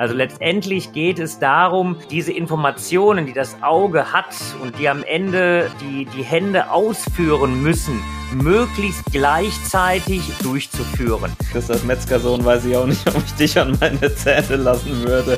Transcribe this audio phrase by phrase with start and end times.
[0.00, 5.70] Also letztendlich geht es darum, diese Informationen, die das Auge hat und die am Ende
[5.82, 8.02] die, die Hände ausführen müssen,
[8.32, 11.36] möglichst gleichzeitig durchzuführen.
[11.52, 15.36] Christoph Metzgersohn weiß ich auch nicht, ob ich dich an meine Zähne lassen würde.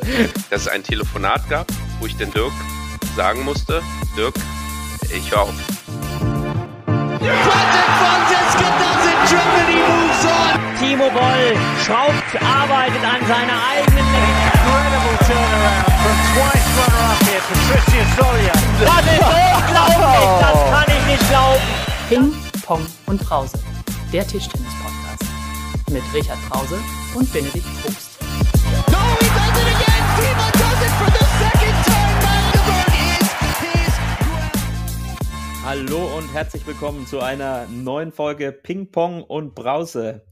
[0.48, 1.66] Dass es ein Telefonat gab,
[1.98, 2.52] wo ich den Dirk
[3.16, 3.82] sagen musste,
[4.16, 4.36] Dirk,
[5.12, 5.54] ich höre auf.
[10.79, 14.51] Timo Boll schraubt, arbeitet an seiner eigenen
[15.12, 18.54] Incredible turnaround from twice runner-up here, Patricia Solia.
[18.80, 21.66] Das ist unglaublich, das kann ich nicht glauben.
[22.08, 22.26] Ping,
[22.64, 23.58] Pong und Brause.
[24.11, 25.25] Der Tischtennis-Podcast.
[25.90, 26.79] Mit Richard Brause
[27.14, 28.22] und Benedikt Probst.
[28.90, 30.04] No, he does it again.
[30.16, 32.16] Timo does it for the second time.
[32.22, 33.28] Magdeburg is
[33.60, 34.56] his ground.
[35.66, 40.22] Hallo und herzlich willkommen zu einer neuen Folge Ping Pong und Brause.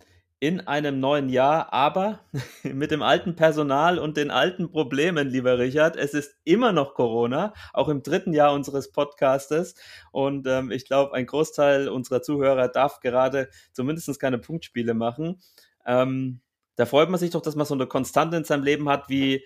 [0.42, 2.20] In einem neuen Jahr, aber
[2.62, 5.96] mit dem alten Personal und den alten Problemen, lieber Richard.
[5.96, 9.74] Es ist immer noch Corona, auch im dritten Jahr unseres Podcastes.
[10.12, 15.42] Und ähm, ich glaube, ein Großteil unserer Zuhörer darf gerade zumindest keine Punktspiele machen.
[15.84, 16.40] Ähm,
[16.76, 19.44] da freut man sich doch, dass man so eine Konstante in seinem Leben hat wie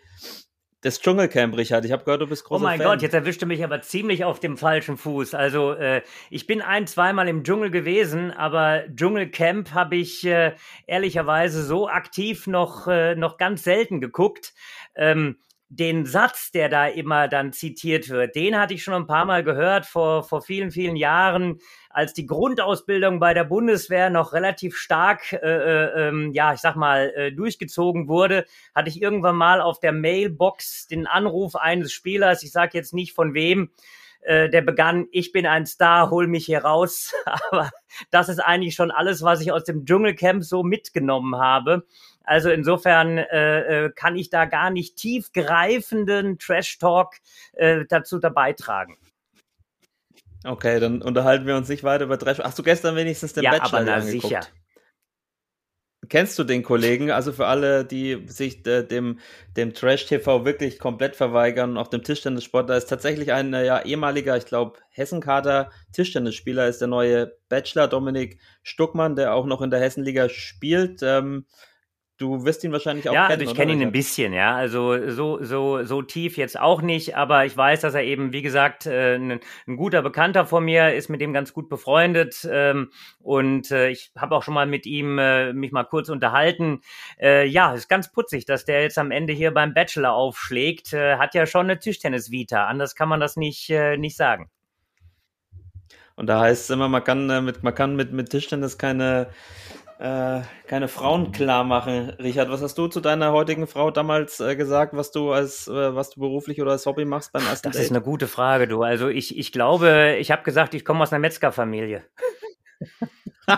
[0.84, 1.86] das Dschungelcamp, Richard.
[1.86, 2.86] Ich habe gehört, du bist großer Oh mein Fan.
[2.86, 5.32] Gott, jetzt erwischte mich aber ziemlich auf dem falschen Fuß.
[5.32, 10.55] Also äh, ich bin ein, zweimal im Dschungel gewesen, aber Dschungelcamp habe ich äh,
[10.86, 14.52] ehrlicherweise so aktiv noch, äh, noch ganz selten geguckt.
[14.94, 15.38] Ähm,
[15.70, 19.42] den Satz, der da immer dann zitiert wird, den hatte ich schon ein paar Mal
[19.42, 21.58] gehört vor, vor vielen, vielen Jahren,
[21.94, 26.74] als die Grundausbildung bei der Bundeswehr noch relativ stark, äh, äh, ähm, ja, ich sag
[26.74, 32.42] mal, äh, durchgezogen wurde, hatte ich irgendwann mal auf der Mailbox den Anruf eines Spielers,
[32.42, 33.70] ich sage jetzt nicht von wem,
[34.22, 37.12] äh, der begann, ich bin ein Star, hol mich hier raus.
[37.50, 37.70] Aber
[38.10, 41.86] das ist eigentlich schon alles, was ich aus dem Dschungelcamp so mitgenommen habe.
[42.24, 47.16] Also insofern äh, äh, kann ich da gar nicht tiefgreifenden Trash-Talk
[47.52, 48.96] äh, dazu dabei tragen.
[50.44, 52.38] Okay, dann unterhalten wir uns nicht weiter über Trash.
[52.38, 54.22] Hast du gestern wenigstens den ja, Bachelor aber na angeguckt?
[54.22, 54.40] sicher.
[56.08, 57.10] Kennst du den Kollegen?
[57.10, 59.20] Also für alle, die sich äh, dem,
[59.56, 64.36] dem Trash-TV wirklich komplett verweigern, auf dem Tischtennissport, da ist tatsächlich ein äh, ja, ehemaliger,
[64.36, 69.80] ich glaube, Hessenkader Tischtennisspieler, ist der neue Bachelor Dominik Stuckmann, der auch noch in der
[69.80, 71.00] Hessenliga spielt.
[71.02, 71.46] Ähm,
[72.24, 73.40] du wirst ihn wahrscheinlich auch ja, kennen.
[73.40, 74.57] also ich kenne ihn ein bisschen, ja.
[74.57, 78.40] Also so, so, so tief jetzt auch nicht, aber ich weiß, dass er eben, wie
[78.40, 82.48] gesagt, äh, ein, ein guter Bekannter von mir ist mit dem ganz gut befreundet.
[82.51, 82.90] Ähm,
[83.20, 86.80] und äh, ich habe auch schon mal mit ihm äh, mich mal kurz unterhalten.
[87.20, 90.92] Ja, ist ganz putzig, dass der jetzt am Ende hier beim Bachelor aufschlägt.
[90.92, 92.67] Hat ja schon eine Tischtennis-Vita.
[92.67, 94.51] Anders kann man das nicht, nicht sagen.
[96.17, 99.29] Und da heißt es immer, man kann mit, man kann mit, mit Tischtennis keine,
[99.98, 102.10] äh, keine Frauen klar machen.
[102.10, 105.94] Richard, was hast du zu deiner heutigen Frau damals äh, gesagt, was du als, äh,
[105.94, 107.84] was du beruflich oder als Hobby machst beim ersten Das Date?
[107.84, 108.83] ist eine gute Frage, du.
[108.83, 112.04] Also ich, ich glaube, ich habe gesagt, ich komme aus einer Metzgerfamilie.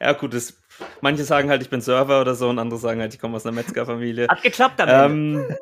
[0.00, 0.60] ja, gut, das,
[1.00, 3.46] manche sagen halt, ich bin Server oder so und andere sagen halt, ich komme aus
[3.46, 4.28] einer Metzgerfamilie.
[4.28, 5.46] Hat geklappt am Ende.
[5.46, 5.56] Ähm,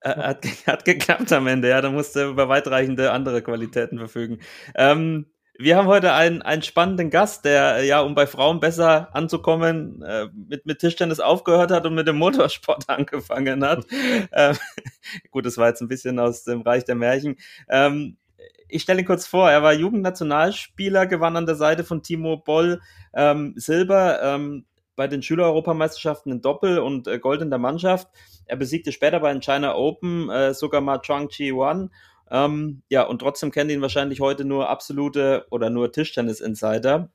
[0.00, 4.40] äh, hat, hat geklappt am Ende, ja, da musste er über weitreichende andere Qualitäten verfügen.
[4.74, 5.26] Ähm,
[5.56, 10.02] wir haben heute einen, einen spannenden Gast, der, äh, ja, um bei Frauen besser anzukommen,
[10.02, 13.86] äh, mit, mit Tischtennis aufgehört hat und mit dem Motorsport angefangen hat.
[14.32, 14.56] ähm,
[15.30, 17.36] gut, das war jetzt ein bisschen aus dem Reich der Märchen.
[17.68, 18.16] Ähm,
[18.68, 22.80] ich stelle ihn kurz vor, er war Jugendnationalspieler, gewann an der Seite von Timo Boll
[23.14, 24.64] ähm, Silber ähm,
[24.96, 28.08] bei den Schülereuropameisterschaften in Doppel und äh, Gold in der Mannschaft.
[28.46, 31.90] Er besiegte später bei den China Open äh, sogar mal Chuang Chi Wan.
[32.30, 37.10] Ähm, ja, und trotzdem kennt ihn wahrscheinlich heute nur absolute oder nur Tischtennis-Insider.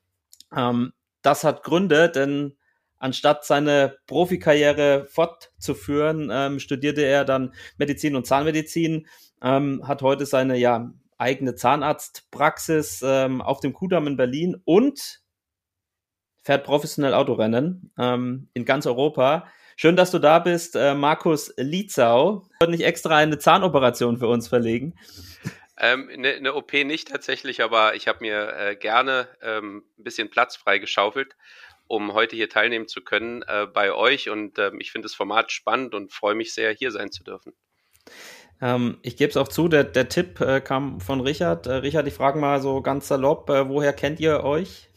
[0.56, 2.58] Ähm, das hat Gründe, denn
[2.98, 9.08] anstatt seine Profikarriere fortzuführen, ähm, studierte er dann Medizin und Zahnmedizin,
[9.42, 15.22] ähm, hat heute seine ja, eigene Zahnarztpraxis ähm, auf dem Kudamm in Berlin und
[16.44, 19.48] fährt professionell Autorennen ähm, in ganz Europa.
[19.82, 22.44] Schön, dass du da bist, äh, Markus Lietzau.
[22.52, 24.94] Ich wollte nicht extra eine Zahnoperation für uns verlegen.
[25.78, 30.30] Ähm, eine, eine OP nicht tatsächlich, aber ich habe mir äh, gerne ähm, ein bisschen
[30.30, 31.38] Platz freigeschaufelt,
[31.88, 34.30] um heute hier teilnehmen zu können äh, bei euch.
[34.30, 37.54] Und ähm, ich finde das Format spannend und freue mich sehr, hier sein zu dürfen.
[38.62, 41.68] Ähm, ich gebe es auch zu, der, der Tipp äh, kam von Richard.
[41.68, 44.89] Äh, Richard, ich frage mal so ganz salopp, äh, woher kennt ihr euch?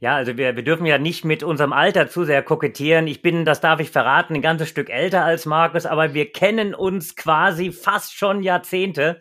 [0.00, 3.06] Ja, also wir, wir dürfen ja nicht mit unserem Alter zu sehr kokettieren.
[3.06, 6.74] Ich bin, das darf ich verraten, ein ganzes Stück älter als Markus, aber wir kennen
[6.74, 9.20] uns quasi fast schon Jahrzehnte.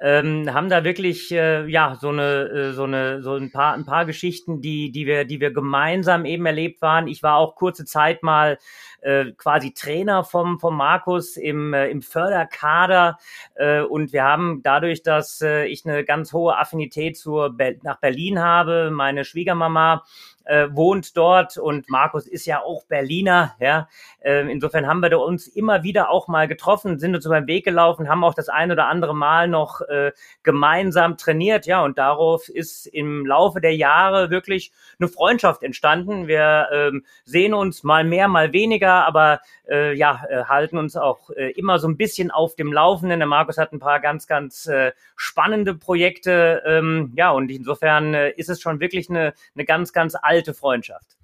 [0.00, 3.84] Ähm, haben da wirklich äh, ja so eine äh, so eine so ein paar ein
[3.84, 7.08] paar Geschichten, die die wir die wir gemeinsam eben erlebt waren.
[7.08, 8.58] Ich war auch kurze Zeit mal
[9.00, 13.18] äh, quasi Trainer vom, vom Markus im, äh, im Förderkader.
[13.54, 18.00] Äh, und wir haben dadurch, dass äh, ich eine ganz hohe Affinität zur Be nach
[18.00, 20.04] Berlin habe, meine Schwiegermama
[20.48, 23.54] äh, wohnt dort und Markus ist ja auch Berliner.
[23.60, 23.88] Ja,
[24.20, 27.64] äh, insofern haben wir uns immer wieder auch mal getroffen, sind uns über den Weg
[27.64, 30.12] gelaufen, haben auch das ein oder andere Mal noch äh,
[30.42, 31.66] gemeinsam trainiert.
[31.66, 36.28] Ja, und darauf ist im Laufe der Jahre wirklich eine Freundschaft entstanden.
[36.28, 41.30] Wir ähm, sehen uns mal mehr, mal weniger, aber äh, ja, äh, halten uns auch
[41.30, 43.20] äh, immer so ein bisschen auf dem Laufenden.
[43.20, 46.62] Der Markus hat ein paar ganz, ganz äh, spannende Projekte.
[46.66, 51.16] Ähm, ja, und insofern äh, ist es schon wirklich eine, eine ganz, ganz alte Freundschaft.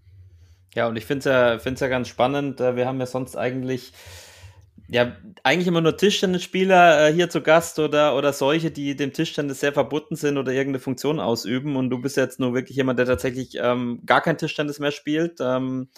[0.75, 1.19] Ja, und ich finde
[1.56, 2.61] es ja, ja ganz spannend.
[2.61, 3.93] Äh, wir haben ja sonst eigentlich
[4.88, 9.61] ja, eigentlich immer nur Tischtennisspieler äh, hier zu Gast oder, oder solche, die dem Tischtennis
[9.61, 11.76] sehr verbunden sind oder irgendeine Funktion ausüben.
[11.76, 15.38] Und du bist jetzt nur wirklich jemand, der tatsächlich ähm, gar kein Tischtennis mehr spielt,
[15.40, 15.88] ähm,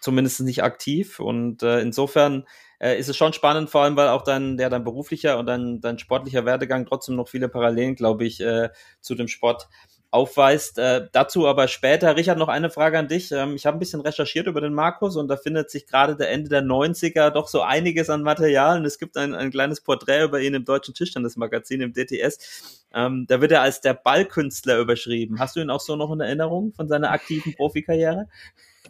[0.00, 1.18] zumindest nicht aktiv.
[1.18, 2.44] Und äh, insofern
[2.78, 5.80] äh, ist es schon spannend, vor allem weil auch dein, ja, dein beruflicher und dein,
[5.80, 8.68] dein sportlicher Werdegang trotzdem noch viele Parallelen, glaube ich, äh,
[9.00, 9.68] zu dem Sport
[10.14, 10.78] aufweist.
[10.78, 12.16] Äh, dazu aber später.
[12.16, 13.32] Richard, noch eine Frage an dich.
[13.32, 16.30] Ähm, ich habe ein bisschen recherchiert über den Markus und da findet sich gerade der
[16.30, 18.78] Ende der 90er doch so einiges an Material.
[18.78, 22.86] Und es gibt ein, ein kleines Porträt über ihn im Deutschen Tischtennismagazin, im DTS.
[22.94, 25.40] Ähm, da wird er als der Ballkünstler überschrieben.
[25.40, 28.28] Hast du ihn auch so noch in Erinnerung von seiner aktiven Profikarriere?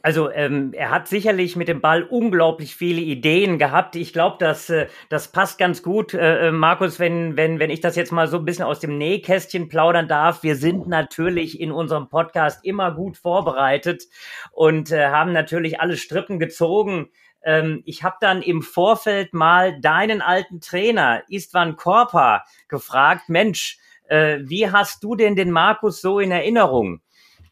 [0.04, 3.96] Also ähm, er hat sicherlich mit dem Ball unglaublich viele Ideen gehabt.
[3.96, 7.80] Ich glaube, dass äh, das passt ganz gut, äh, äh, Markus, wenn wenn wenn ich
[7.80, 10.42] das jetzt mal so ein bisschen aus dem Nähkästchen plaudern darf.
[10.42, 14.02] Wir sind natürlich in unserem Podcast immer gut vorbereitet
[14.52, 17.08] und äh, haben natürlich alle Strippen gezogen.
[17.42, 23.78] Ähm, ich habe dann im Vorfeld mal deinen alten Trainer Istvan Korpa gefragt, Mensch,
[24.08, 27.00] äh, wie hast du denn den Markus so in Erinnerung?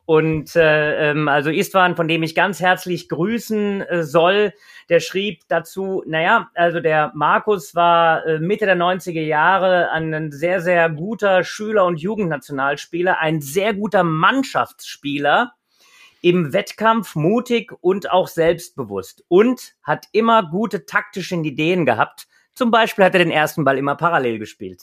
[0.04, 4.52] Und äh, ähm, also Istvan, von dem ich ganz herzlich grüßen äh, soll,
[4.88, 10.60] der schrieb dazu, naja, also der Markus war äh, Mitte der 90er Jahre ein sehr,
[10.60, 15.52] sehr guter Schüler- und Jugendnationalspieler, ein sehr guter Mannschaftsspieler,
[16.22, 22.28] im Wettkampf mutig und auch selbstbewusst und hat immer gute taktische Ideen gehabt.
[22.54, 24.82] Zum Beispiel hat er den ersten Ball immer parallel gespielt.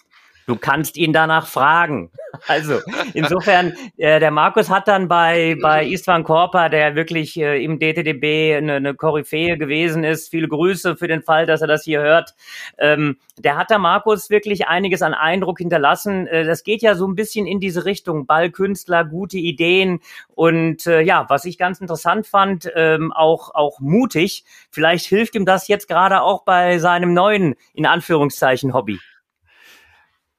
[0.49, 2.09] Du kannst ihn danach fragen.
[2.47, 2.79] Also
[3.15, 8.55] insofern, äh, der Markus hat dann bei, bei Istvan Korpa, der wirklich äh, im DTDB
[8.55, 12.35] eine, eine Koryphäe gewesen ist, viele Grüße für den Fall, dass er das hier hört.
[12.77, 16.27] Ähm, der hat da Markus wirklich einiges an Eindruck hinterlassen.
[16.27, 18.25] Äh, das geht ja so ein bisschen in diese Richtung.
[18.25, 19.99] Ballkünstler, gute Ideen
[20.35, 24.45] und äh, ja, was ich ganz interessant fand, ähm, auch, auch mutig.
[24.69, 28.99] Vielleicht hilft ihm das jetzt gerade auch bei seinem neuen, in Anführungszeichen, Hobby.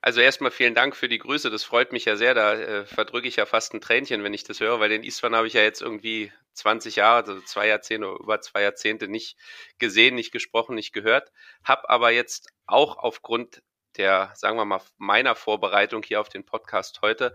[0.02, 1.50] Also erstmal vielen Dank für die Grüße.
[1.50, 2.32] Das freut mich ja sehr.
[2.34, 5.34] Da äh, verdrücke ich ja fast ein Tränchen, wenn ich das höre, weil den Istvan
[5.34, 9.36] habe ich ja jetzt irgendwie 20 Jahre, also zwei Jahrzehnte oder über zwei Jahrzehnte nicht
[9.78, 11.32] gesehen, nicht gesprochen, nicht gehört.
[11.64, 13.62] Hab aber jetzt auch aufgrund
[13.98, 17.34] der, sagen wir mal, meiner Vorbereitung hier auf den Podcast heute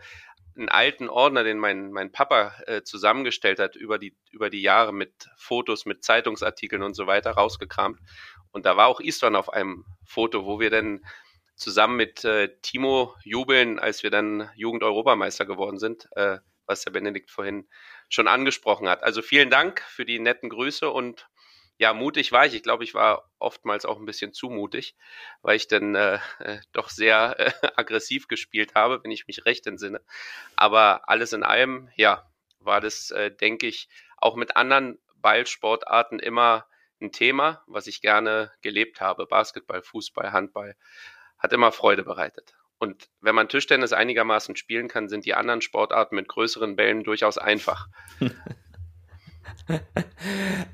[0.57, 4.93] einen alten Ordner, den mein, mein Papa äh, zusammengestellt hat über die, über die Jahre
[4.93, 7.99] mit Fotos, mit Zeitungsartikeln und so weiter rausgekramt.
[8.51, 11.01] Und da war auch Istvan auf einem Foto, wo wir dann
[11.55, 17.31] zusammen mit äh, Timo jubeln, als wir dann Jugend-Europameister geworden sind, äh, was der Benedikt
[17.31, 17.67] vorhin
[18.09, 19.03] schon angesprochen hat.
[19.03, 21.27] Also vielen Dank für die netten Grüße und
[21.77, 22.53] ja, mutig war ich.
[22.53, 24.95] Ich glaube, ich war oftmals auch ein bisschen zu mutig,
[25.41, 29.67] weil ich dann äh, äh, doch sehr äh, aggressiv gespielt habe, wenn ich mich recht
[29.67, 30.01] entsinne.
[30.55, 36.65] Aber alles in allem, ja, war das, äh, denke ich, auch mit anderen Ballsportarten immer
[37.01, 39.27] ein Thema, was ich gerne gelebt habe.
[39.27, 40.75] Basketball, Fußball, Handball
[41.45, 42.55] hat immer Freude bereitet.
[42.77, 47.37] Und wenn man Tischtennis einigermaßen spielen kann, sind die anderen Sportarten mit größeren Bällen durchaus
[47.37, 47.87] einfach.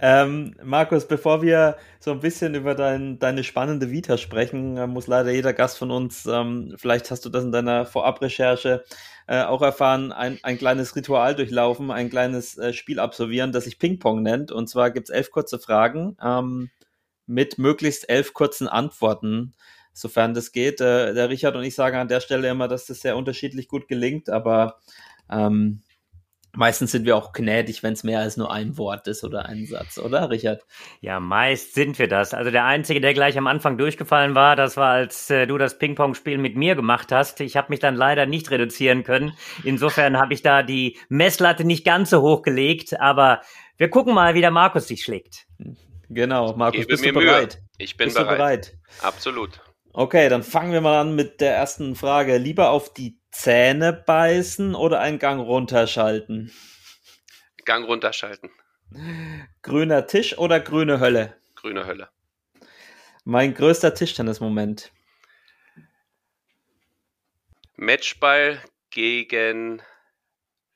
[0.02, 5.08] ähm, Markus, bevor wir so ein bisschen über dein, deine spannende Vita sprechen, äh, muss
[5.08, 8.84] leider jeder Gast von uns, ähm, vielleicht hast du das in deiner Vorabrecherche
[9.28, 13.78] äh, auch erfahren, ein, ein kleines Ritual durchlaufen, ein kleines äh, Spiel absolvieren, das sich
[13.78, 14.52] Ping-Pong nennt.
[14.52, 16.72] Und zwar gibt es elf kurze Fragen ähm,
[17.28, 19.54] mit möglichst elf kurzen Antworten
[19.94, 20.82] sofern das geht.
[20.82, 23.88] Äh, der Richard und ich sagen an der Stelle immer, dass das sehr unterschiedlich gut
[23.88, 24.80] gelingt, aber
[25.30, 25.82] ähm,
[26.54, 29.66] meistens sind wir auch gnädig, wenn es mehr als nur ein Wort ist oder ein
[29.66, 30.64] Satz, oder Richard?
[31.00, 32.34] Ja, meist sind wir das.
[32.34, 35.78] Also der Einzige, der gleich am Anfang durchgefallen war, das war, als äh, du das
[35.78, 37.40] Ping-Pong-Spiel mit mir gemacht hast.
[37.42, 39.34] Ich habe mich dann leider nicht reduzieren können.
[39.64, 43.42] Insofern habe ich da die Messlatte nicht ganz so hoch gelegt, aber
[43.78, 45.48] wir gucken mal, wie der Markus sich schlägt.
[46.10, 47.56] Genau, Markus, bist du bereit?
[47.56, 47.66] Mühe.
[47.78, 48.32] Ich bin bist bereit.
[48.32, 48.78] Du bereit.
[49.02, 49.62] Absolut.
[49.94, 52.38] Okay, dann fangen wir mal an mit der ersten Frage.
[52.38, 56.52] Lieber auf die Zähne beißen oder einen Gang runterschalten?
[57.66, 58.52] Gang runterschalten.
[59.62, 61.38] Grüner Tisch oder grüne Hölle?
[61.56, 62.10] Grüne Hölle.
[63.26, 64.92] Mein größter Tischtennismoment.
[67.76, 69.82] Matchball gegen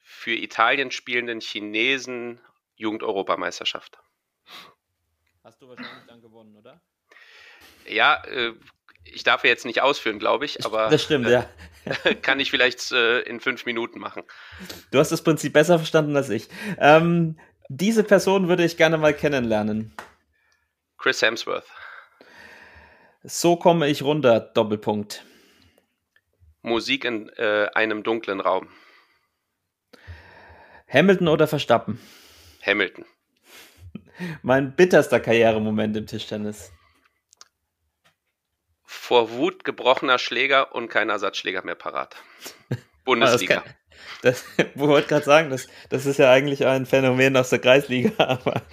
[0.02, 2.42] für Italien spielenden Chinesen
[2.76, 3.98] Jugend-Europameisterschaft.
[5.44, 6.82] Hast du wahrscheinlich dann gewonnen, oder?
[7.88, 8.54] Ja, äh,
[9.06, 11.32] ich darf ja jetzt nicht ausführen, glaube ich, aber Das stimmt, äh,
[11.86, 12.14] ja.
[12.22, 14.24] kann ich vielleicht äh, in fünf Minuten machen.
[14.92, 16.50] Du hast das Prinzip besser verstanden als ich.
[16.80, 19.96] Ähm, diese Person würde ich gerne mal kennenlernen.
[20.98, 21.66] Chris Hemsworth.
[23.24, 25.24] So komme ich runter, Doppelpunkt.
[26.62, 28.70] Musik in äh, einem dunklen Raum.
[30.88, 32.00] Hamilton oder Verstappen?
[32.64, 33.06] Hamilton.
[34.42, 36.72] Mein bitterster Karrieremoment im Tischtennis.
[38.96, 42.16] Vor Wut gebrochener Schläger und kein Ersatzschläger mehr parat.
[43.06, 43.64] Bundesliga.
[43.66, 43.70] Ah,
[44.24, 48.12] Das, ich wollte gerade sagen, das, das ist ja eigentlich ein Phänomen aus der Kreisliga,
[48.18, 48.64] aber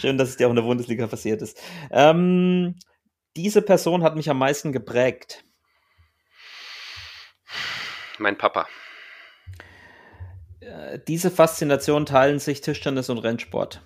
[0.00, 1.60] schön, dass es dir auch in der Bundesliga passiert ist.
[1.92, 2.76] Ähm,
[3.36, 5.44] diese Person hat mich am meisten geprägt.
[8.18, 8.66] Mein Papa.
[10.60, 13.82] Äh, Diese Faszination teilen sich Tischtennis und Rennsport.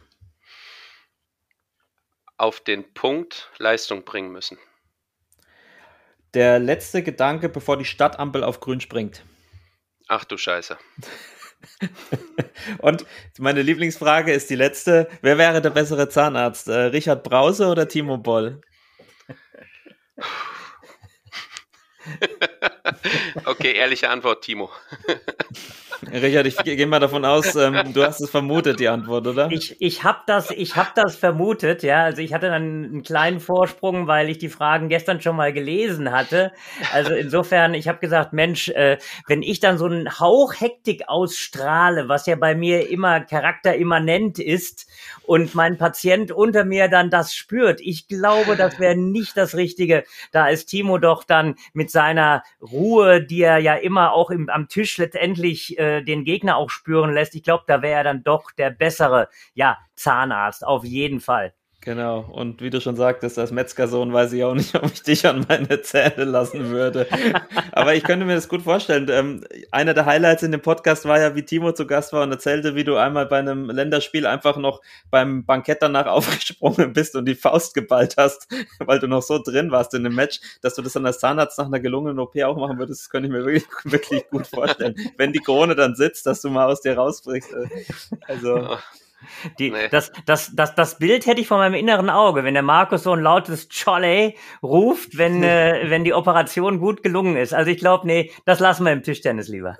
[2.38, 4.59] Auf den Punkt Leistung bringen müssen.
[6.35, 9.25] Der letzte Gedanke, bevor die Stadtampel auf grün springt.
[10.09, 10.79] Ach du Scheiße.
[12.79, 13.05] Und
[13.39, 15.09] meine Lieblingsfrage ist die letzte.
[15.23, 16.69] Wer wäre der bessere Zahnarzt?
[16.69, 18.61] Äh, Richard Brause oder Timo Boll?
[23.45, 24.71] Okay, ehrliche Antwort, Timo.
[26.13, 29.51] Richard, ich gehe mal davon aus, ähm, du hast es vermutet, die Antwort, oder?
[29.51, 32.05] Ich, ich habe das, ich hab das vermutet, ja.
[32.05, 36.11] Also ich hatte dann einen kleinen Vorsprung, weil ich die Fragen gestern schon mal gelesen
[36.11, 36.53] hatte.
[36.93, 42.09] Also insofern, ich habe gesagt, Mensch, äh, wenn ich dann so einen Hauch Hektik ausstrahle,
[42.09, 44.87] was ja bei mir immer charakterimmanent ist,
[45.31, 50.03] und mein Patient unter mir dann das spürt, ich glaube, das wäre nicht das Richtige.
[50.33, 52.80] Da ist Timo doch dann mit seiner Ruhe,
[53.21, 57.35] die er ja immer auch im, am Tisch letztendlich äh, den Gegner auch spüren lässt.
[57.35, 61.53] Ich glaube, da wäre er dann doch der bessere, ja, Zahnarzt, auf jeden Fall.
[61.83, 62.21] Genau.
[62.31, 65.47] Und wie du schon sagtest, als Metzgersohn weiß ich auch nicht, ob ich dich an
[65.49, 67.07] meine Zähne lassen würde.
[67.73, 69.09] Aber ich könnte mir das gut vorstellen.
[69.11, 72.33] Ähm, einer der Highlights in dem Podcast war ja, wie Timo zu Gast war und
[72.33, 77.25] erzählte, wie du einmal bei einem Länderspiel einfach noch beim Bankett danach aufgesprungen bist und
[77.25, 78.47] die Faust geballt hast,
[78.81, 81.59] weil du noch so drin warst in dem Match, dass du das dann als Zahnarzt
[81.59, 83.05] nach einer gelungenen OP auch machen würdest.
[83.05, 84.97] Das könnte ich mir wirklich, wirklich gut vorstellen.
[85.17, 87.53] Wenn die Krone dann sitzt, dass du mal aus dir rausbrichst.
[87.55, 87.69] Äh,
[88.27, 88.77] Also,
[89.59, 89.89] Die, Nee.
[89.91, 93.12] das, das, das, das Bild hätte ich vor meinem inneren Auge, wenn der Markus so
[93.12, 97.55] ein lautes Cholle ruft, wenn, äh, wenn die Operation gut gelungen ist.
[97.55, 99.77] Also ich glaube, nee, das lassen wir im Tischtennis lieber.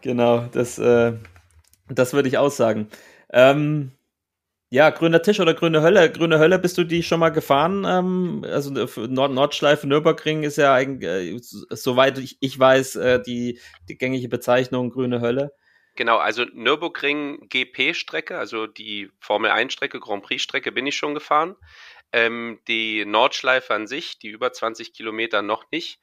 [0.00, 1.14] Genau, das, äh,
[1.88, 2.88] das würde ich aussagen.
[3.32, 3.92] Ähm,
[4.72, 6.10] ja, grüner Tisch oder grüne Hölle?
[6.10, 7.84] Grüne Hölle, bist du die schon mal gefahren?
[7.86, 11.38] Ähm, also äh, Nord Nordschleife Nürburgring ist ja eigentlich, äh,
[11.76, 13.58] soweit ich, ich weiß, äh, die,
[13.88, 15.52] die gängige Bezeichnung grüne Hölle.
[15.94, 21.56] Genau, also Nürburgring GP-Strecke, also die Formel 1-Strecke, Grand Prix-Strecke bin ich schon gefahren.
[22.12, 26.00] Ähm, die Nordschleife an sich, die über 20 Kilometer noch nicht,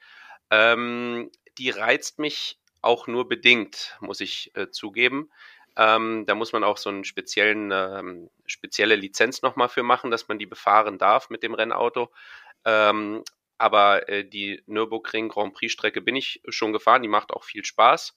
[0.52, 5.32] ähm, die reizt mich auch nur bedingt, muss ich äh, zugeben.
[5.76, 10.38] Ähm, da muss man auch so speziellen, ähm, spezielle Lizenz nochmal für machen, dass man
[10.40, 12.12] die befahren darf mit dem Rennauto.
[12.66, 13.24] Ähm,
[13.58, 18.16] aber äh, die Nürburgring Grand Prix-Strecke bin ich schon gefahren, die macht auch viel Spaß.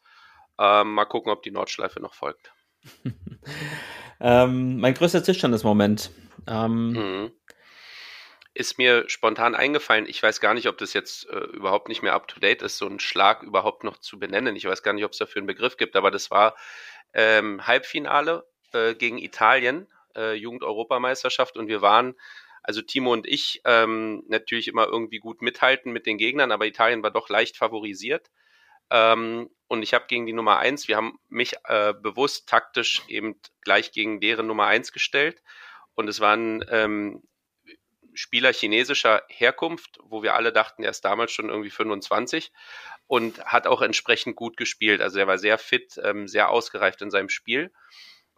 [0.62, 2.52] Ähm, mal gucken, ob die Nordschleife noch folgt.
[4.24, 6.12] Ähm, mein größter Tischtennis-Moment.
[6.46, 7.32] Ähm, Mhm.
[8.54, 10.06] Ist mir spontan eingefallen.
[10.06, 12.78] Ich weiß gar nicht, ob das jetzt äh, überhaupt nicht mehr up to date ist,
[12.78, 14.54] so einen Schlag überhaupt noch zu benennen.
[14.54, 16.54] Ich weiß gar nicht, ob es dafür einen Begriff gibt, aber das war
[17.14, 22.14] ähm, Halbfinale äh, gegen Italien, äh, Jugend-Europameisterschaft und wir waren,
[22.62, 27.02] also Timo und ich, ähm, natürlich immer irgendwie gut mithalten mit den Gegnern, aber Italien
[27.02, 28.30] war doch leicht favorisiert.
[28.90, 33.40] Ähm, und ich habe gegen die Nummer eins, wir haben mich äh, bewusst taktisch eben
[33.62, 35.42] gleich gegen deren Nummer eins gestellt.
[35.94, 37.22] Und es waren ähm,
[38.14, 42.52] Spieler chinesischer Herkunft, wo wir alle dachten, er ist damals schon irgendwie 25
[43.06, 45.00] und hat auch entsprechend gut gespielt.
[45.00, 47.72] Also er war sehr fit, ähm, sehr ausgereift in seinem Spiel.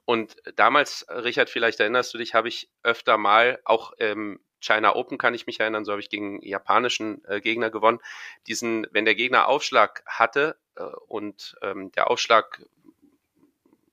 [0.05, 5.19] Und damals, Richard, vielleicht erinnerst du dich, habe ich öfter mal, auch ähm, China Open
[5.19, 8.01] kann ich mich erinnern, so habe ich gegen japanischen äh, Gegner gewonnen,
[8.47, 12.63] diesen, wenn der Gegner Aufschlag hatte äh, und ähm, der Aufschlag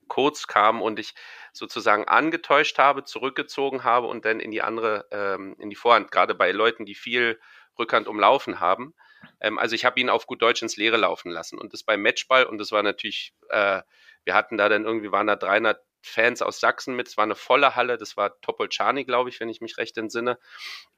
[0.08, 1.14] kurz kam und ich
[1.52, 6.34] sozusagen angetäuscht habe, zurückgezogen habe und dann in die andere, ähm, in die Vorhand, gerade
[6.34, 7.40] bei Leuten, die viel
[7.78, 8.94] Rückhand umlaufen haben.
[9.40, 12.02] Ähm, also ich habe ihn auf gut Deutsch ins Leere laufen lassen und das beim
[12.02, 13.80] Matchball und das war natürlich, äh,
[14.24, 17.08] wir hatten da dann irgendwie, waren da 300 Fans aus Sachsen mit.
[17.08, 20.38] Es war eine volle Halle, das war Topolczani, glaube ich, wenn ich mich recht entsinne.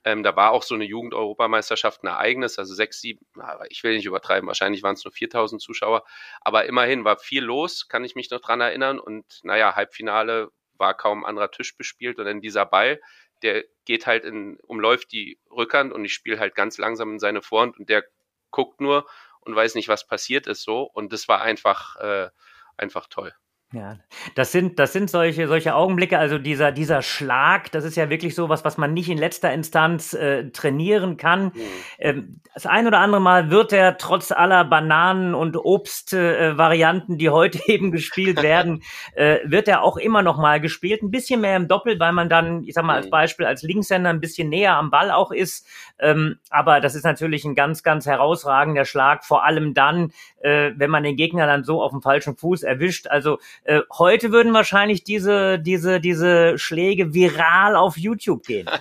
[0.02, 3.24] Ähm, da war auch so eine Jugend-Europameisterschaft ein Ereignis, also sechs, sieben,
[3.68, 6.04] ich will nicht übertreiben, wahrscheinlich waren es nur 4000 Zuschauer,
[6.40, 8.98] aber immerhin war viel los, kann ich mich noch dran erinnern.
[8.98, 13.00] Und naja, Halbfinale war kaum anderer Tisch bespielt und dann dieser Ball,
[13.42, 17.42] der geht halt in, umläuft die Rückhand und ich spiele halt ganz langsam in seine
[17.42, 18.04] Vorhand und der
[18.50, 19.06] guckt nur
[19.40, 20.82] und weiß nicht, was passiert ist so.
[20.82, 22.30] Und das war einfach, äh,
[22.76, 23.34] einfach toll.
[23.74, 23.96] Ja,
[24.36, 28.34] das sind, das sind solche, solche Augenblicke, also dieser, dieser Schlag, das ist ja wirklich
[28.36, 31.46] so was, was man nicht in letzter Instanz äh, trainieren kann.
[31.46, 31.52] Mhm.
[31.98, 37.30] Ähm, das ein oder andere Mal wird er trotz aller Bananen- und Obstvarianten, äh, die
[37.30, 38.82] heute eben gespielt werden,
[39.14, 41.02] äh, wird er auch immer noch mal gespielt.
[41.02, 43.10] Ein bisschen mehr im Doppel, weil man dann, ich sag mal als.
[43.14, 45.66] Beispiel, als Linkshänder ein bisschen näher am Ball auch ist.
[45.98, 50.90] Ähm, aber das ist natürlich ein ganz, ganz herausragender Schlag, vor allem dann, äh, wenn
[50.90, 53.06] man den Gegner dann so auf dem falschen Fuß erwischt.
[53.06, 58.68] Also äh, heute würden wahrscheinlich diese, diese, diese Schläge viral auf YouTube gehen.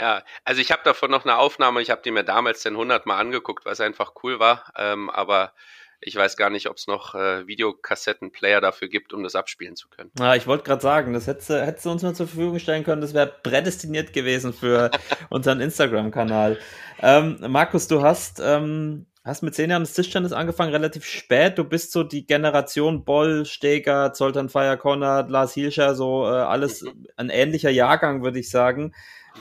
[0.00, 3.04] Ja, also ich habe davon noch eine Aufnahme, ich habe die mir damals den 100
[3.06, 5.52] Mal angeguckt, weil es einfach cool war, ähm, aber
[6.00, 9.88] ich weiß gar nicht, ob es noch äh, Videokassettenplayer dafür gibt, um das abspielen zu
[9.88, 10.12] können.
[10.16, 13.00] Ja, ich wollte gerade sagen, das hättest, hättest du uns mal zur Verfügung stellen können,
[13.00, 14.92] das wäre prädestiniert gewesen für
[15.30, 16.58] unseren Instagram-Kanal.
[17.00, 21.58] Ähm, Markus, du hast ähm, hast mit zehn Jahren des Tischtennis angefangen, relativ spät.
[21.58, 27.06] Du bist so die Generation Boll, Steger, Zoltan Feierkorner, Lars Hilscher, so äh, alles mhm.
[27.16, 28.94] ein ähnlicher Jahrgang, würde ich sagen.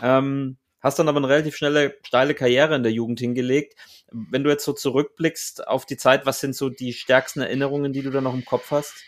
[0.04, 3.80] Ähm, hast dann aber eine relativ schnelle, steile Karriere in der Jugend hingelegt.
[4.12, 8.02] Wenn du jetzt so zurückblickst auf die Zeit, was sind so die stärksten Erinnerungen, die
[8.02, 9.06] du da noch im Kopf hast?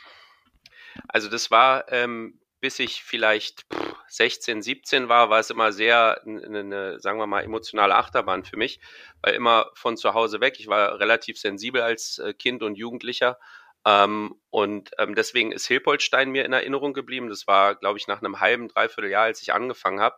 [1.09, 3.65] Also das war ähm, bis ich vielleicht
[4.09, 8.57] 16, 17 war, war es immer sehr eine, eine, sagen wir mal, emotionale Achterbahn für
[8.57, 8.79] mich,
[9.21, 10.55] weil immer von zu Hause weg.
[10.59, 13.37] Ich war relativ sensibel als äh, Kind und Jugendlicher.
[13.85, 17.29] Ähm, und ähm, deswegen ist Hilpoltstein mir in Erinnerung geblieben.
[17.29, 20.17] Das war, glaube ich, nach einem halben, dreiviertel Jahr, als ich angefangen habe,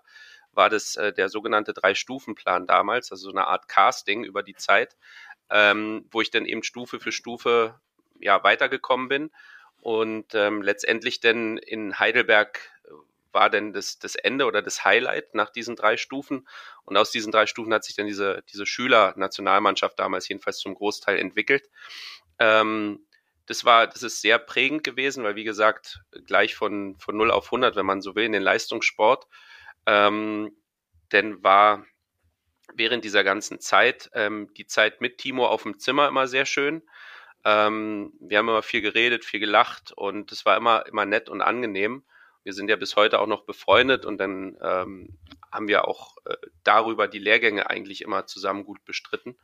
[0.53, 4.97] war das äh, der sogenannte Drei-Stufen-Plan damals, also so eine Art Casting über die Zeit,
[5.49, 7.79] ähm, wo ich dann eben Stufe für Stufe
[8.19, 9.31] ja, weitergekommen bin
[9.81, 12.59] und ähm, letztendlich denn in Heidelberg
[13.33, 16.47] war denn das, das Ende oder das Highlight nach diesen drei Stufen.
[16.83, 21.17] Und aus diesen drei Stufen hat sich dann diese, diese Schüler-Nationalmannschaft damals jedenfalls zum Großteil
[21.17, 21.69] entwickelt.
[22.39, 23.05] Ähm,
[23.45, 27.45] das war, das ist sehr prägend gewesen, weil wie gesagt, gleich von, von 0 auf
[27.47, 29.27] 100, wenn man so will, in den Leistungssport.
[29.85, 30.55] Ähm,
[31.11, 31.85] denn war
[32.75, 36.83] während dieser ganzen Zeit ähm, die Zeit mit Timo auf dem Zimmer immer sehr schön.
[37.43, 41.41] Ähm, wir haben immer viel geredet, viel gelacht und es war immer, immer nett und
[41.41, 42.03] angenehm.
[42.43, 45.17] Wir sind ja bis heute auch noch befreundet und dann ähm,
[45.51, 49.37] haben wir auch äh, darüber die Lehrgänge eigentlich immer zusammen gut bestritten.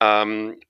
[0.00, 0.60] Ähm,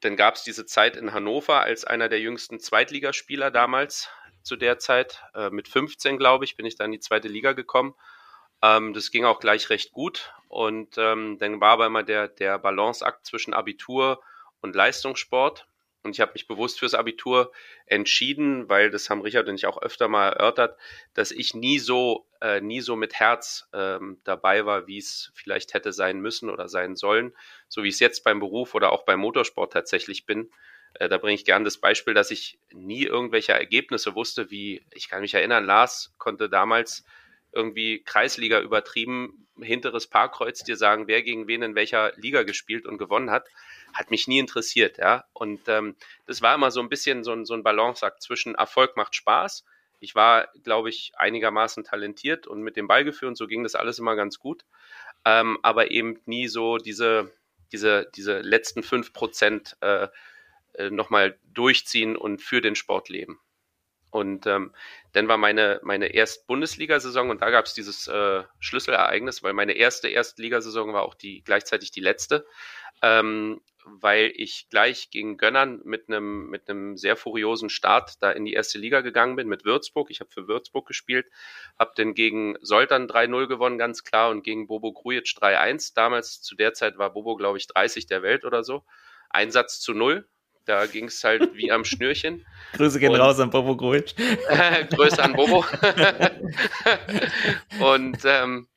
[0.00, 4.08] dann gab es diese Zeit in Hannover als einer der jüngsten Zweitligaspieler damals
[4.42, 5.22] zu der Zeit.
[5.34, 7.94] Äh, mit 15, glaube ich, bin ich dann in die zweite Liga gekommen.
[8.62, 10.32] Ähm, das ging auch gleich recht gut.
[10.48, 14.22] Und ähm, dann war aber immer der, der Balanceakt zwischen Abitur
[14.60, 15.66] und Leistungssport.
[16.04, 17.50] Und ich habe mich bewusst fürs Abitur
[17.86, 20.78] entschieden, weil das haben Richard und ich auch öfter mal erörtert,
[21.14, 25.72] dass ich nie so, äh, nie so mit Herz ähm, dabei war, wie es vielleicht
[25.72, 27.34] hätte sein müssen oder sein sollen,
[27.68, 30.50] so wie es jetzt beim Beruf oder auch beim Motorsport tatsächlich bin.
[30.92, 35.08] Äh, da bringe ich gern das Beispiel, dass ich nie irgendwelche Ergebnisse wusste, wie, ich
[35.08, 37.06] kann mich erinnern, Lars konnte damals
[37.50, 42.98] irgendwie Kreisliga übertrieben, hinteres Parkkreuz dir sagen, wer gegen wen in welcher Liga gespielt und
[42.98, 43.48] gewonnen hat
[43.94, 45.24] hat mich nie interessiert, ja.
[45.32, 48.96] Und ähm, das war immer so ein bisschen so ein, so ein Balanceakt zwischen Erfolg
[48.96, 49.64] macht Spaß.
[50.00, 53.98] Ich war, glaube ich, einigermaßen talentiert und mit dem Ballgefühl und so ging das alles
[53.98, 54.64] immer ganz gut.
[55.24, 57.32] Ähm, aber eben nie so diese,
[57.72, 60.08] diese, diese letzten fünf Prozent äh,
[60.74, 63.38] äh, nochmal durchziehen und für den Sport leben.
[64.10, 64.74] Und ähm,
[65.14, 69.72] dann war meine, meine erste Bundesliga-Saison und da gab es dieses äh, Schlüsselereignis, weil meine
[69.72, 72.46] erste Erstligasaison war auch die gleichzeitig die letzte
[73.02, 78.46] ähm, weil ich gleich gegen Gönnern mit einem mit einem sehr furiosen Start da in
[78.46, 80.10] die erste Liga gegangen bin mit Würzburg.
[80.10, 81.26] Ich habe für Würzburg gespielt,
[81.78, 85.92] habe dann gegen Soltern 3-0 gewonnen, ganz klar, und gegen Bobo Grujic 3-1.
[85.94, 88.84] Damals zu der Zeit war Bobo, glaube ich, 30 der Welt oder so.
[89.28, 90.26] Einsatz zu null.
[90.64, 92.46] Da ging es halt wie am Schnürchen.
[92.72, 94.14] Grüße gehen und, raus an Bobo Grujic.
[94.90, 95.64] Grüße an Bobo.
[97.80, 98.68] und ähm,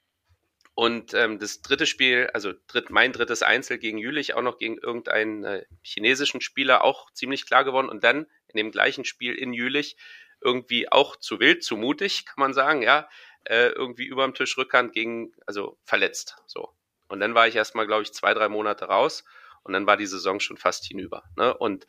[0.76, 4.78] und ähm, das dritte Spiel, also dritt, mein drittes Einzel gegen Jülich, auch noch gegen
[4.78, 7.89] irgendeinen äh, chinesischen Spieler, auch ziemlich klar gewonnen.
[7.89, 9.97] Und dann in dem gleichen Spiel in Jülich
[10.39, 13.10] irgendwie auch zu wild, zu mutig, kann man sagen, ja,
[13.45, 16.36] äh, irgendwie überm Tisch Rückhand gegen, also verletzt.
[16.45, 16.69] So.
[17.08, 19.23] Und dann war ich erstmal, glaube ich, zwei, drei Monate raus
[19.67, 21.23] und dann war die Saison schon fast hinüber.
[21.36, 21.56] Ne?
[21.56, 21.86] Und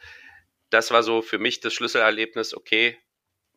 [0.70, 2.98] das war so für mich das Schlüsselerlebnis, okay,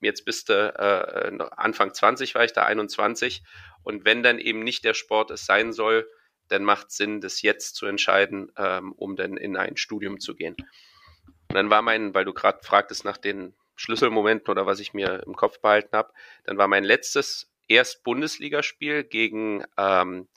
[0.02, 3.44] jetzt bist du äh, Anfang 20 war ich da 21
[3.84, 6.10] und wenn dann eben nicht der Sport es sein soll,
[6.48, 10.36] dann macht es Sinn, das jetzt zu entscheiden, ähm, um dann in ein Studium zu
[10.36, 10.56] gehen.
[10.56, 15.24] Und dann war mein, weil du gerade fragtest nach den Schlüsselmomenten oder was ich mir
[15.26, 20.28] im Kopf behalten habe, dann war mein letztes erst Bundesligaspiel gegen, ähm,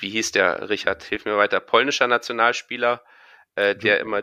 [0.00, 3.02] wie hieß der, Richard, hilf mir weiter, polnischer Nationalspieler,
[3.54, 4.22] äh, der immer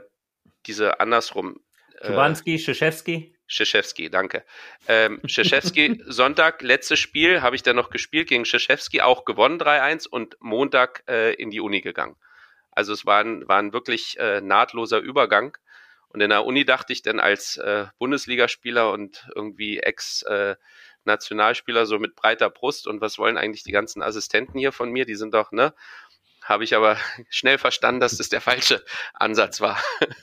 [0.65, 1.59] diese andersrum.
[1.99, 3.35] Äh, Schubanski, Szyszewski?
[3.49, 4.45] Szyszewski, danke.
[4.87, 10.07] Ähm, Szyszewski, Sonntag, letztes Spiel, habe ich dann noch gespielt gegen Szyszewski, auch gewonnen 3-1
[10.07, 12.15] und Montag äh, in die Uni gegangen.
[12.71, 15.57] Also es war ein, war ein wirklich äh, nahtloser Übergang.
[16.07, 19.79] Und in der Uni dachte ich dann als äh, Bundesligaspieler und irgendwie
[21.01, 25.05] Ex-Nationalspieler so mit breiter Brust und was wollen eigentlich die ganzen Assistenten hier von mir?
[25.05, 25.73] Die sind doch, ne?
[26.43, 26.97] Habe ich aber
[27.29, 28.83] schnell verstanden, dass das der falsche
[29.13, 29.77] Ansatz war.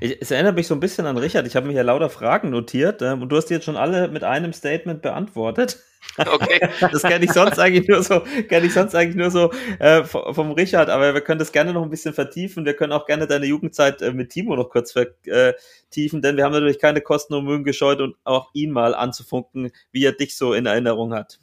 [0.00, 1.46] Ich, es erinnert mich so ein bisschen an Richard.
[1.46, 4.08] Ich habe mir hier lauter Fragen notiert ähm, und du hast die jetzt schon alle
[4.08, 5.78] mit einem Statement beantwortet.
[6.18, 6.68] Okay.
[6.80, 10.52] Das kenne ich sonst eigentlich nur so, kenne ich sonst eigentlich nur so äh, vom
[10.52, 12.64] Richard, aber wir können das gerne noch ein bisschen vertiefen.
[12.64, 16.52] Wir können auch gerne deine Jugendzeit äh, mit Timo noch kurz vertiefen, denn wir haben
[16.52, 20.52] natürlich keine Kosten und Mühen gescheut und auch ihn mal anzufunken, wie er dich so
[20.52, 21.38] in Erinnerung hat.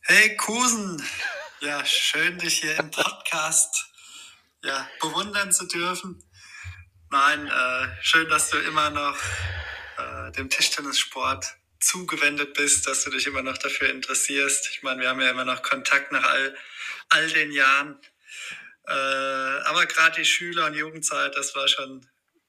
[0.00, 1.02] Hey Kusen,
[1.60, 3.92] ja, schön dich hier im Podcast
[4.64, 6.24] ja, bewundern zu dürfen.
[7.10, 9.16] Nein, äh, schön, dass du immer noch
[9.98, 14.68] äh, dem Tischtennissport zugewendet bist, dass du dich immer noch dafür interessierst.
[14.70, 16.56] Ich meine, wir haben ja immer noch Kontakt nach all,
[17.10, 17.98] all den Jahren.
[18.86, 22.06] Äh, aber gerade die Schüler- und Jugendzeit, das war schon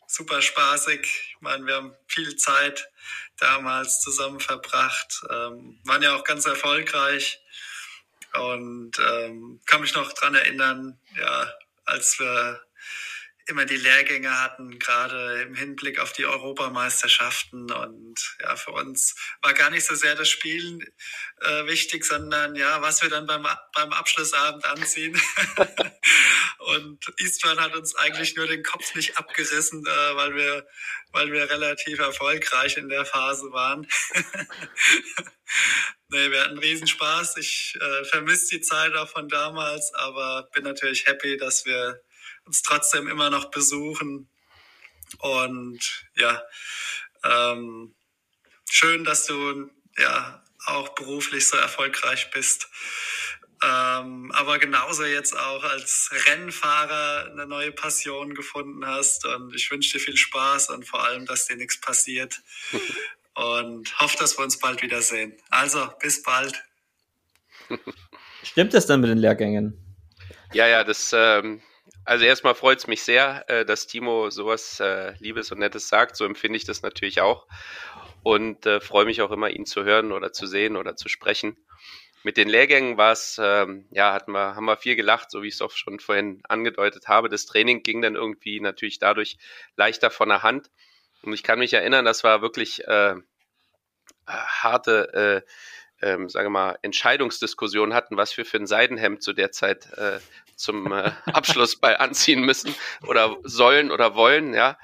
[0.07, 1.01] super spaßig.
[1.01, 2.89] Ich meine, wir haben viel Zeit
[3.37, 7.41] damals zusammen verbracht, ähm, waren ja auch ganz erfolgreich
[8.33, 11.53] und ähm, kann mich noch dran erinnern, ja,
[11.85, 12.61] als wir
[13.49, 17.71] immer die Lehrgänge hatten, gerade im Hinblick auf die Europameisterschaften.
[17.71, 20.85] Und ja, für uns war gar nicht so sehr das Spielen
[21.41, 25.19] äh, wichtig, sondern ja, was wir dann beim, beim Abschlussabend anziehen.
[26.59, 30.67] und Eastman hat uns eigentlich nur den Kopf nicht abgerissen, äh, weil wir,
[31.11, 33.87] weil wir relativ erfolgreich in der Phase waren.
[36.09, 37.37] nee, wir hatten Riesenspaß.
[37.37, 42.01] Ich äh, vermisse die Zeit auch von damals, aber bin natürlich happy, dass wir
[42.49, 44.27] uns trotzdem immer noch besuchen.
[45.19, 46.41] Und ja,
[47.23, 47.93] ähm,
[48.67, 52.67] schön, dass du ja auch beruflich so erfolgreich bist.
[53.61, 59.25] Ähm, aber genauso jetzt auch als Rennfahrer eine neue Passion gefunden hast.
[59.25, 62.41] Und ich wünsche dir viel Spaß und vor allem, dass dir nichts passiert.
[63.35, 65.37] und hoffe, dass wir uns bald wiedersehen.
[65.51, 66.63] Also, bis bald.
[68.41, 69.77] Stimmt das dann mit den Lehrgängen?
[70.51, 71.61] Ja, ja, das ähm,
[72.09, 76.15] also erstmal freut es mich sehr, äh, dass Timo sowas äh, Liebes und Nettes sagt.
[76.15, 77.45] So empfinde ich das natürlich auch.
[78.23, 81.55] Und äh, freue mich auch immer, ihn zu hören oder zu sehen oder zu sprechen.
[82.23, 85.49] Mit den Lehrgängen war es, ähm, ja, hatten wir, haben wir viel gelacht, so wie
[85.49, 87.29] ich es auch schon vorhin angedeutet habe.
[87.29, 89.37] Das Training ging dann irgendwie natürlich dadurch
[89.77, 90.71] leichter von der Hand.
[91.21, 93.13] Und ich kann mich erinnern, das war wirklich äh,
[94.25, 95.51] harte äh,
[96.01, 100.19] ähm, sage mal, Entscheidungsdiskussionen hatten, was wir für ein Seidenhemd zu der Zeit äh,
[100.59, 102.75] zum äh, Abschlussball anziehen müssen
[103.07, 104.77] oder sollen oder wollen, ja.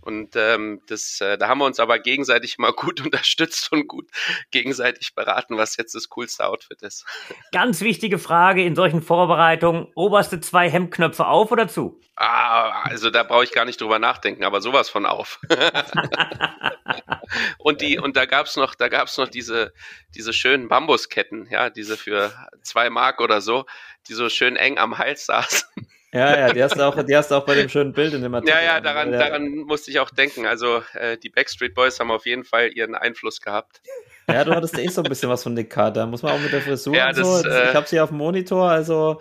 [0.00, 4.08] Und ähm, das, äh, da haben wir uns aber gegenseitig mal gut unterstützt und gut
[4.50, 7.04] gegenseitig beraten, was jetzt das coolste Outfit ist.
[7.52, 12.00] Ganz wichtige Frage in solchen Vorbereitungen: Oberste zwei Hemdknöpfe auf oder zu?
[12.16, 15.40] Ah, also da brauche ich gar nicht drüber nachdenken, aber sowas von auf.
[17.58, 19.72] und die, und da gab's noch, da gab's noch diese,
[20.16, 22.32] diese schönen Bambusketten, ja, diese für
[22.62, 23.66] zwei Mark oder so,
[24.08, 25.68] die so schön eng am Hals saßen.
[26.12, 28.22] Ja, ja, die hast du auch, die hast du auch bei dem schönen Bild in
[28.22, 28.54] dem Artikel.
[28.56, 29.18] Ja, ja, daran, ja.
[29.18, 30.46] daran musste ich auch denken.
[30.46, 33.82] Also äh, die Backstreet Boys haben auf jeden Fall ihren Einfluss gehabt.
[34.26, 36.06] Ja, du hattest eh so ein bisschen was von Nick Carter.
[36.06, 37.48] Muss man auch mit der Frisur ja, das, so.
[37.48, 39.18] Äh, ich habe sie auf dem Monitor, also.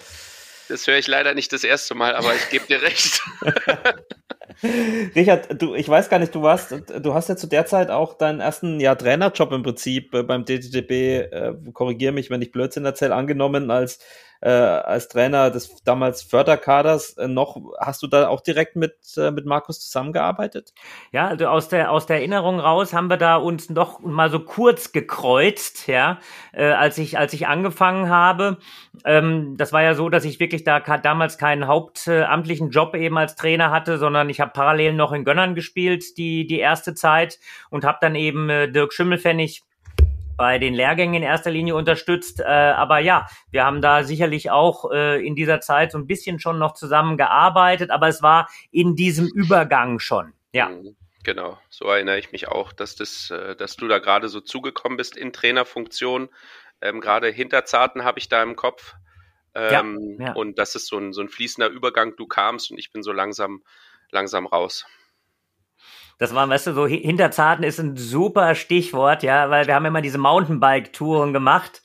[0.70, 3.22] Das höre ich leider nicht das erste Mal, aber ich gebe dir recht.
[5.16, 8.18] Richard, du, ich weiß gar nicht, du warst, du hast ja zu der Zeit auch
[8.18, 12.86] deinen ersten ja, Trainerjob im Prinzip äh, beim DTDB, äh, korrigiere mich, wenn ich Blödsinn
[12.86, 14.00] erzähle, angenommen als
[14.42, 17.58] äh, als Trainer des damals Förderkaders äh, noch.
[17.80, 20.74] Hast du da auch direkt mit, äh, mit Markus zusammengearbeitet?
[21.12, 24.40] Ja, also aus der, aus der Erinnerung raus haben wir da uns noch mal so
[24.40, 26.20] kurz gekreuzt, ja,
[26.54, 28.58] äh, als ich, als ich angefangen habe.
[29.06, 33.36] Ähm, das war ja so, dass ich wirklich da damals keinen hauptamtlichen Job eben als
[33.36, 37.86] Trainer hatte, sondern ich habe parallel noch in Gönnern gespielt, die, die erste Zeit und
[37.86, 39.64] habe dann eben äh, Dirk Schimmelfennig
[40.38, 42.40] bei den Lehrgängen in erster Linie unterstützt.
[42.40, 46.40] Äh, aber ja, wir haben da sicherlich auch äh, in dieser Zeit so ein bisschen
[46.40, 50.34] schon noch zusammengearbeitet, aber es war in diesem Übergang schon.
[50.54, 50.70] Ja.
[50.70, 50.96] Mhm.
[51.24, 54.96] Genau, so erinnere ich mich auch, dass, das, äh, dass du da gerade so zugekommen
[54.96, 56.30] bist in Trainerfunktion.
[56.80, 58.96] Ähm, gerade Hinterzarten habe ich da im Kopf.
[59.54, 60.34] Ähm, ja.
[60.34, 62.16] Und das ist so ein, so ein fließender Übergang.
[62.16, 63.64] Du kamst und ich bin so langsam,
[64.12, 64.86] langsam raus.
[66.20, 69.86] Das war, weißt du, so Hi- Hinterzarten ist ein super Stichwort, ja, weil wir haben
[69.86, 71.84] immer diese Mountainbike-Touren gemacht.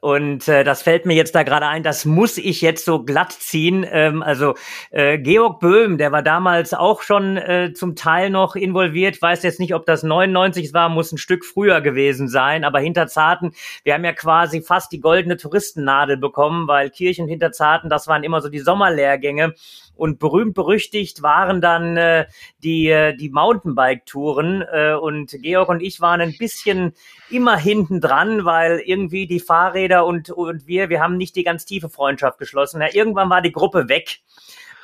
[0.00, 3.32] Und äh, das fällt mir jetzt da gerade ein, das muss ich jetzt so glatt
[3.32, 3.84] ziehen.
[3.88, 4.54] Ähm, also
[4.90, 9.20] äh, Georg Böhm, der war damals auch schon äh, zum Teil noch involviert.
[9.20, 12.64] Weiß jetzt nicht, ob das 99 war, muss ein Stück früher gewesen sein.
[12.64, 13.52] Aber Hinterzarten,
[13.84, 18.40] wir haben ja quasi fast die goldene Touristennadel bekommen, weil Kirchen Hinterzarten, das waren immer
[18.40, 19.54] so die Sommerlehrgänge.
[20.02, 22.26] Und berühmt berüchtigt waren dann äh,
[22.58, 24.62] die, äh, die Mountainbike-Touren.
[24.62, 26.92] Äh, und Georg und ich waren ein bisschen
[27.30, 31.66] immer hinten dran, weil irgendwie die Fahrräder und, und wir, wir haben nicht die ganz
[31.66, 32.80] tiefe Freundschaft geschlossen.
[32.80, 34.18] Ja, irgendwann war die Gruppe weg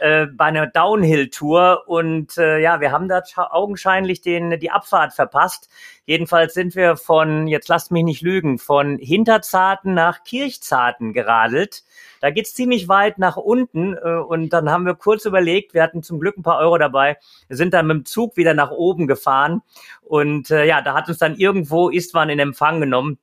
[0.00, 5.68] äh, bei einer Downhill-Tour und äh, ja, wir haben da augenscheinlich den, die Abfahrt verpasst.
[6.06, 11.84] Jedenfalls sind wir von, jetzt lasst mich nicht lügen, von Hinterzarten nach Kirchzarten geradelt.
[12.20, 16.02] Da geht's ziemlich weit nach unten äh, und dann haben wir kurz überlegt, wir hatten
[16.02, 19.62] zum Glück ein paar Euro dabei, sind dann mit dem Zug wieder nach oben gefahren
[20.02, 23.18] und äh, ja, da hat uns dann irgendwo Istvan in Empfang genommen.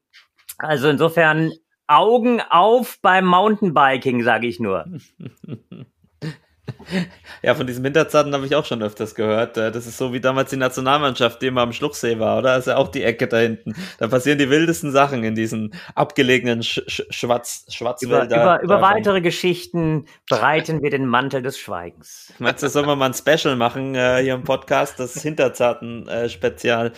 [0.58, 1.52] Also insofern
[1.88, 4.86] Augen auf beim Mountainbiking, sage ich nur.
[7.42, 9.58] Ja, von diesem Hinterzarten habe ich auch schon öfters gehört.
[9.58, 12.56] Äh, Das ist so wie damals die Nationalmannschaft, die immer am Schluchsee war, oder?
[12.56, 13.74] Das ist ja auch die Ecke da hinten.
[14.00, 17.66] Da passieren die wildesten Sachen in diesen abgelegenen Sch Sch Schwarz
[18.02, 18.36] Über, Schwarzwälder.
[18.36, 18.96] über, über davon.
[18.96, 22.34] weitere Geschichten breiten wir den Mantel des Schweigens.
[22.40, 26.94] Meinst du, sollen wir mal ein Special machen äh, hier im Podcast, das Hinterzarten-Spezial?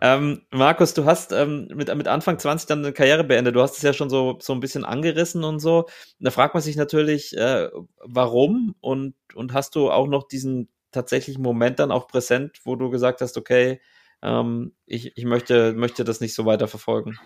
[0.00, 3.54] ähm, Markus, du hast ähm, mit, mit Anfang 20 dann eine Karriere beendet.
[3.56, 5.86] Du hast es ja schon so, so ein bisschen angerissen und so.
[6.20, 7.68] Da fragt man sich natürlich, äh,
[8.04, 12.90] warum und, und hast du auch noch diesen tatsächlichen Moment dann auch präsent, wo du
[12.90, 13.80] gesagt hast, okay,
[14.22, 17.18] ähm, ich, ich möchte, möchte das nicht so weiter verfolgen.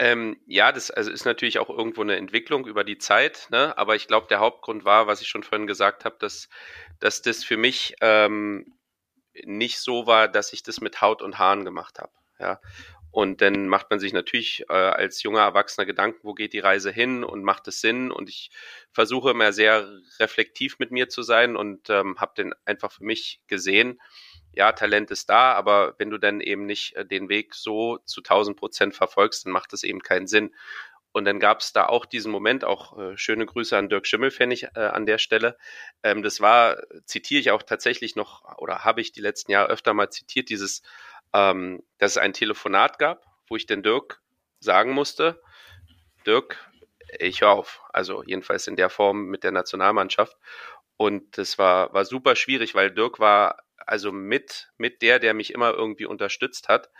[0.00, 3.76] Ähm, ja, das also ist natürlich auch irgendwo eine Entwicklung über die Zeit, ne?
[3.76, 6.48] aber ich glaube, der Hauptgrund war, was ich schon vorhin gesagt habe, dass,
[7.00, 8.78] dass das für mich ähm,
[9.44, 12.12] nicht so war, dass ich das mit Haut und Haaren gemacht habe.
[12.38, 12.60] Ja?
[13.10, 16.90] Und dann macht man sich natürlich äh, als junger Erwachsener Gedanken, wo geht die Reise
[16.90, 18.10] hin und macht es Sinn?
[18.10, 18.50] Und ich
[18.92, 19.88] versuche immer sehr
[20.20, 23.98] reflektiv mit mir zu sein und ähm, habe den einfach für mich gesehen,
[24.52, 28.20] ja, Talent ist da, aber wenn du dann eben nicht äh, den Weg so zu
[28.20, 30.54] 1000 Prozent verfolgst, dann macht das eben keinen Sinn.
[31.12, 34.68] Und dann gab es da auch diesen Moment, auch äh, schöne Grüße an Dirk Schimmelfennig
[34.74, 35.56] äh, an der Stelle.
[36.02, 39.94] Ähm, das war, zitiere ich auch tatsächlich noch, oder habe ich die letzten Jahre öfter
[39.94, 40.82] mal zitiert, dieses,
[41.32, 44.20] ähm, dass es ein Telefonat gab, wo ich den Dirk
[44.60, 45.40] sagen musste,
[46.26, 46.56] Dirk,
[47.18, 47.82] ich höre auf.
[47.92, 50.36] Also jedenfalls in der Form mit der Nationalmannschaft.
[50.96, 55.54] Und das war, war super schwierig, weil Dirk war also mit, mit der, der mich
[55.54, 56.90] immer irgendwie unterstützt hat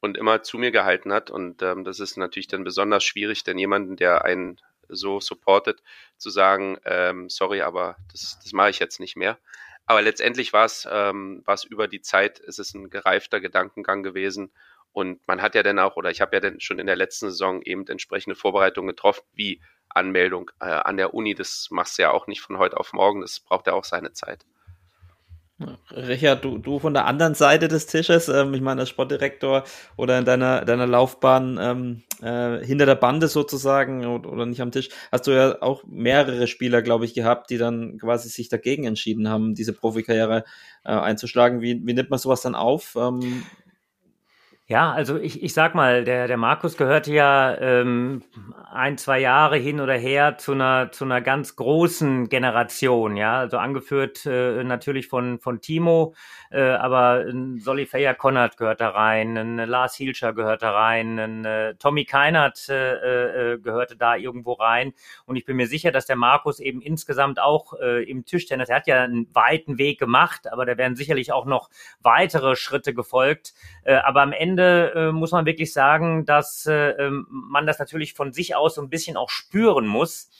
[0.00, 1.30] und immer zu mir gehalten hat.
[1.30, 5.82] Und ähm, das ist natürlich dann besonders schwierig, denn jemanden, der einen so supportet,
[6.16, 9.38] zu sagen, ähm, sorry, aber das, das mache ich jetzt nicht mehr.
[9.88, 14.02] Aber letztendlich war es, ähm, war es über die Zeit, es ist ein gereifter Gedankengang
[14.02, 14.52] gewesen.
[14.92, 17.30] Und man hat ja dann auch, oder ich habe ja dann schon in der letzten
[17.30, 21.34] Saison eben entsprechende Vorbereitungen getroffen, wie Anmeldung äh, an der Uni.
[21.34, 24.12] Das machst du ja auch nicht von heute auf morgen, das braucht ja auch seine
[24.12, 24.44] Zeit.
[25.90, 29.64] Richard, du, du von der anderen Seite des Tisches, ähm, ich meine als Sportdirektor
[29.96, 34.70] oder in deiner, deiner Laufbahn ähm, äh, hinter der Bande sozusagen oder, oder nicht am
[34.70, 38.84] Tisch, hast du ja auch mehrere Spieler, glaube ich, gehabt, die dann quasi sich dagegen
[38.84, 40.44] entschieden haben, diese Profikarriere
[40.84, 41.60] äh, einzuschlagen.
[41.60, 42.94] Wie, wie nimmt man sowas dann auf?
[42.96, 43.42] Ähm,
[44.70, 48.22] Ja, also ich, ich sag mal, der, der Markus gehörte ja ähm,
[48.70, 53.56] ein, zwei Jahre hin oder her zu einer, zu einer ganz großen Generation, ja, also
[53.56, 56.12] angeführt äh, natürlich von, von Timo,
[56.50, 61.18] äh, aber ein Solly Feyer Konrad gehört da rein, ein Lars Hielscher gehört da rein,
[61.18, 64.92] ein äh, Tommy Keinert äh, äh, gehörte da irgendwo rein.
[65.24, 68.76] Und ich bin mir sicher, dass der Markus eben insgesamt auch äh, im Tischtennis, er
[68.76, 71.70] hat ja einen weiten Weg gemacht, aber da werden sicherlich auch noch
[72.02, 73.54] weitere Schritte gefolgt,
[73.84, 78.14] äh, aber am Ende äh, muss man wirklich sagen, dass äh, ähm, man das natürlich
[78.14, 80.30] von sich aus so ein bisschen auch spüren muss.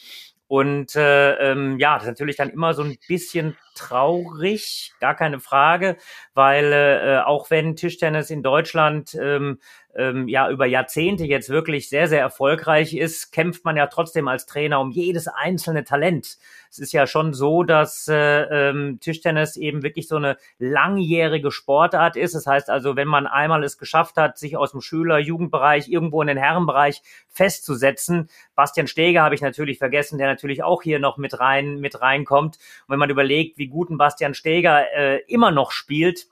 [0.49, 5.41] Und äh, ähm, ja, das ist natürlich dann immer so ein bisschen traurig, gar keine
[5.41, 5.99] Frage,
[6.33, 9.59] weil äh, auch wenn Tischtennis in Deutschland ähm,
[9.99, 14.47] ähm, ja über Jahrzehnte jetzt wirklich sehr, sehr erfolgreich ist, kämpft man ja trotzdem als
[14.47, 16.39] Trainer um jedes einzelne Talent.
[16.71, 22.17] Es ist ja schon so, dass äh, ähm, Tischtennis eben wirklich so eine langjährige Sportart
[22.17, 22.35] ist.
[22.35, 26.29] Das heißt also, wenn man einmal es geschafft hat, sich aus dem Schüler-Jugendbereich irgendwo in
[26.29, 28.29] den Herrenbereich festzusetzen,
[28.59, 32.57] Bastian Steger habe ich natürlich vergessen, der natürlich auch hier noch mit rein mit reinkommt.
[32.57, 36.27] Und wenn man überlegt, wie gut ein Bastian Steger äh, immer noch spielt,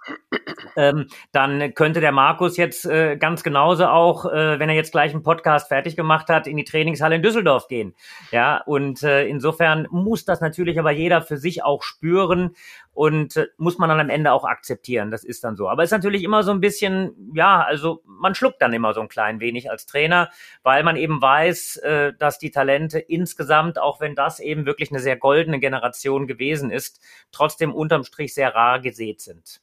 [0.77, 5.13] ähm, dann könnte der Markus jetzt äh, ganz genauso auch, äh, wenn er jetzt gleich
[5.13, 7.95] einen Podcast fertig gemacht hat, in die Trainingshalle in Düsseldorf gehen.
[8.33, 12.57] Ja, und äh, insofern muss das natürlich aber jeder für sich auch spüren
[12.97, 15.11] und äh, muss man dann am Ende auch akzeptieren.
[15.11, 15.69] Das ist dann so.
[15.69, 19.03] Aber es ist natürlich immer so ein bisschen, ja, also man schluckt dann immer so
[19.03, 20.31] ein klein wenig als Trainer,
[20.63, 25.01] weil man eben weiß, äh, dass die Talente insgesamt, auch wenn das eben wirklich eine
[25.01, 26.99] sehr goldene Generation gewesen ist,
[27.33, 29.61] trotzdem unterm Strich sehr rar gesät sind.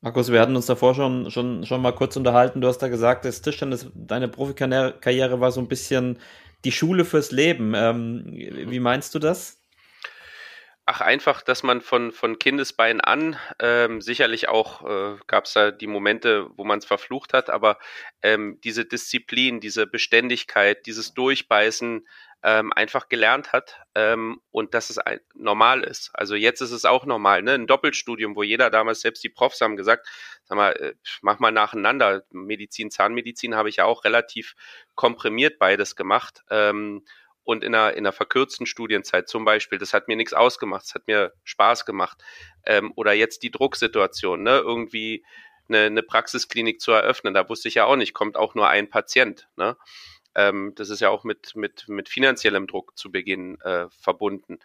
[0.00, 2.60] Markus, wir hatten uns davor schon, schon, schon mal kurz unterhalten.
[2.60, 6.20] Du hast da gesagt, das Tischtennis, deine Profikarriere war so ein bisschen
[6.64, 7.72] die Schule fürs Leben.
[7.74, 9.63] Ähm, wie meinst du das?
[10.86, 15.70] Ach, einfach, dass man von, von Kindesbein an, ähm, sicherlich auch äh, gab es da
[15.70, 17.78] die Momente, wo man es verflucht hat, aber
[18.20, 22.06] ähm, diese Disziplin, diese Beständigkeit, dieses Durchbeißen
[22.42, 26.10] ähm, einfach gelernt hat ähm, und dass es ein, normal ist.
[26.12, 27.52] Also jetzt ist es auch normal, ne?
[27.52, 30.06] Ein Doppelstudium, wo jeder damals, selbst die Profs haben gesagt,
[30.44, 32.24] sag mal, äh, mach mal nacheinander.
[32.30, 34.54] Medizin, Zahnmedizin habe ich ja auch relativ
[34.94, 36.42] komprimiert beides gemacht.
[36.50, 37.06] Ähm,
[37.44, 40.94] und in einer, in einer verkürzten Studienzeit zum Beispiel, das hat mir nichts ausgemacht, das
[40.94, 42.22] hat mir Spaß gemacht.
[42.64, 44.58] Ähm, oder jetzt die Drucksituation, ne?
[44.58, 45.24] irgendwie
[45.68, 48.88] eine, eine Praxisklinik zu eröffnen, da wusste ich ja auch nicht, kommt auch nur ein
[48.88, 49.46] Patient.
[49.56, 49.76] Ne?
[50.34, 54.58] Ähm, das ist ja auch mit, mit, mit finanziellem Druck zu Beginn äh, verbunden.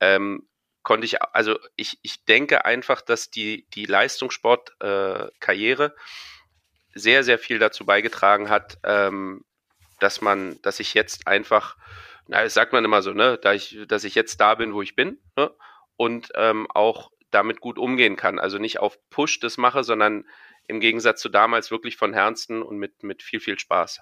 [0.00, 0.46] Ähm,
[0.82, 5.90] konnte ich, also ich, ich denke einfach, dass die, die Leistungssportkarriere äh,
[6.94, 9.44] sehr, sehr viel dazu beigetragen hat, ähm,
[9.98, 11.76] dass man, dass ich jetzt einfach
[12.30, 14.82] na, das sagt man immer so, ne, da ich, dass ich jetzt da bin, wo
[14.82, 15.50] ich bin, ne,
[15.96, 18.38] und ähm, auch damit gut umgehen kann.
[18.38, 20.24] Also nicht auf Push das mache, sondern
[20.68, 24.00] im Gegensatz zu damals wirklich von Herzen und mit, mit viel, viel Spaß.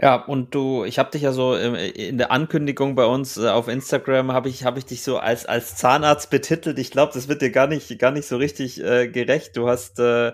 [0.00, 3.68] Ja, und du, ich habe dich ja so in der Ankündigung bei uns äh, auf
[3.68, 6.78] Instagram habe ich habe ich dich so als als Zahnarzt betitelt.
[6.80, 9.56] Ich glaube, das wird dir gar nicht gar nicht so richtig äh, gerecht.
[9.56, 10.32] Du hast äh,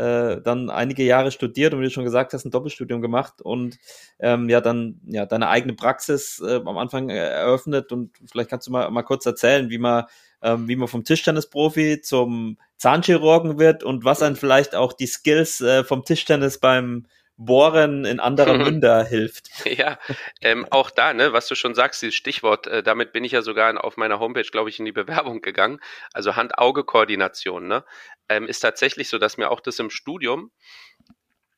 [0.00, 3.78] äh, dann einige Jahre studiert und wie du schon gesagt hast, ein Doppelstudium gemacht und
[4.18, 8.66] ähm, ja dann ja deine eigene Praxis äh, am Anfang äh, eröffnet und vielleicht kannst
[8.66, 10.04] du mal, mal kurz erzählen, wie man
[10.42, 15.60] ähm, wie man vom Tischtennisprofi zum Zahnchirurgen wird und was dann vielleicht auch die Skills
[15.60, 17.06] äh, vom Tischtennis beim
[17.40, 19.48] Bohren in anderer Münder hilft.
[19.64, 19.98] Ja,
[20.42, 23.42] ähm, auch da, ne, was du schon sagst, dieses Stichwort, äh, damit bin ich ja
[23.42, 25.80] sogar auf meiner Homepage, glaube ich, in die Bewerbung gegangen.
[26.12, 27.84] Also Hand-Auge-Koordination, ne,
[28.28, 30.50] ähm, ist tatsächlich so, dass mir auch das im Studium,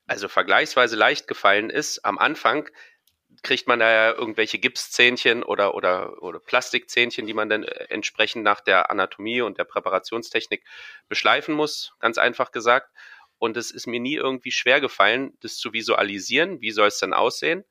[0.07, 2.05] also vergleichsweise leicht gefallen ist.
[2.05, 2.69] Am Anfang
[3.41, 8.43] kriegt man da ja irgendwelche Gipszähnchen oder, oder, oder Plastikzähnchen, die man dann äh, entsprechend
[8.43, 10.63] nach der Anatomie und der Präparationstechnik
[11.09, 12.89] beschleifen muss, ganz einfach gesagt.
[13.43, 16.61] Und es ist mir nie irgendwie schwer gefallen, das zu visualisieren.
[16.61, 17.65] Wie soll es denn aussehen?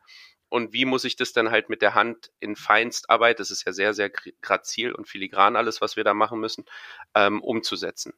[0.51, 3.73] Und wie muss ich das dann halt mit der Hand in Feinstarbeit, das ist ja
[3.73, 6.67] sehr, sehr grazil und filigran alles, was wir da machen müssen,
[7.15, 8.13] ähm, umzusetzen.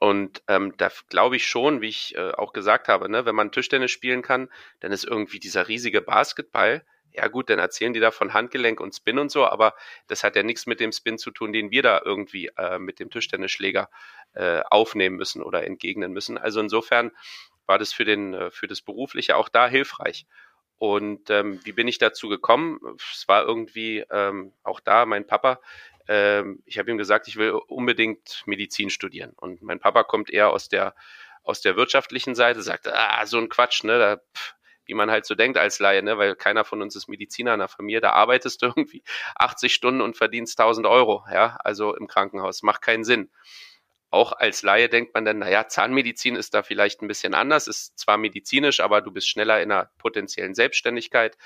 [0.00, 3.52] Und ähm, da glaube ich schon, wie ich äh, auch gesagt habe, ne, wenn man
[3.52, 4.48] Tischtennis spielen kann,
[4.80, 8.94] dann ist irgendwie dieser riesige Basketball, ja gut, dann erzählen die da von Handgelenk und
[8.94, 9.74] Spin und so, aber
[10.06, 12.98] das hat ja nichts mit dem Spin zu tun, den wir da irgendwie äh, mit
[12.98, 13.90] dem Tischtennisschläger
[14.32, 16.38] äh, aufnehmen müssen oder entgegnen müssen.
[16.38, 17.10] Also insofern
[17.66, 20.24] war das für, den, äh, für das Berufliche auch da hilfreich.
[20.80, 22.80] Und ähm, wie bin ich dazu gekommen?
[23.12, 25.60] Es war irgendwie ähm, auch da mein Papa.
[26.08, 29.34] Ähm, ich habe ihm gesagt, ich will unbedingt Medizin studieren.
[29.36, 30.94] Und mein Papa kommt eher aus der
[31.42, 33.98] aus der wirtschaftlichen Seite, sagt, ah, so ein Quatsch, ne?
[33.98, 34.54] Da, pff,
[34.86, 36.16] wie man halt so denkt als Laie, ne?
[36.16, 39.02] weil keiner von uns ist Mediziner in der Familie, da arbeitest du irgendwie
[39.36, 43.30] 80 Stunden und verdienst 1000 Euro, ja, also im Krankenhaus, macht keinen Sinn
[44.10, 47.98] auch als Laie denkt man dann, naja, Zahnmedizin ist da vielleicht ein bisschen anders, ist
[47.98, 51.38] zwar medizinisch, aber du bist schneller in einer potenziellen Selbstständigkeit.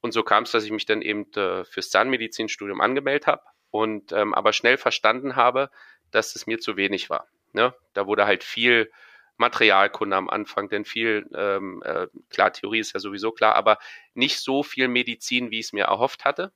[0.00, 4.12] Und so kam es, dass ich mich dann eben äh, fürs Zahnmedizinstudium angemeldet habe und
[4.12, 5.70] ähm, aber schnell verstanden habe,
[6.12, 7.26] dass es mir zu wenig war.
[7.52, 7.74] Ne?
[7.94, 8.90] Da wurde halt viel
[9.36, 13.78] Materialkunde am Anfang, denn viel, ähm, äh, klar, Theorie ist ja sowieso klar, aber
[14.14, 16.52] nicht so viel Medizin, wie ich es mir erhofft hatte,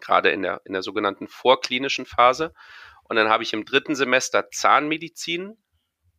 [0.00, 2.54] gerade in der, in der sogenannten vorklinischen Phase.
[3.10, 5.58] Und dann habe ich im dritten Semester Zahnmedizin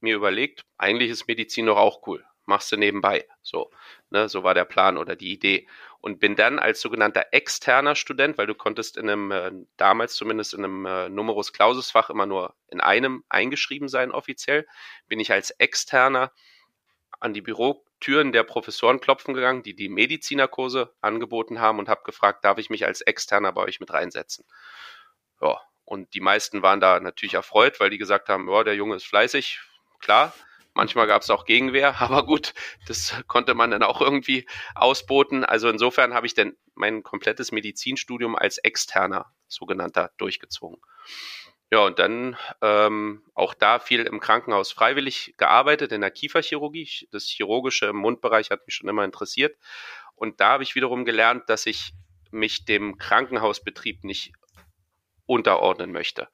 [0.01, 2.25] mir überlegt, eigentlich ist Medizin doch auch cool.
[2.43, 3.25] Machst du nebenbei.
[3.41, 3.71] So,
[4.09, 5.69] ne, so war der Plan oder die Idee.
[6.01, 10.53] Und bin dann als sogenannter externer Student, weil du konntest in einem, äh, damals zumindest
[10.53, 14.67] in einem äh, Numerus Clausus Fach immer nur in einem eingeschrieben sein offiziell,
[15.07, 16.33] bin ich als externer
[17.21, 22.43] an die Bürotüren der Professoren klopfen gegangen, die die Medizinerkurse angeboten haben und habe gefragt,
[22.43, 24.43] darf ich mich als externer bei euch mit reinsetzen?
[25.39, 25.57] Ja,
[25.91, 29.05] und die meisten waren da natürlich erfreut, weil die gesagt haben, ja, der Junge ist
[29.05, 29.59] fleißig,
[29.99, 30.33] klar,
[30.73, 32.53] Manchmal gab es auch Gegenwehr, aber gut,
[32.87, 35.43] das konnte man dann auch irgendwie ausboten.
[35.43, 40.81] Also insofern habe ich dann mein komplettes Medizinstudium als externer sogenannter durchgezogen.
[41.71, 47.09] Ja, und dann ähm, auch da viel im Krankenhaus freiwillig gearbeitet, in der Kieferchirurgie.
[47.11, 49.57] Das Chirurgische im Mundbereich hat mich schon immer interessiert.
[50.15, 51.91] Und da habe ich wiederum gelernt, dass ich
[52.31, 54.31] mich dem Krankenhausbetrieb nicht
[55.31, 56.27] unterordnen möchte,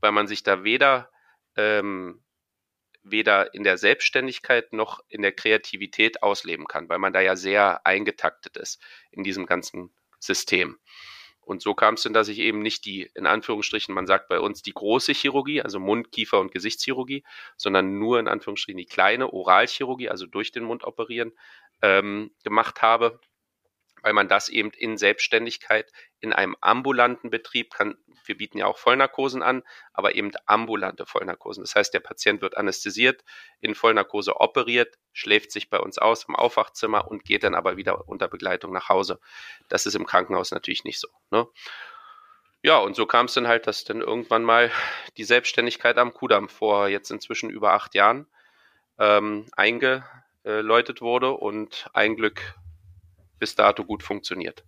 [0.00, 1.10] weil man sich da weder,
[1.56, 2.22] ähm,
[3.02, 7.86] weder in der Selbstständigkeit noch in der Kreativität ausleben kann, weil man da ja sehr
[7.86, 10.78] eingetaktet ist in diesem ganzen System.
[11.40, 14.38] Und so kam es denn, dass ich eben nicht die, in Anführungsstrichen, man sagt bei
[14.38, 17.24] uns die große Chirurgie, also Mund-, Kiefer- und Gesichtschirurgie,
[17.56, 21.32] sondern nur in Anführungsstrichen die kleine Oralchirurgie, also durch den Mund operieren,
[21.82, 23.20] ähm, gemacht habe
[24.02, 27.96] weil man das eben in Selbstständigkeit in einem ambulanten Betrieb kann.
[28.24, 31.62] Wir bieten ja auch Vollnarkosen an, aber eben ambulante Vollnarkosen.
[31.62, 33.24] Das heißt, der Patient wird anästhesiert,
[33.60, 38.08] in Vollnarkose operiert, schläft sich bei uns aus im Aufwachzimmer und geht dann aber wieder
[38.08, 39.20] unter Begleitung nach Hause.
[39.68, 41.08] Das ist im Krankenhaus natürlich nicht so.
[41.30, 41.46] Ne?
[42.62, 44.70] Ja, und so kam es dann halt, dass dann irgendwann mal
[45.16, 48.26] die Selbstständigkeit am Kudamm vor jetzt inzwischen über acht Jahren
[48.98, 52.54] ähm, eingeläutet wurde und ein Glück
[53.40, 54.64] bis dato gut funktioniert.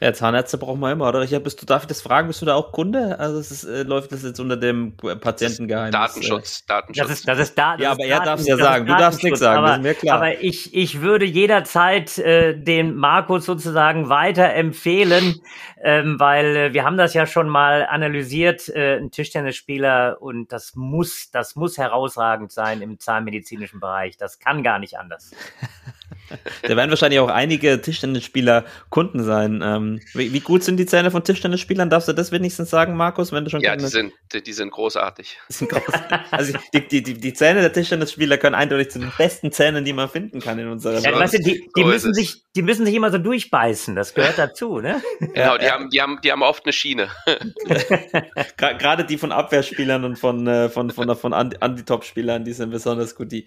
[0.00, 1.20] Ja, Zahnärzte brauchen wir immer, oder?
[1.20, 3.16] Richard, bist du, darf ich das fragen, bist du da auch Kunde?
[3.20, 5.92] Also es ist, äh, läuft das jetzt unter dem Patientengeheimnis?
[5.92, 7.06] Datenschutz, Datenschutz.
[7.06, 8.96] Das ist, das ist da, das ja, ist aber er darf es ja sagen, du
[8.96, 10.16] darfst nichts sagen, aber, das ist mir klar.
[10.16, 15.40] Aber ich, ich würde jederzeit äh, den Markus sozusagen weiterempfehlen,
[15.80, 20.74] ähm, weil äh, wir haben das ja schon mal analysiert, äh, ein Tischtennisspieler und das
[20.74, 24.16] muss, das muss herausragend sein im zahnmedizinischen Bereich.
[24.16, 25.30] Das kann gar nicht anders.
[26.62, 29.60] Da werden wahrscheinlich auch einige Tischtennisspieler Kunden sein.
[29.62, 31.90] Ähm, wie, wie gut sind die Zähne von Tischtennisspielern?
[31.90, 34.70] Darfst du das wenigstens sagen, Markus, wenn du schon ja, die sind, die, die sind
[34.70, 35.36] großartig.
[35.48, 35.94] sind groß.
[36.30, 39.92] Also die, die, die, die Zähne der Tischtennisspieler können eindeutig zu den besten Zähnen, die
[39.92, 41.16] man finden kann in unserer Ja, Welt.
[41.16, 43.94] weißt du, die, die, müssen sich, die müssen sich immer so durchbeißen.
[43.94, 45.02] Das gehört dazu, ne?
[45.34, 47.08] Genau, die, haben, die, haben, die haben oft eine Schiene.
[48.56, 53.14] Gerade die von Abwehrspielern und von, äh, von, von, von Ant- Anti-Top-Spielern, die sind besonders
[53.14, 53.46] gut, die,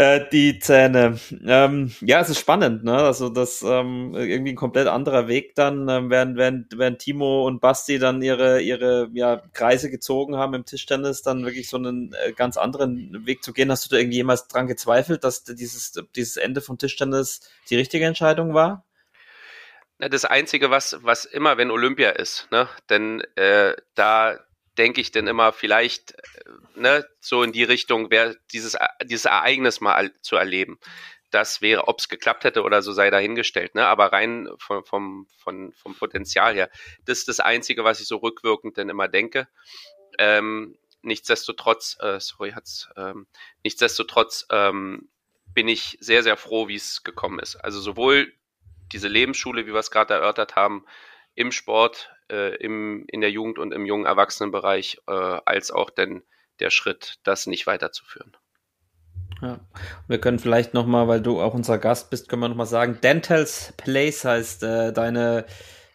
[0.00, 1.20] äh, die Zähne.
[1.44, 2.96] Ähm, ja, es ist spannend, ne?
[2.96, 7.60] Also das ähm, irgendwie ein komplett anderer Weg dann, ähm, während, während, während Timo und
[7.60, 12.32] Basti dann ihre, ihre ja, Kreise gezogen haben im Tischtennis, dann wirklich so einen äh,
[12.32, 13.70] ganz anderen Weg zu gehen.
[13.70, 18.06] Hast du da irgendwie jemals dran gezweifelt, dass dieses, dieses Ende vom Tischtennis die richtige
[18.06, 18.86] Entscheidung war?
[19.98, 22.70] Das Einzige, was, was immer, wenn Olympia ist, ne?
[22.88, 24.38] denn äh, da
[24.80, 29.26] denke ich dann immer vielleicht äh, ne, so in die Richtung, wäre dieses, E- dieses
[29.26, 30.78] Ereignis mal al- zu erleben.
[31.30, 33.74] Das wäre, ob es geklappt hätte oder so, sei dahingestellt.
[33.74, 33.86] Ne?
[33.86, 36.70] Aber rein vom, vom, vom, vom Potenzial her,
[37.04, 39.46] das ist das Einzige, was ich so rückwirkend dann immer denke.
[40.18, 43.26] Ähm, nichtsdestotrotz, äh, sorry, hat's, ähm,
[43.62, 45.08] nichtsdestotrotz ähm,
[45.54, 47.56] bin ich sehr, sehr froh, wie es gekommen ist.
[47.56, 48.32] Also sowohl
[48.92, 50.84] diese Lebensschule, wie wir es gerade erörtert haben,
[51.34, 56.22] im Sport, äh, im, in der Jugend und im jungen Erwachsenenbereich, äh, als auch denn
[56.60, 58.36] der Schritt, das nicht weiterzuführen.
[59.42, 59.60] Ja.
[60.06, 63.72] Wir können vielleicht nochmal, weil du auch unser Gast bist, können wir nochmal sagen, Dentals
[63.76, 65.46] Place heißt äh, deine,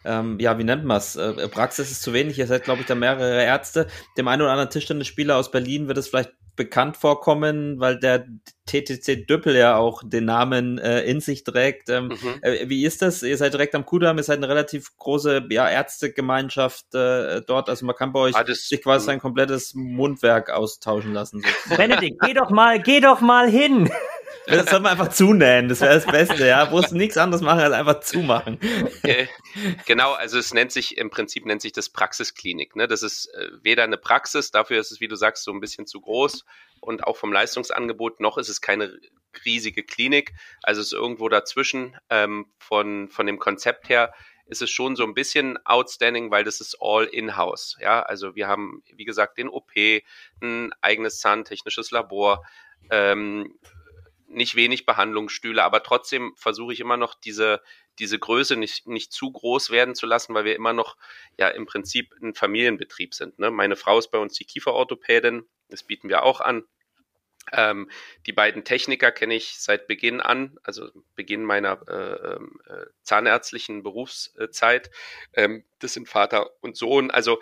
[0.03, 1.15] ähm, ja, wie nennt man es?
[1.15, 3.87] Äh, Praxis ist zu wenig, ihr seid, glaube ich, da mehrere Ärzte.
[4.17, 8.25] Dem einen oder anderen Tischtennisspieler aus Berlin wird es vielleicht bekannt vorkommen, weil der
[8.67, 11.89] TTC Düppel ja auch den Namen äh, in sich trägt.
[11.89, 12.39] Ähm, Mhm.
[12.41, 13.21] äh, wie ist das?
[13.23, 17.69] Ihr seid direkt am Kudamm, ihr seid eine relativ große ja, Ärztegemeinschaft äh, dort.
[17.69, 21.43] Also man kann bei euch Ah, das- sich quasi sein komplettes Mundwerk austauschen lassen.
[21.75, 23.89] Benedikt, geh doch mal, geh doch mal hin.
[24.47, 26.69] Das soll man einfach zunähen, das wäre das Beste, ja.
[26.69, 28.59] Musst nichts anderes machen, als einfach zumachen.
[29.85, 32.75] Genau, also es nennt sich, im Prinzip nennt sich das Praxisklinik.
[32.75, 32.87] Ne?
[32.87, 35.87] Das ist äh, weder eine Praxis, dafür ist es, wie du sagst, so ein bisschen
[35.87, 36.43] zu groß
[36.81, 38.99] und auch vom Leistungsangebot, noch ist es keine
[39.45, 40.33] riesige Klinik.
[40.61, 41.97] Also es ist irgendwo dazwischen.
[42.09, 44.13] Ähm, von, von dem Konzept her
[44.45, 47.77] ist es schon so ein bisschen outstanding, weil das ist all in-house.
[47.81, 49.71] Ja, also wir haben, wie gesagt, den OP,
[50.41, 52.45] ein eigenes zahntechnisches Labor,
[52.91, 53.57] ähm,
[54.27, 57.61] nicht wenig Behandlungsstühle, aber trotzdem versuche ich immer noch diese,
[57.99, 60.97] diese Größe nicht, nicht zu groß werden zu lassen, weil wir immer noch
[61.37, 63.39] ja im Prinzip ein Familienbetrieb sind.
[63.39, 63.51] Ne?
[63.51, 66.63] Meine Frau ist bei uns die Kieferorthopädin, das bieten wir auch an.
[67.51, 67.89] Ähm,
[68.25, 73.83] die beiden Techniker kenne ich seit Beginn an, also Beginn meiner äh, ähm, äh, zahnärztlichen
[73.83, 74.89] Berufszeit.
[75.33, 77.11] Ähm, das sind Vater und Sohn.
[77.11, 77.39] Also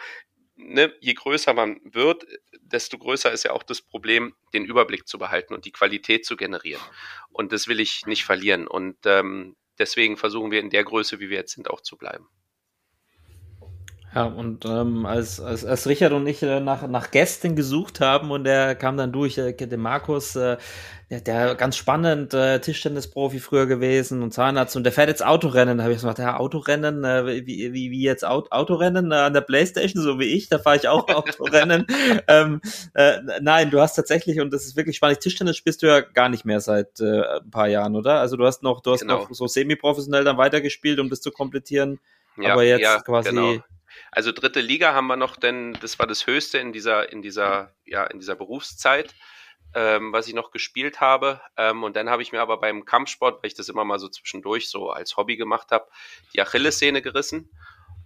[0.56, 2.26] ne, je größer man wird,
[2.62, 6.36] desto größer ist ja auch das Problem, den Überblick zu behalten und die Qualität zu
[6.36, 6.82] generieren.
[7.30, 8.68] Und das will ich nicht verlieren.
[8.68, 12.28] Und ähm, deswegen versuchen wir in der Größe, wie wir jetzt sind, auch zu bleiben.
[14.16, 18.30] Ja, und ähm, als, als, als Richard und ich äh, nach, nach Gästen gesucht haben
[18.30, 20.58] und der kam dann durch, äh, der Markus, äh,
[21.10, 25.80] der, der ganz spannend, äh, Tischtennisprofi früher gewesen und Zahnarzt und der fährt jetzt Autorennen.
[25.80, 29.34] Da habe ich gesagt, ja, Autorennen, äh, wie, wie, wie jetzt Auto, Autorennen äh, an
[29.34, 31.88] der Playstation, so wie ich, da fahre ich auch Autorennen.
[32.28, 32.62] ähm,
[32.94, 36.30] äh, nein, du hast tatsächlich, und das ist wirklich spannend, Tischtennis spielst du ja gar
[36.30, 38.20] nicht mehr seit äh, ein paar Jahren, oder?
[38.20, 39.22] Also du hast noch, du hast Genau.
[39.22, 42.00] noch so semi-professionell dann weitergespielt, um das zu komplettieren.
[42.38, 43.30] Ja, aber jetzt ja, quasi.
[43.30, 43.56] genau.
[44.12, 47.74] Also dritte Liga haben wir noch, denn das war das Höchste in dieser, in dieser,
[47.86, 49.14] ja, in dieser Berufszeit,
[49.74, 51.42] ähm, was ich noch gespielt habe.
[51.58, 54.08] Ähm, und dann habe ich mir aber beim Kampfsport, weil ich das immer mal so
[54.08, 55.88] zwischendurch so als Hobby gemacht habe,
[56.34, 57.50] die Achillessehne gerissen.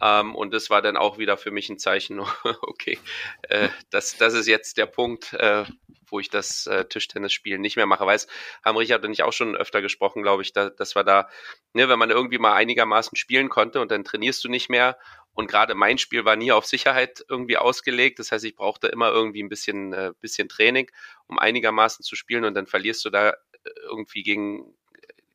[0.01, 2.19] Ähm, und das war dann auch wieder für mich ein Zeichen,
[2.61, 2.99] okay,
[3.43, 5.65] äh, das, das ist jetzt der Punkt, äh,
[6.09, 8.05] wo ich das äh, Tischtennisspielen nicht mehr mache.
[8.05, 8.27] Weiß,
[8.63, 11.29] haben Richard und ich auch schon öfter gesprochen, glaube ich, da, dass wir da,
[11.73, 14.97] ne, wenn man irgendwie mal einigermaßen spielen konnte und dann trainierst du nicht mehr.
[15.37, 18.17] Und gerade mein Spiel war nie auf Sicherheit irgendwie ausgelegt.
[18.17, 20.89] Das heißt, ich brauchte immer irgendwie ein bisschen, äh, bisschen Training,
[21.27, 22.43] um einigermaßen zu spielen.
[22.43, 23.35] Und dann verlierst du da äh,
[23.83, 24.73] irgendwie gegen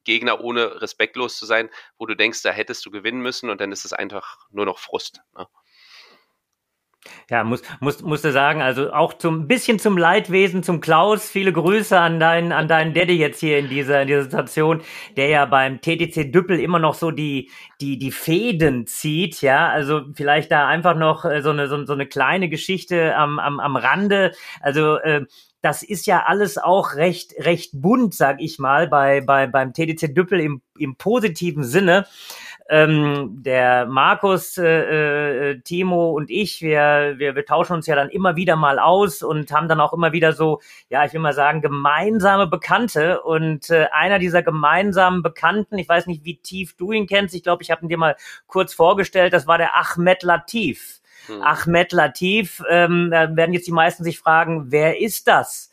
[0.03, 3.49] Gegner, ohne respektlos zu sein, wo du denkst, da hättest du gewinnen müssen.
[3.49, 5.21] Und dann ist es einfach nur noch Frust.
[5.39, 5.47] Ne?
[7.31, 11.99] Ja, muss, muss, musste sagen, also auch zum bisschen zum Leidwesen, zum Klaus, viele Grüße
[11.99, 14.83] an deinen, an deinen Daddy jetzt hier in dieser, in dieser Situation,
[15.17, 17.51] der ja beim TTC Düppel immer noch so die,
[17.81, 21.93] die, die Fäden zieht, ja, also vielleicht da einfach noch äh, so eine, so, so
[21.93, 25.25] eine kleine Geschichte am, am, am Rande, also, äh,
[25.63, 30.13] das ist ja alles auch recht, recht bunt, sag ich mal, bei, bei, beim TDC
[30.13, 32.05] Düppel im, im positiven Sinne.
[32.69, 38.09] Ähm, der Markus, äh, äh, Timo und ich, wir, wir, wir tauschen uns ja dann
[38.09, 41.33] immer wieder mal aus und haben dann auch immer wieder so, ja, ich will mal
[41.33, 43.23] sagen, gemeinsame Bekannte.
[43.23, 47.43] Und äh, einer dieser gemeinsamen Bekannten, ich weiß nicht, wie tief du ihn kennst, ich
[47.43, 51.01] glaube, ich habe ihn dir mal kurz vorgestellt, das war der Ahmed Latif.
[51.27, 51.43] Hm.
[51.43, 55.72] Ahmed Latif, ähm, da werden jetzt die meisten sich fragen, wer ist das?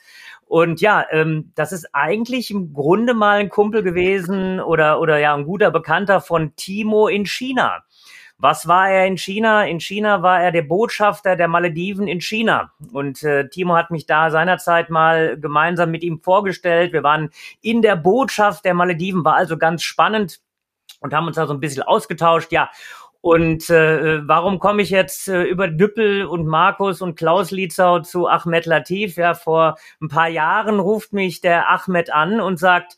[0.50, 5.36] Und ja, ähm, das ist eigentlich im Grunde mal ein Kumpel gewesen oder, oder ja,
[5.36, 7.84] ein guter Bekannter von Timo in China.
[8.40, 9.66] Was war er in China?
[9.66, 12.72] In China war er der Botschafter der Malediven in China.
[12.92, 16.94] Und äh, Timo hat mich da seinerzeit mal gemeinsam mit ihm vorgestellt.
[16.94, 17.30] Wir waren
[17.62, 20.40] in der Botschaft der Malediven, war also ganz spannend
[21.00, 22.52] und haben uns da so ein bisschen ausgetauscht.
[22.52, 22.72] Ja,
[23.22, 28.28] und äh, warum komme ich jetzt äh, über Düppel und Markus und Klaus Lietzau zu
[28.28, 29.18] Ahmed Latif?
[29.18, 32.98] Ja, vor ein paar Jahren ruft mich der Ahmed an und sagt,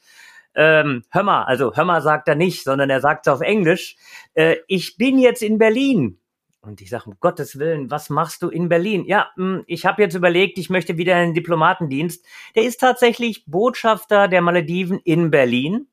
[0.53, 3.95] ähm, hör mal, also hör mal sagt er nicht, sondern er sagt es auf Englisch,
[4.35, 6.19] äh, ich bin jetzt in Berlin.
[6.63, 9.03] Und ich sage, um Gottes Willen, was machst du in Berlin?
[9.05, 12.23] Ja, mh, ich habe jetzt überlegt, ich möchte wieder in den Diplomatendienst.
[12.55, 15.87] Der ist tatsächlich Botschafter der Malediven in Berlin.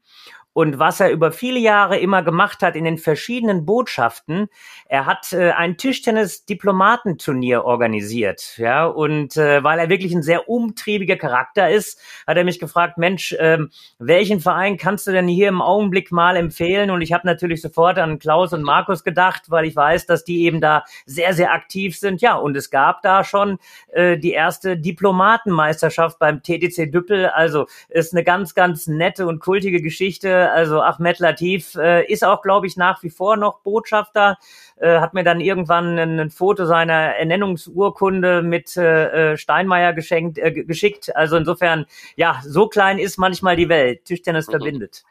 [0.59, 4.49] Und was er über viele Jahre immer gemacht hat in den verschiedenen Botschaften,
[4.89, 8.59] er hat äh, ein Tischtennis-Diplomatenturnier organisiert.
[8.59, 12.99] Ja, und äh, weil er wirklich ein sehr umtriebiger Charakter ist, hat er mich gefragt,
[12.99, 16.91] Mensch, ähm, welchen Verein kannst du denn hier im Augenblick mal empfehlen?
[16.91, 20.43] Und ich habe natürlich sofort an Klaus und Markus gedacht, weil ich weiß, dass die
[20.43, 22.21] eben da sehr, sehr aktiv sind.
[22.21, 23.61] Ja, und es gab da schon
[23.93, 27.27] äh, die erste Diplomatenmeisterschaft beim TTC Düppel.
[27.27, 30.48] Also ist eine ganz, ganz nette und kultige Geschichte.
[30.51, 34.39] Also Ahmed Latif äh, ist auch, glaube ich, nach wie vor noch Botschafter.
[34.77, 40.39] Äh, hat mir dann irgendwann ein, ein Foto seiner Ernennungsurkunde mit äh, äh, Steinmeier geschenkt,
[40.39, 41.15] äh, geschickt.
[41.17, 41.87] Also insofern,
[42.17, 44.05] ja, so klein ist manchmal die Welt.
[44.05, 44.53] Tischtennis Mhm.
[44.53, 45.05] verbindet.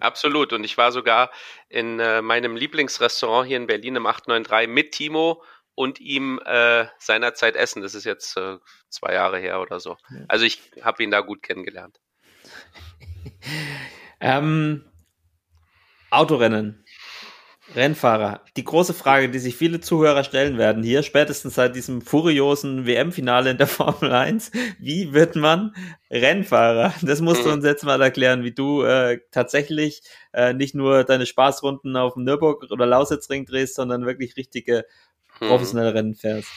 [0.00, 0.52] Absolut.
[0.52, 1.30] Und ich war sogar
[1.68, 5.42] in äh, meinem Lieblingsrestaurant hier in Berlin im 893 mit Timo
[5.76, 7.82] und ihm äh, seinerzeit essen.
[7.82, 8.58] Das ist jetzt äh,
[8.88, 9.96] zwei Jahre her oder so.
[10.26, 12.00] Also ich habe ihn da gut kennengelernt.
[14.26, 14.82] Ähm,
[16.10, 16.82] Autorennen.
[17.74, 18.42] Rennfahrer.
[18.56, 23.50] Die große Frage, die sich viele Zuhörer stellen werden hier, spätestens seit diesem furiosen WM-Finale
[23.50, 25.74] in der Formel 1, wie wird man
[26.10, 26.94] Rennfahrer?
[27.02, 27.54] Das musst du Mhm.
[27.56, 30.02] uns jetzt mal erklären, wie du äh, tatsächlich
[30.32, 34.86] äh, nicht nur deine Spaßrunden auf dem Nürburg- oder Lausitzring drehst, sondern wirklich richtige
[35.38, 35.48] Hm.
[35.48, 36.48] professionelle Rennen fährst.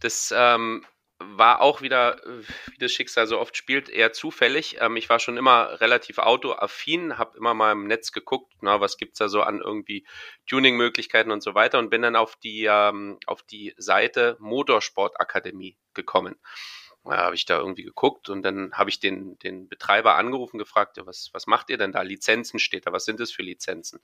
[0.00, 0.84] Das ähm,
[1.26, 2.20] war auch wieder,
[2.70, 4.76] wie das Schicksal so oft spielt, eher zufällig.
[4.80, 8.96] Ähm, ich war schon immer relativ autoaffin, habe immer mal im Netz geguckt, na, was
[8.96, 10.06] gibt's da so an irgendwie
[10.46, 16.36] Tuning-Möglichkeiten und so weiter und bin dann auf die, ähm, auf die Seite Motorsportakademie gekommen.
[17.04, 20.96] Da habe ich da irgendwie geguckt und dann habe ich den, den Betreiber angerufen, gefragt,
[20.96, 22.02] ja, was, was macht ihr denn da?
[22.02, 24.00] Lizenzen steht da, was sind das für Lizenzen?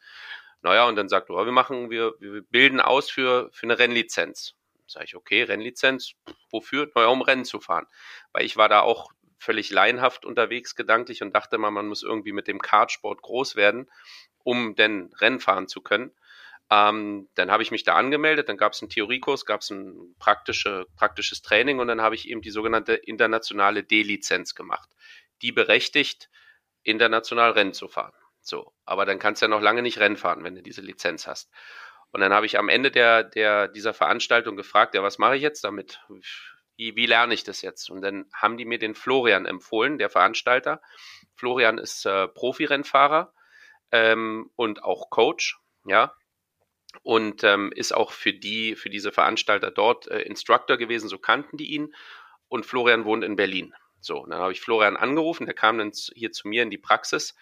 [0.62, 3.78] Naja, und dann sagt er, oh, wir machen, wir, wir bilden aus für, für eine
[3.78, 4.57] Rennlizenz.
[4.88, 6.14] Sag ich, okay, Rennlizenz,
[6.50, 6.90] wofür?
[6.94, 7.86] Naja, um Rennen zu fahren.
[8.32, 12.32] Weil ich war da auch völlig laienhaft unterwegs gedanklich und dachte mal, man muss irgendwie
[12.32, 13.90] mit dem Kartsport groß werden,
[14.42, 16.12] um denn Rennen fahren zu können.
[16.70, 20.14] Ähm, dann habe ich mich da angemeldet, dann gab es einen Theoriekurs, gab es ein
[20.18, 24.90] praktische, praktisches Training und dann habe ich eben die sogenannte internationale D-Lizenz gemacht.
[25.40, 26.28] Die berechtigt,
[26.82, 28.12] international Rennen zu fahren.
[28.40, 31.26] So, aber dann kannst du ja noch lange nicht Rennen fahren, wenn du diese Lizenz
[31.26, 31.50] hast.
[32.10, 35.42] Und dann habe ich am Ende der, der, dieser Veranstaltung gefragt, ja, was mache ich
[35.42, 36.00] jetzt damit?
[36.76, 37.90] Wie, wie lerne ich das jetzt?
[37.90, 40.80] Und dann haben die mir den Florian empfohlen, der Veranstalter.
[41.34, 43.32] Florian ist äh, Profirennfahrer
[43.92, 46.14] ähm, und auch Coach, ja,
[47.02, 51.56] und ähm, ist auch für die, für diese Veranstalter dort äh, Instructor gewesen, so kannten
[51.56, 51.94] die ihn.
[52.48, 53.74] Und Florian wohnt in Berlin.
[54.00, 57.36] So, dann habe ich Florian angerufen, der kam dann hier zu mir in die Praxis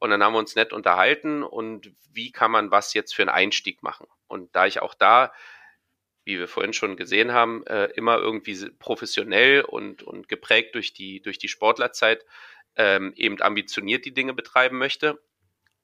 [0.00, 3.28] und dann haben wir uns nett unterhalten und wie kann man was jetzt für einen
[3.28, 4.06] Einstieg machen.
[4.26, 5.32] Und da ich auch da,
[6.24, 11.20] wie wir vorhin schon gesehen haben, äh, immer irgendwie professionell und, und geprägt durch die,
[11.20, 12.24] durch die Sportlerzeit
[12.76, 15.20] ähm, eben ambitioniert die Dinge betreiben möchte,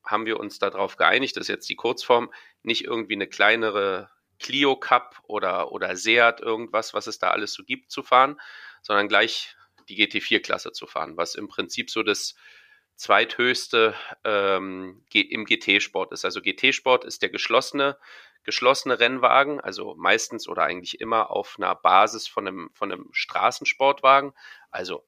[0.02, 4.08] haben wir uns darauf geeinigt, das ist jetzt die Kurzform, nicht irgendwie eine kleinere
[4.38, 8.40] Clio Cup oder, oder Seat irgendwas, was es da alles so gibt, zu fahren,
[8.82, 9.56] sondern gleich
[9.88, 12.34] die GT4-Klasse zu fahren, was im Prinzip so das
[12.96, 13.94] zweithöchste
[14.24, 16.24] ähm, im GT-Sport ist.
[16.24, 17.98] Also GT-Sport ist der geschlossene,
[18.42, 24.32] geschlossene Rennwagen, also meistens oder eigentlich immer auf einer Basis von einem, von einem Straßensportwagen,
[24.70, 25.04] also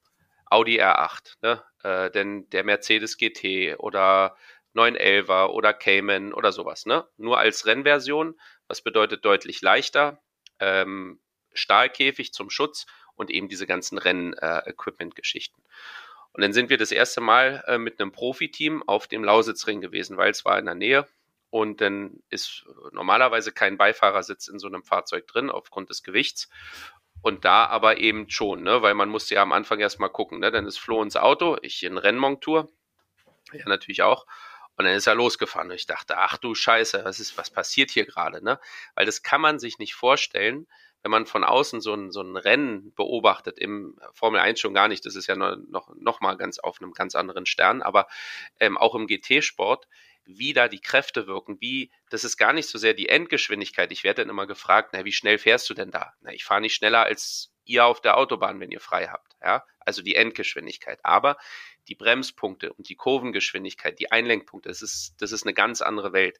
[0.46, 1.62] Audi R8, ne?
[1.82, 4.36] äh, denn der Mercedes GT oder
[4.74, 7.06] 911er oder Cayman oder sowas, ne?
[7.16, 10.22] Nur als Rennversion, was bedeutet deutlich leichter,
[10.60, 11.20] ähm,
[11.52, 15.62] Stahlkäfig zum Schutz und eben diese ganzen Renn-Equipment-Geschichten.
[15.62, 19.80] Äh, und dann sind wir das erste Mal äh, mit einem Profiteam auf dem Lausitzring
[19.80, 21.08] gewesen, weil es war in der Nähe.
[21.50, 26.48] Und dann ist normalerweise kein Beifahrersitz in so einem Fahrzeug drin aufgrund des Gewichts.
[27.22, 28.82] Und da aber eben schon, ne?
[28.82, 30.38] weil man musste ja am Anfang erstmal gucken.
[30.40, 30.50] Ne?
[30.50, 32.70] Dann ist Flo ins Auto, ich in Rennmontur,
[33.52, 34.26] ja natürlich auch.
[34.76, 35.70] Und dann ist er losgefahren.
[35.70, 38.60] Und ich dachte, ach du Scheiße, was ist, was passiert hier gerade, ne?
[38.94, 40.68] Weil das kann man sich nicht vorstellen,
[41.02, 44.88] wenn man von außen so ein, so ein Rennen beobachtet, im Formel 1 schon gar
[44.88, 48.06] nicht, das ist ja noch, noch, noch mal ganz auf einem ganz anderen Stern, aber
[48.60, 49.86] ähm, auch im GT-Sport,
[50.28, 53.90] wie da die Kräfte wirken, wie, das ist gar nicht so sehr die Endgeschwindigkeit.
[53.92, 56.12] Ich werde dann immer gefragt, na, wie schnell fährst du denn da?
[56.20, 59.64] Na, ich fahre nicht schneller als ihr auf der Autobahn, wenn ihr frei habt, ja?
[59.80, 60.98] Also die Endgeschwindigkeit.
[61.02, 61.38] Aber
[61.88, 66.38] die Bremspunkte und die Kurvengeschwindigkeit, die Einlenkpunkte, das ist, das ist eine ganz andere Welt.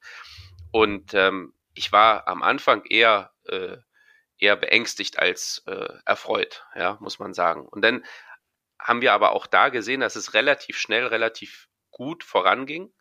[0.70, 3.78] Und ähm, ich war am Anfang eher, äh,
[4.38, 7.66] eher beängstigt als äh, erfreut, ja, muss man sagen.
[7.66, 8.04] Und dann
[8.78, 12.92] haben wir aber auch da gesehen, dass es relativ schnell, relativ gut voranging.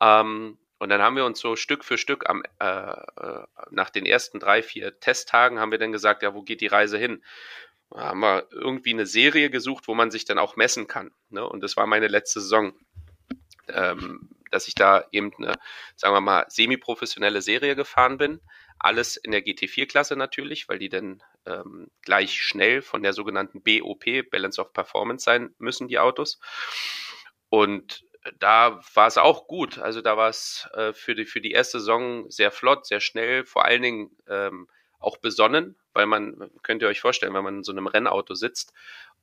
[0.00, 4.04] Ähm, und dann haben wir uns so Stück für Stück am, äh, äh nach den
[4.04, 7.24] ersten drei, vier Testtagen haben wir dann gesagt, ja, wo geht die Reise hin?
[7.90, 11.12] Da haben wir irgendwie eine Serie gesucht, wo man sich dann auch messen kann.
[11.30, 11.48] Ne?
[11.48, 12.74] Und das war meine letzte Saison,
[13.68, 15.54] ähm, dass ich da eben eine,
[15.94, 18.40] sagen wir mal, semi-professionelle Serie gefahren bin.
[18.78, 24.04] Alles in der GT4-Klasse natürlich, weil die dann ähm, gleich schnell von der sogenannten BOP,
[24.30, 26.38] Balance of Performance, sein müssen, die Autos.
[27.48, 28.04] Und
[28.38, 29.78] da war es auch gut.
[29.78, 33.44] Also da war es äh, für, die, für die erste Saison sehr flott, sehr schnell,
[33.44, 34.68] vor allen Dingen ähm,
[34.98, 38.72] auch besonnen, weil man, könnt ihr euch vorstellen, wenn man in so einem Rennauto sitzt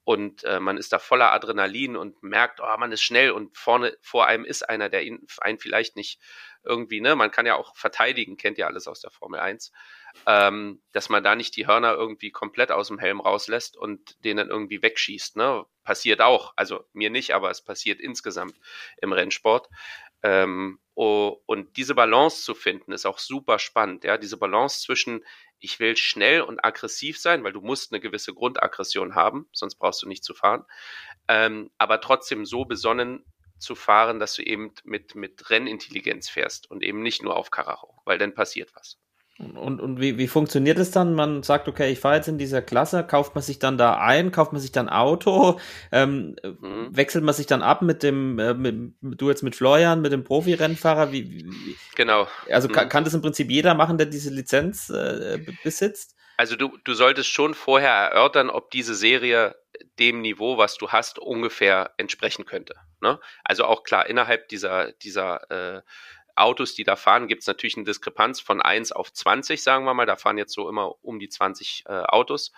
[0.04, 3.98] und äh, man ist da voller Adrenalin und merkt, oh, man ist schnell und vorne
[4.02, 6.20] vor einem ist einer, der ihn, einen vielleicht nicht
[6.64, 9.72] irgendwie, ne, man kann ja auch verteidigen, kennt ihr alles aus der Formel 1,
[10.26, 14.38] ähm, dass man da nicht die Hörner irgendwie komplett aus dem Helm rauslässt und den
[14.38, 18.56] dann irgendwie wegschießt, ne, passiert auch, also mir nicht, aber es passiert insgesamt
[18.98, 19.70] im Rennsport.
[20.26, 25.24] Ähm, oh, und diese Balance zu finden, ist auch super spannend, ja, diese Balance zwischen
[25.64, 30.04] ich will schnell und aggressiv sein, weil du musst eine gewisse Grundaggression haben, sonst brauchst
[30.04, 30.66] du nicht zu fahren.
[31.30, 33.24] Ähm, aber trotzdem so besonnen
[33.64, 38.02] zu fahren, dass du eben mit, mit Rennintelligenz fährst und eben nicht nur auf Karacho,
[38.06, 39.00] weil dann passiert was.
[39.40, 41.16] Und, und wie, wie funktioniert es dann?
[41.16, 44.32] Man sagt, okay, ich fahre jetzt in dieser Klasse, kauft man sich dann da ein,
[44.32, 45.60] kauft man sich dann Auto,
[45.92, 46.96] ähm, mhm.
[46.96, 50.24] wechselt man sich dann ab mit dem, äh, mit, du jetzt mit Florian, mit dem
[50.24, 51.12] Profi-Rennfahrer?
[51.12, 52.28] Wie, wie, genau.
[52.52, 52.74] Also mhm.
[52.74, 56.16] kann, kann das im Prinzip jeder machen, der diese Lizenz äh, besitzt?
[56.38, 59.56] Also du, du solltest schon vorher erörtern, ob diese Serie
[60.00, 62.76] dem Niveau, was du hast, ungefähr entsprechen könnte.
[63.02, 63.20] Ne?
[63.44, 65.82] Also auch klar, innerhalb dieser, dieser äh,
[66.36, 69.94] Autos, die da fahren, gibt es natürlich eine Diskrepanz von 1 auf 20, sagen wir
[69.94, 70.08] mal.
[70.08, 72.52] Da fahren jetzt so immer um die 20 äh, Autos.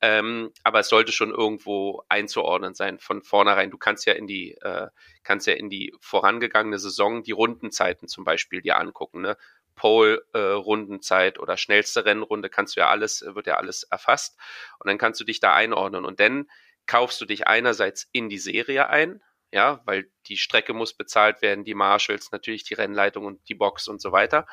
[0.00, 3.70] Ähm, aber es sollte schon irgendwo einzuordnen sein von vornherein.
[3.70, 4.88] Du kannst ja in die, äh,
[5.22, 9.20] kannst ja in die vorangegangene Saison die Rundenzeiten zum Beispiel dir angucken.
[9.20, 9.36] Ne?
[9.80, 14.38] Pole-Rundenzeit äh, oder schnellste Rennrunde kannst du ja alles, wird ja alles erfasst.
[14.78, 16.04] Und dann kannst du dich da einordnen.
[16.04, 16.50] Und dann
[16.86, 19.22] kaufst du dich einerseits in die Serie ein,
[19.52, 23.88] ja, weil die Strecke muss bezahlt werden, die Marshals, natürlich die Rennleitung und die Box
[23.88, 24.46] und so weiter.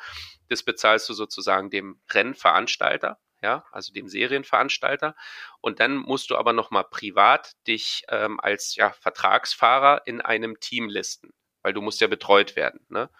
[0.48, 5.14] Das bezahlst du sozusagen dem Rennveranstalter, ja, also dem Serienveranstalter.
[5.60, 10.88] Und dann musst du aber nochmal privat dich ähm, als ja, Vertragsfahrer in einem Team
[10.88, 12.80] listen, weil du musst ja betreut werden.
[12.88, 13.10] Ne?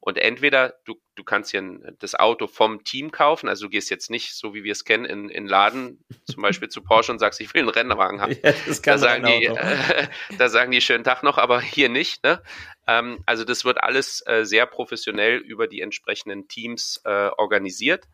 [0.00, 1.62] Und entweder du, du kannst dir
[1.98, 5.04] das Auto vom Team kaufen, also du gehst jetzt nicht, so wie wir es kennen,
[5.04, 8.36] in, in Laden, zum Beispiel zu Porsche und sagst, ich will einen Rennwagen haben.
[8.48, 8.52] Ja,
[8.84, 12.22] da, sagen die, äh, da sagen die schönen Tag noch, aber hier nicht.
[12.22, 12.42] Ne?
[12.86, 18.06] Ähm, also das wird alles äh, sehr professionell über die entsprechenden Teams äh, organisiert.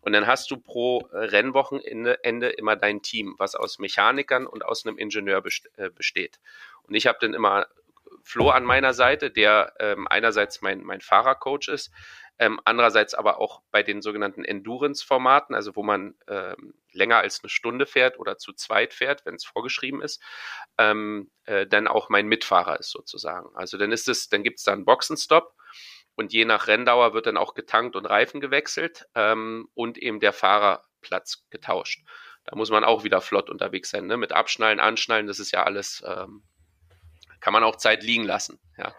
[0.00, 4.98] Und dann hast du pro Rennwochenende immer dein Team, was aus Mechanikern und aus einem
[4.98, 5.42] Ingenieur
[5.76, 6.40] äh, besteht.
[6.82, 7.66] Und ich habe dann immer
[8.22, 11.90] Flo an meiner Seite, der ähm, einerseits mein, mein Fahrercoach ist,
[12.40, 17.50] ähm, andererseits aber auch bei den sogenannten Endurance-Formaten, also wo man ähm, länger als eine
[17.50, 20.22] Stunde fährt oder zu zweit fährt, wenn es vorgeschrieben ist,
[20.78, 23.54] ähm, äh, dann auch mein Mitfahrer ist sozusagen.
[23.54, 25.54] Also dann ist es, dann gibt es da einen Boxenstopp
[26.14, 30.32] und je nach Renndauer wird dann auch getankt und Reifen gewechselt ähm, und eben der
[30.32, 32.02] Fahrerplatz getauscht.
[32.44, 34.16] Da muss man auch wieder flott unterwegs sein, ne?
[34.16, 36.42] mit Abschnallen, Anschnallen, das ist ja alles ähm,
[37.40, 38.60] kann man auch Zeit liegen lassen.
[38.76, 38.94] Ja.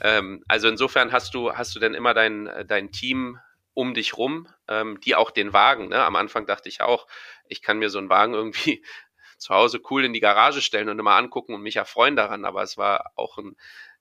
[0.00, 3.38] Ähm, also insofern hast du, hast du dann immer dein, dein Team
[3.74, 6.04] um dich rum, ähm, die auch den Wagen, ne?
[6.04, 7.06] am Anfang dachte ich auch,
[7.46, 8.84] ich kann mir so einen Wagen irgendwie
[9.38, 12.62] zu Hause cool in die Garage stellen und immer angucken und mich erfreuen daran, aber
[12.62, 13.56] es war auch ein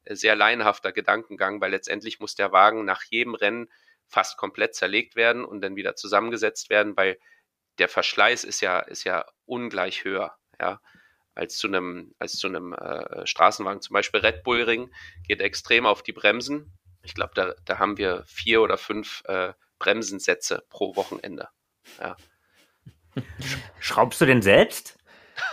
[0.06, 3.70] sehr laienhafter Gedankengang, weil letztendlich muss der Wagen nach jedem Rennen
[4.08, 7.20] fast komplett zerlegt werden und dann wieder zusammengesetzt werden, weil
[7.78, 10.36] der Verschleiß ist ja, ist ja ungleich höher.
[10.60, 10.82] Ja
[11.40, 13.82] als zu einem, als zu einem äh, Straßenwagen.
[13.82, 14.92] Zum Beispiel Red Bull Ring
[15.28, 16.78] geht extrem auf die Bremsen.
[17.02, 21.48] Ich glaube, da, da haben wir vier oder fünf äh, Bremsensätze pro Wochenende.
[21.98, 22.18] Ja.
[23.80, 24.99] Schraubst du denn selbst?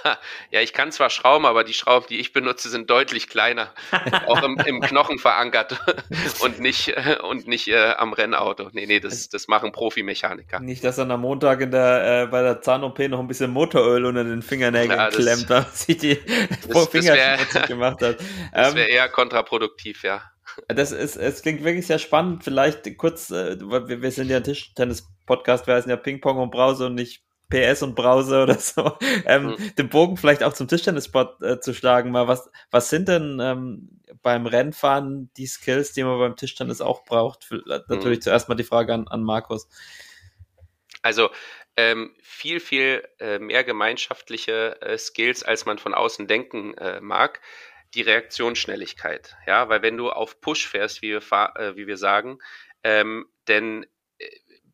[0.51, 3.73] Ja, ich kann zwar schrauben, aber die Schrauben, die ich benutze, sind deutlich kleiner.
[4.27, 5.81] auch im, im, Knochen verankert
[6.41, 8.71] und nicht, und nicht äh, am Rennauto.
[8.73, 10.61] Nee, nee, das, das machen Profimechaniker.
[10.61, 14.05] Nicht, dass dann am Montag in der, äh, bei der Zahn-OP noch ein bisschen Motoröl
[14.05, 16.19] unter den Fingernägeln ja, das, klemmt, da sich die
[16.69, 18.19] das gemacht hat.
[18.53, 20.23] Das wäre ähm, eher kontraproduktiv, ja.
[20.69, 22.45] Das ist, es klingt wirklich sehr spannend.
[22.45, 26.87] Vielleicht kurz, äh, wir, wir sind ja ein Tischtennis-Podcast, wir heißen ja Ping-Pong und Brause
[26.87, 29.75] und nicht PS und Brause oder so, ähm, mhm.
[29.77, 32.11] den Bogen vielleicht auch zum Tischtennissport äh, zu schlagen.
[32.11, 37.05] Mal, was, was sind denn ähm, beim Rennfahren die Skills, die man beim Tischtennis auch
[37.05, 37.45] braucht?
[37.45, 38.23] Für, äh, natürlich mhm.
[38.23, 39.69] zuerst mal die Frage an, an Markus.
[41.03, 41.31] Also
[41.77, 47.41] ähm, viel, viel äh, mehr gemeinschaftliche äh, Skills, als man von außen denken äh, mag.
[47.95, 51.23] Die Reaktionsschnelligkeit, ja, weil wenn du auf Push fährst, wie wir,
[51.57, 52.41] äh, wie wir sagen,
[52.83, 53.87] ähm, denn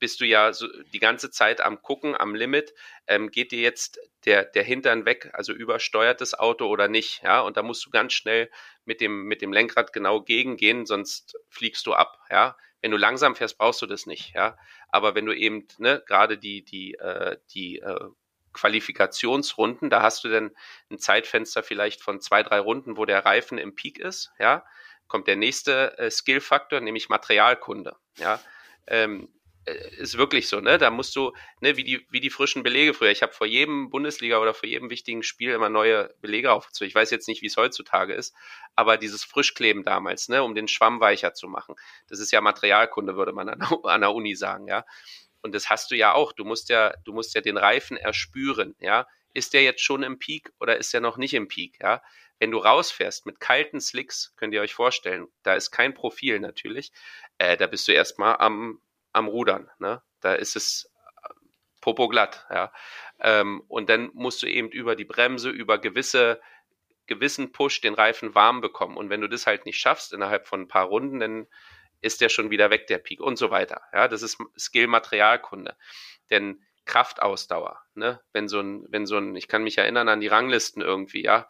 [0.03, 2.74] bist du ja so die ganze Zeit am Gucken, am Limit.
[3.07, 7.22] Ähm, geht dir jetzt der, der Hintern weg, also übersteuert das Auto oder nicht?
[7.22, 8.50] Ja, und da musst du ganz schnell
[8.84, 12.18] mit dem, mit dem Lenkrad genau gegengehen, sonst fliegst du ab.
[12.30, 14.34] Ja, wenn du langsam fährst, brauchst du das nicht.
[14.34, 18.09] Ja, aber wenn du eben, ne, gerade die, die, äh, die, äh,
[18.53, 20.50] Qualifikationsrunden, da hast du dann
[20.90, 24.64] ein Zeitfenster vielleicht von zwei, drei Runden, wo der Reifen im Peak ist, ja,
[25.07, 28.40] kommt der nächste äh, Skill-Faktor, nämlich Materialkunde, ja.
[28.88, 30.78] Ähm, äh, ist wirklich so, ne?
[30.78, 33.10] Da musst du, ne, wie die, wie die frischen Belege früher.
[33.10, 36.88] Ich habe vor jedem Bundesliga oder vor jedem wichtigen Spiel immer neue Belege aufgezogen.
[36.88, 38.34] Ich weiß jetzt nicht, wie es heutzutage ist,
[38.74, 41.76] aber dieses Frischkleben damals, ne, um den Schwamm weicher zu machen,
[42.08, 44.84] das ist ja Materialkunde, würde man an, an der Uni sagen, ja.
[45.42, 46.32] Und das hast du ja auch.
[46.32, 49.06] Du musst ja, du musst ja den Reifen erspüren, ja.
[49.34, 52.02] Ist der jetzt schon im Peak oder ist der noch nicht im Peak, ja?
[52.38, 56.90] Wenn du rausfährst mit kalten Slicks, könnt ihr euch vorstellen, da ist kein Profil natürlich,
[57.38, 58.80] äh, da bist du erstmal am
[59.12, 59.70] am Rudern.
[59.78, 60.02] Ne?
[60.20, 60.90] Da ist es
[61.24, 61.28] äh,
[61.80, 62.46] popo glatt.
[62.50, 62.72] Ja?
[63.20, 66.40] Ähm, und dann musst du eben über die Bremse, über gewisse
[67.06, 68.96] gewissen Push den Reifen warm bekommen.
[68.96, 71.46] Und wenn du das halt nicht schaffst innerhalb von ein paar Runden, dann
[72.00, 73.82] ist der schon wieder weg, der Peak und so weiter.
[73.92, 75.76] Ja, das ist Skill-Materialkunde.
[76.30, 78.20] Denn Kraftausdauer, ne?
[78.32, 81.48] Wenn so ein, wenn so ein, ich kann mich erinnern an die Ranglisten irgendwie, ja,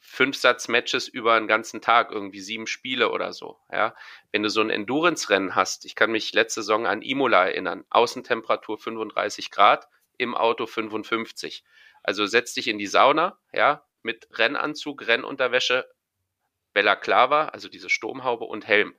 [0.00, 3.58] äh, fünf Satz-Matches über einen ganzen Tag, irgendwie sieben Spiele oder so.
[3.70, 3.94] Ja,
[4.32, 8.78] wenn du so ein Endurance-Rennen hast, ich kann mich letzte Saison an Imola erinnern, Außentemperatur
[8.78, 9.88] 35 Grad,
[10.18, 11.64] im Auto 55.
[12.02, 15.88] Also setz dich in die Sauna, ja, mit Rennanzug, Rennunterwäsche,
[17.00, 18.94] Clava, also diese Sturmhaube und Helm.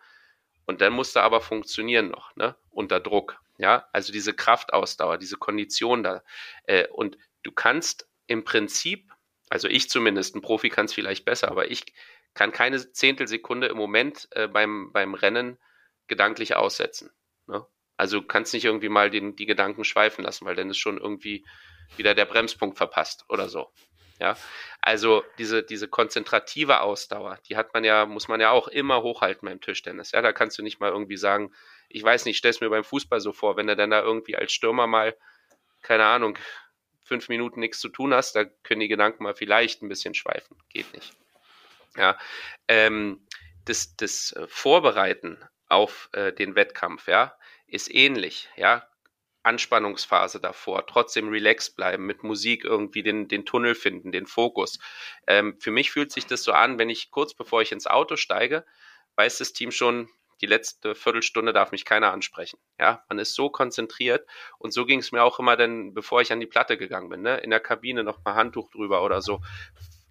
[0.65, 3.39] Und dann musst du aber funktionieren noch, ne, unter Druck.
[3.57, 6.23] Ja, also diese Kraftausdauer, diese Kondition da.
[6.63, 9.11] Äh, und du kannst im Prinzip
[9.49, 11.85] also ich zumindest, ein Profi kann es vielleicht besser, aber ich
[12.33, 15.57] kann keine Zehntelsekunde im Moment äh, beim, beim Rennen
[16.07, 17.11] gedanklich aussetzen.
[17.47, 17.65] Ne?
[17.95, 20.97] Also du kannst nicht irgendwie mal den, die Gedanken schweifen lassen, weil dann ist schon
[20.97, 21.45] irgendwie
[21.95, 23.71] wieder der Bremspunkt verpasst oder so.
[24.19, 24.35] Ja,
[24.81, 29.47] also diese, diese konzentrative Ausdauer, die hat man ja, muss man ja auch immer hochhalten
[29.47, 30.11] beim Tischtennis.
[30.11, 31.53] Ja, da kannst du nicht mal irgendwie sagen,
[31.87, 34.35] ich weiß nicht, stell es mir beim Fußball so vor, wenn du dann da irgendwie
[34.35, 35.15] als Stürmer mal,
[35.83, 36.37] keine Ahnung,
[37.07, 40.57] fünf Minuten nichts zu tun hast, da können die Gedanken mal vielleicht ein bisschen schweifen.
[40.69, 41.13] Geht nicht.
[41.95, 42.17] Ja,
[42.67, 43.21] ähm,
[43.65, 45.37] das, das Vorbereiten
[45.67, 47.35] auf äh, den Wettkampf, ja,
[47.67, 48.87] ist ähnlich, ja.
[49.43, 54.77] Anspannungsphase davor, trotzdem relaxed bleiben, mit Musik irgendwie den, den Tunnel finden, den Fokus.
[55.25, 58.17] Ähm, für mich fühlt sich das so an, wenn ich kurz bevor ich ins Auto
[58.17, 58.65] steige,
[59.15, 60.09] weiß das Team schon,
[60.41, 62.59] die letzte Viertelstunde darf mich keiner ansprechen.
[62.79, 64.27] Ja, man ist so konzentriert
[64.57, 67.21] und so ging es mir auch immer dann, bevor ich an die Platte gegangen bin,
[67.21, 67.37] ne?
[67.37, 69.41] in der Kabine noch mal Handtuch drüber oder so.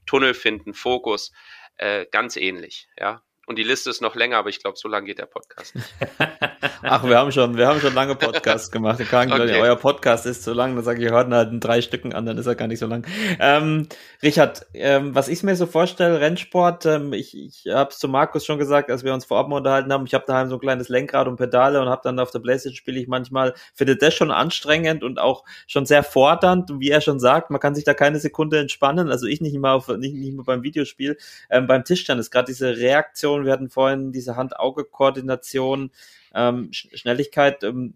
[0.06, 1.32] Tunnel finden, Fokus,
[1.76, 3.22] äh, ganz ähnlich, ja.
[3.46, 5.74] Und die Liste ist noch länger, aber ich glaube, so lange geht der Podcast.
[6.82, 9.00] Ach, wir haben schon, wir haben schon lange Podcasts gemacht.
[9.00, 9.26] okay.
[9.26, 10.74] Leute, euer Podcast ist zu lang.
[10.74, 12.86] Dann sage ich, hört halt in drei Stücken an, dann ist er gar nicht so
[12.86, 13.06] lang.
[13.38, 13.88] Ähm,
[14.22, 18.44] Richard, ähm, was ich mir so vorstelle, Rennsport, ähm, ich, ich habe es zu Markus
[18.44, 20.88] schon gesagt, als wir uns vorab mal unterhalten haben, ich habe daheim so ein kleines
[20.88, 24.30] Lenkrad und Pedale und habe dann auf der Playstation spiele ich manchmal, finde das schon
[24.30, 26.70] anstrengend und auch schon sehr fordernd.
[26.78, 29.10] Wie er schon sagt, man kann sich da keine Sekunde entspannen.
[29.10, 31.16] Also ich nicht mal auf, nicht, nicht mal beim Videospiel.
[31.50, 35.90] Ähm, beim Tischtennis, gerade diese Reaktion, wir hatten vorhin diese Hand-Auge-Koordination,
[36.36, 37.64] ähm, Schnelligkeit.
[37.64, 37.94] Ähm,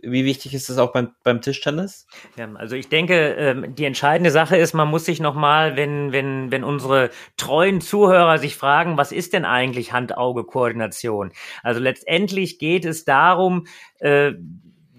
[0.00, 2.06] wie wichtig ist das auch beim, beim Tischtennis?
[2.36, 6.52] Ja, also ich denke, ähm, die entscheidende Sache ist, man muss sich nochmal, wenn, wenn,
[6.52, 11.32] wenn unsere treuen Zuhörer sich fragen, was ist denn eigentlich Hand-Auge-Koordination?
[11.64, 13.66] Also letztendlich geht es darum,
[13.98, 14.34] äh,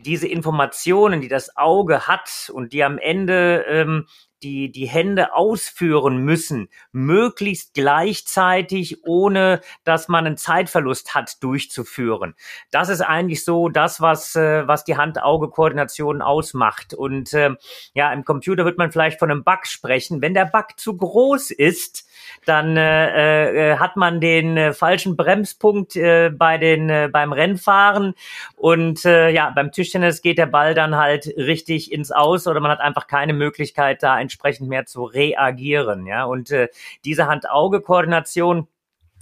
[0.04, 4.06] diese Informationen, die das Auge hat und die am Ende ähm,
[4.44, 12.36] die, die Hände ausführen müssen, möglichst gleichzeitig, ohne dass man einen Zeitverlust hat, durchzuführen.
[12.72, 16.94] Das ist eigentlich so das, was, äh, was die Hand-Auge-Koordination ausmacht.
[16.94, 17.52] Und äh,
[17.94, 20.22] ja, im Computer wird man vielleicht von einem Bug sprechen.
[20.22, 22.09] Wenn der Bug zu groß ist,
[22.46, 28.14] dann äh, äh, hat man den äh, falschen Bremspunkt äh, bei den äh, beim Rennfahren.
[28.56, 32.72] Und äh, ja beim Tischtennis geht der Ball dann halt richtig ins Aus oder man
[32.72, 36.26] hat einfach keine Möglichkeit da entsprechend mehr zu reagieren ja.
[36.26, 36.70] Und äh,
[37.06, 38.68] diese Hand-Auge-Koordination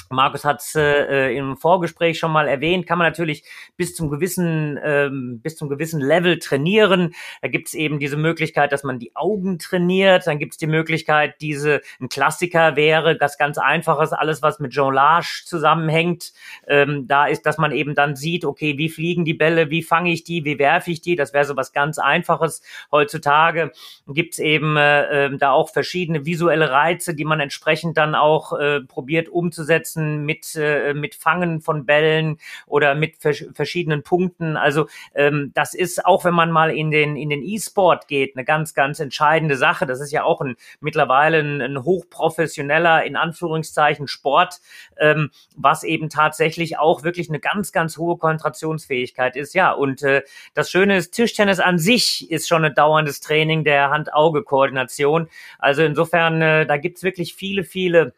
[0.10, 3.44] Markus hat es äh, im Vorgespräch schon mal erwähnt, kann man natürlich
[3.76, 7.14] bis zum gewissen ähm, bis zum gewissen Level trainieren.
[7.42, 10.28] Da gibt es eben diese Möglichkeit, dass man die Augen trainiert.
[10.28, 14.74] Dann gibt es die Möglichkeit, diese ein Klassiker wäre, das ganz einfaches, alles was mit
[14.74, 16.34] Jonglage zusammenhängt.
[16.68, 20.12] Ähm, da ist, dass man eben dann sieht, okay, wie fliegen die Bälle, wie fange
[20.12, 21.16] ich die, wie werfe ich die.
[21.16, 22.62] Das wäre so was ganz Einfaches.
[22.92, 23.72] Heutzutage
[24.08, 28.54] gibt es eben äh, äh, da auch verschiedene visuelle Reize, die man entsprechend dann auch
[28.54, 34.58] äh, probiert umzusetzen Chancen mit, äh, mit Fangen von Bällen oder mit vers verschiedenen Punkten.
[34.58, 38.46] Also ähm, das ist auch, wenn man mal in den in den E-Sport geht, eine
[38.46, 39.86] ganz ganz entscheidende Sache.
[39.86, 44.60] Das ist ja auch ein mittlerweile ein, ein hochprofessioneller in Anführungszeichen Sport,
[44.98, 49.54] ähm, was eben tatsächlich auch wirklich eine ganz ganz hohe Konzentrationsfähigkeit ist.
[49.54, 50.22] Ja und äh,
[50.54, 55.28] das Schöne ist, Tischtennis an sich ist schon ein dauerndes Training der Hand-Auge-Koordination.
[55.60, 58.14] Also insofern, äh, da gibt's wirklich viele viele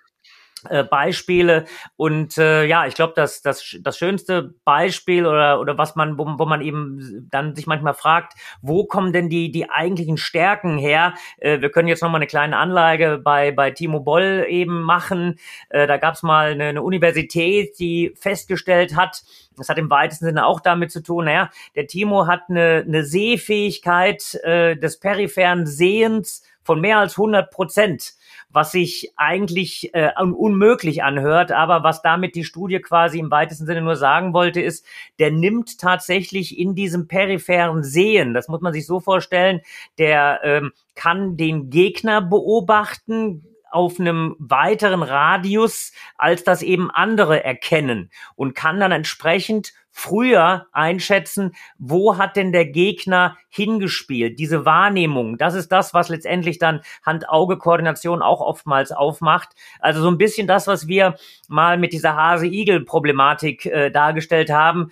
[0.67, 5.95] äh, Beispiele und äh, ja, ich glaube, dass das, das schönste Beispiel oder, oder was
[5.95, 10.17] man, wo, wo man eben dann sich manchmal fragt, wo kommen denn die, die eigentlichen
[10.17, 11.13] Stärken her?
[11.37, 15.39] Äh, wir können jetzt nochmal eine kleine Anlage bei, bei Timo Boll eben machen.
[15.69, 19.23] Äh, da gab es mal eine, eine Universität, die festgestellt hat,
[19.55, 23.03] das hat im weitesten Sinne auch damit zu tun, naja, der Timo hat eine, eine
[23.03, 28.13] Sehfähigkeit äh, des peripheren Sehens von mehr als 100 Prozent
[28.49, 33.81] was sich eigentlich äh, unmöglich anhört, aber was damit die Studie quasi im weitesten Sinne
[33.81, 34.85] nur sagen wollte, ist,
[35.19, 39.61] der nimmt tatsächlich in diesem peripheren Sehen, das muss man sich so vorstellen,
[39.97, 48.09] der ähm, kann den Gegner beobachten, auf einem weiteren Radius, als das eben andere erkennen
[48.35, 54.39] und kann dann entsprechend früher einschätzen, wo hat denn der Gegner hingespielt.
[54.39, 59.49] Diese Wahrnehmung, das ist das, was letztendlich dann Hand-Auge-Koordination auch oftmals aufmacht.
[59.79, 61.15] Also so ein bisschen das, was wir
[61.49, 64.91] mal mit dieser Hase-Igel-Problematik äh, dargestellt haben.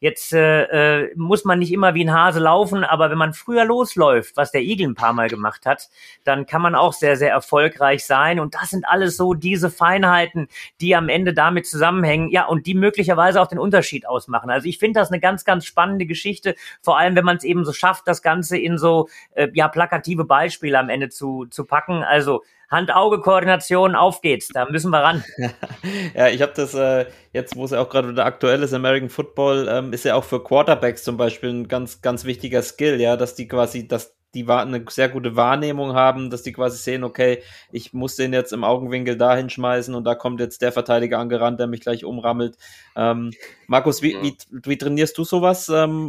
[0.00, 0.62] Jetzt äh,
[1.02, 4.50] äh, muss man nicht immer wie ein Hase laufen, aber wenn man früher losläuft, was
[4.50, 5.90] der Igel ein paar Mal gemacht hat,
[6.24, 8.40] dann kann man auch sehr, sehr erfolgreich sein.
[8.40, 10.48] Und das sind alles so diese Feinheiten,
[10.80, 14.48] die am Ende damit zusammenhängen, ja, und die möglicherweise auch den Unterschied ausmachen.
[14.48, 17.66] Also ich finde das eine ganz, ganz spannende Geschichte, vor allem wenn man es eben
[17.66, 22.02] so schafft, das Ganze in so äh, ja plakative Beispiele am Ende zu, zu packen.
[22.02, 25.24] Also Hand-Auge-Koordination, auf geht's, da müssen wir ran.
[26.14, 29.08] ja, ich habe das äh, jetzt, wo es ja auch gerade wieder aktuell ist, American
[29.08, 33.16] Football, ähm, ist ja auch für Quarterbacks zum Beispiel ein ganz, ganz wichtiger Skill, ja,
[33.16, 37.42] dass die quasi, dass die eine sehr gute Wahrnehmung haben, dass die quasi sehen, okay,
[37.72, 41.58] ich muss den jetzt im Augenwinkel dahin schmeißen und da kommt jetzt der Verteidiger angerannt,
[41.58, 42.56] der mich gleich umrammelt.
[42.94, 43.32] Ähm,
[43.66, 45.68] Markus, wie, wie, wie trainierst du sowas?
[45.68, 46.08] Ähm,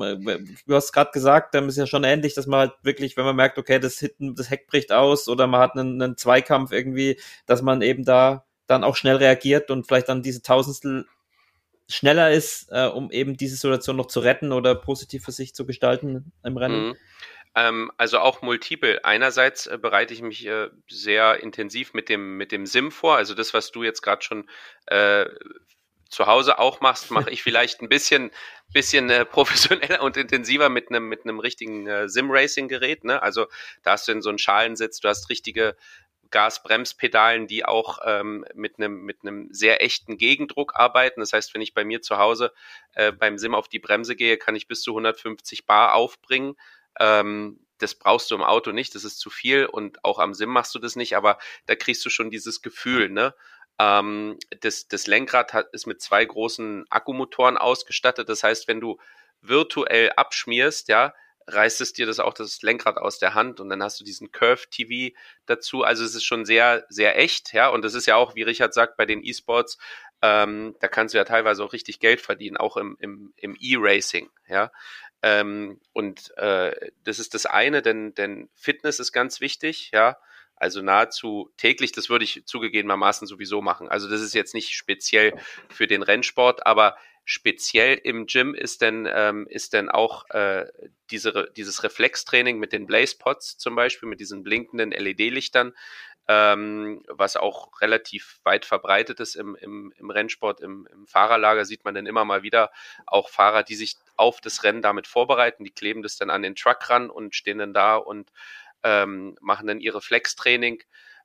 [0.67, 3.36] du hast gerade gesagt, ähm, ist ja schon ähnlich, dass man halt wirklich, wenn man
[3.36, 7.19] merkt, okay, das, Hitten, das Heck bricht aus oder man hat einen, einen Zweikampf irgendwie,
[7.47, 11.05] dass man eben da dann auch schnell reagiert und vielleicht dann diese Tausendstel
[11.88, 15.65] schneller ist, äh, um eben diese Situation noch zu retten oder positiv für sich zu
[15.65, 16.89] gestalten im Rennen?
[16.89, 16.95] Mhm.
[17.56, 19.04] Ähm, also auch multiple.
[19.04, 23.18] Einerseits äh, bereite ich mich äh, sehr intensiv mit dem, mit dem Sim vor.
[23.18, 24.49] Also das, was du jetzt gerade schon
[24.86, 25.26] äh,
[26.12, 28.32] zu Hause auch machst, mache ich vielleicht ein bisschen,
[28.74, 33.04] bisschen äh, professioneller und intensiver mit einem mit einem richtigen äh, Sim-Racing-Gerät.
[33.04, 33.22] Ne?
[33.22, 33.47] Also
[33.84, 35.76] da hast du in so einen Schalensitz, du hast richtige
[36.30, 41.20] Gasbremspedalen, die auch ähm, mit einem mit einem sehr echten Gegendruck arbeiten.
[41.20, 42.54] Das heißt, wenn ich bei mir zu Hause
[42.93, 46.56] äh, beim Sim auf die Bremse gehe, kann ich bis zu 150 Bar aufbringen.
[47.00, 50.50] Ähm, das brauchst du im Auto nicht, das ist zu viel und auch am Sim
[50.50, 53.34] machst du das nicht, aber da kriegst du schon dieses Gefühl, ne?
[53.80, 58.30] Ähm, das, das Lenkrad hat, ist mit zwei großen Akkumotoren ausgestattet.
[58.30, 59.00] Das heißt, wenn du
[59.42, 61.14] virtuell abschmierst, ja,
[61.48, 64.32] reißt es dir das auch das Lenkrad aus der Hand und dann hast du diesen
[64.32, 65.16] Curve TV
[65.48, 65.84] dazu.
[65.84, 67.70] Also es ist schon sehr, sehr echt, ja.
[67.70, 69.78] Und das ist ja auch, wie Richard sagt, bei den E-Sports,
[70.22, 74.30] ähm, da kannst du ja teilweise auch richtig Geld verdienen, auch im, im, im E-Racing,
[74.48, 74.72] ja.
[75.24, 80.17] Ähm, und äh, das ist das eine, denn, denn Fitness ist ganz wichtig, ja.
[80.55, 83.89] Also nahezu täglich, das würde ich zugegebenermaßen sowieso machen.
[83.89, 85.34] Also das ist jetzt nicht speziell
[85.69, 90.65] für den Rennsport, aber speziell im Gym ist denn, ähm, ist denn auch äh,
[91.09, 95.74] diese, dieses Reflextraining mit den Blazepods zum Beispiel, mit diesen blinkenden LED-Lichtern,
[96.34, 101.84] ähm, was auch relativ weit verbreitet ist im, im, im Rennsport, im, im Fahrerlager sieht
[101.84, 102.71] man dann immer mal wieder
[103.05, 106.55] auch Fahrer, die sich auf das Rennen damit vorbereiten, die kleben das dann an den
[106.55, 108.32] Truck ran und stehen dann da und
[108.84, 110.82] ähm, machen dann ihre Flex-Training.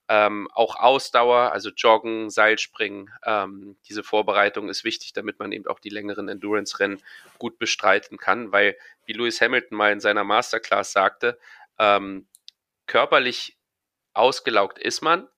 [0.09, 5.81] Ähm, auch Ausdauer, also Joggen, Seilspringen, ähm, diese Vorbereitung ist wichtig, damit man eben auch
[5.81, 7.01] die längeren Endurance-Rennen
[7.39, 11.39] gut bestreiten kann, weil, wie Lewis Hamilton mal in seiner Masterclass sagte,
[11.79, 12.27] ähm,
[12.87, 13.56] körperlich
[14.17, 15.29] ausgelaugt ist man,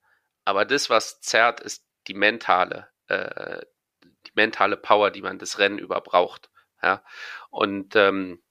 [0.44, 3.60] aber das, was zerrt, ist die mentale, äh,
[4.02, 6.50] die mentale Power, die man das Rennen über braucht.
[6.82, 7.04] Ja?
[7.50, 8.42] Und ähm,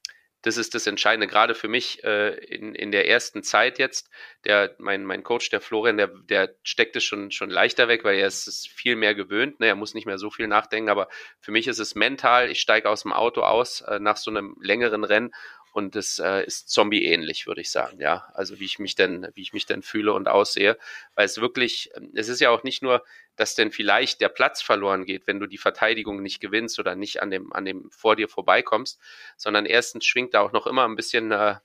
[0.44, 4.10] das ist das Entscheidende, gerade für mich äh, in, in der ersten Zeit jetzt.
[4.46, 8.18] Der, mein, mein Coach, der Florian, der, der steckt es schon, schon leichter weg, weil
[8.18, 9.60] er ist es viel mehr gewöhnt.
[9.60, 9.68] Ne?
[9.68, 11.10] Er muss nicht mehr so viel nachdenken, aber
[11.42, 12.50] für mich ist es mental.
[12.50, 15.34] Ich steige aus dem Auto aus äh, nach so einem längeren Rennen
[15.78, 18.28] und es äh, ist Zombie-ähnlich, würde ich sagen, ja.
[18.34, 20.76] Also wie ich mich denn, wie ich mich denn fühle und aussehe,
[21.14, 23.04] weil es wirklich, ähm, es ist ja auch nicht nur,
[23.36, 27.22] dass denn vielleicht der Platz verloren geht, wenn du die Verteidigung nicht gewinnst oder nicht
[27.22, 29.00] an dem, an dem vor dir vorbeikommst,
[29.36, 31.58] sondern erstens schwingt da auch noch immer ein bisschen, äh,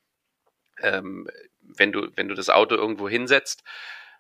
[0.82, 1.26] ähm,
[1.62, 3.64] wenn du, wenn du das Auto irgendwo hinsetzt,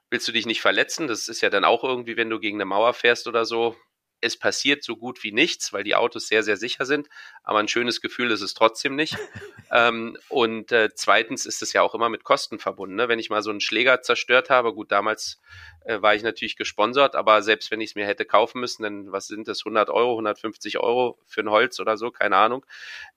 [0.08, 1.06] willst du dich nicht verletzen.
[1.06, 3.76] Das ist ja dann auch irgendwie, wenn du gegen eine Mauer fährst oder so,
[4.22, 7.08] es passiert so gut wie nichts, weil die Autos sehr, sehr sicher sind.
[7.42, 9.16] Aber ein schönes Gefühl ist es trotzdem nicht.
[9.72, 12.94] ähm, und äh, zweitens ist es ja auch immer mit Kosten verbunden.
[12.94, 13.08] Ne?
[13.08, 15.40] Wenn ich mal so einen Schläger zerstört habe, gut, damals
[15.84, 19.12] äh, war ich natürlich gesponsert, aber selbst wenn ich es mir hätte kaufen müssen, dann
[19.12, 22.64] was sind das, 100 Euro, 150 Euro für ein Holz oder so, keine Ahnung.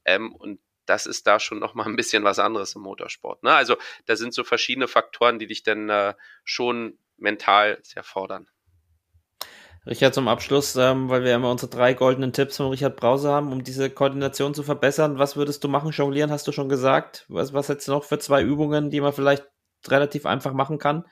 [0.05, 3.43] Ähm, und das ist da schon noch mal ein bisschen was anderes im Motorsport.
[3.43, 3.53] Ne?
[3.53, 8.47] Also da sind so verschiedene Faktoren, die dich dann äh, schon mental sehr fordern.
[9.87, 13.51] Richard, zum Abschluss, ähm, weil wir immer unsere drei goldenen Tipps von Richard Brause haben,
[13.51, 15.19] um diese Koordination zu verbessern.
[15.19, 15.91] Was würdest du machen?
[15.91, 17.25] Jonglieren hast du schon gesagt.
[17.29, 19.45] Was, was hättest du noch für zwei Übungen, die man vielleicht
[19.91, 21.05] relativ einfach machen kann?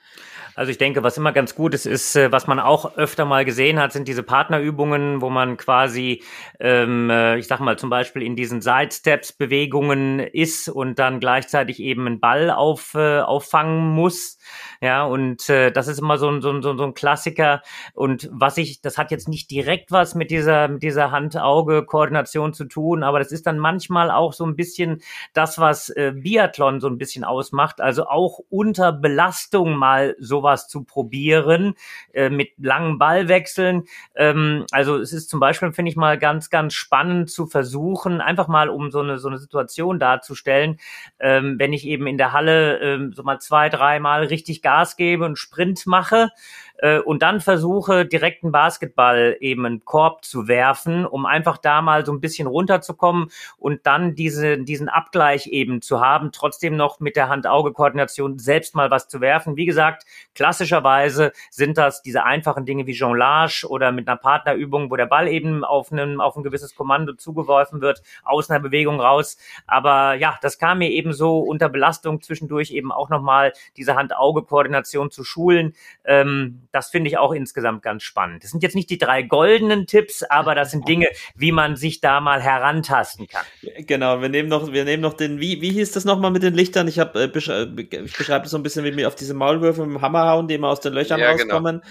[0.56, 3.44] Also ich denke, was immer ganz gut ist, ist, äh, was man auch öfter mal
[3.44, 6.22] gesehen hat, sind diese Partnerübungen, wo man quasi,
[6.60, 12.06] ähm, äh, ich sag mal zum Beispiel in diesen Sidesteps-Bewegungen ist und dann gleichzeitig eben
[12.06, 14.38] einen Ball auf, äh, auffangen muss.
[14.80, 17.62] Ja, und äh, das ist immer so ein, so, ein, so ein Klassiker.
[17.92, 22.66] Und was ich, das hat jetzt nicht direkt was mit dieser, mit dieser Hand-Auge-Koordination zu
[22.66, 25.02] tun, aber das ist dann manchmal auch so ein bisschen
[25.32, 27.80] das, was äh, Biathlon so ein bisschen ausmacht.
[27.80, 31.74] Also auch unter Belastung mal sowas zu probieren,
[32.14, 33.84] äh, mit langen Ballwechseln.
[34.14, 38.48] Ähm, also es ist zum Beispiel, finde ich mal ganz, ganz spannend zu versuchen, einfach
[38.48, 40.78] mal um so eine, so eine Situation darzustellen,
[41.20, 45.26] ähm, wenn ich eben in der Halle ähm, so mal zwei, dreimal richtig Gas gebe
[45.26, 46.30] und Sprint mache,
[46.78, 52.04] äh, und dann versuche, direkten Basketball eben einen Korb zu werfen, um einfach da mal
[52.04, 57.16] so ein bisschen runterzukommen und dann diese, diesen Abgleich eben zu haben, trotzdem noch mit
[57.16, 59.56] der Hand-Auge-Koordination selbst mal was zu werfen.
[59.56, 60.04] Wie gesagt,
[60.34, 65.28] klassischerweise sind das diese einfachen Dinge wie Jonglage oder mit einer Partnerübung, wo der Ball
[65.28, 69.38] eben auf, einem, auf ein gewisses Kommando zugeworfen wird, aus einer Bewegung raus.
[69.66, 75.10] Aber ja, das kam mir eben so unter Belastung zwischendurch eben auch nochmal diese Hand-Auge-Koordination
[75.10, 75.74] zu schulen.
[76.04, 78.42] Ähm, das finde ich auch insgesamt ganz spannend.
[78.42, 82.00] Das sind jetzt nicht die drei goldenen Tipps, aber das sind Dinge, wie man sich
[82.00, 83.44] da mal herantasten kann.
[83.78, 86.54] Genau, wir nehmen noch, wir nehmen noch den, wie, wie hieß das nochmal mit den
[86.54, 86.88] Lichtern?
[86.88, 89.86] Ich habe, äh, beschrei ich beschreibe das so ein bisschen wie mir auf diese Maulwürfe
[89.86, 91.54] mit dem Hammer hauen, die immer aus den Löchern Ja, genau.
[91.54, 91.82] rauskommen.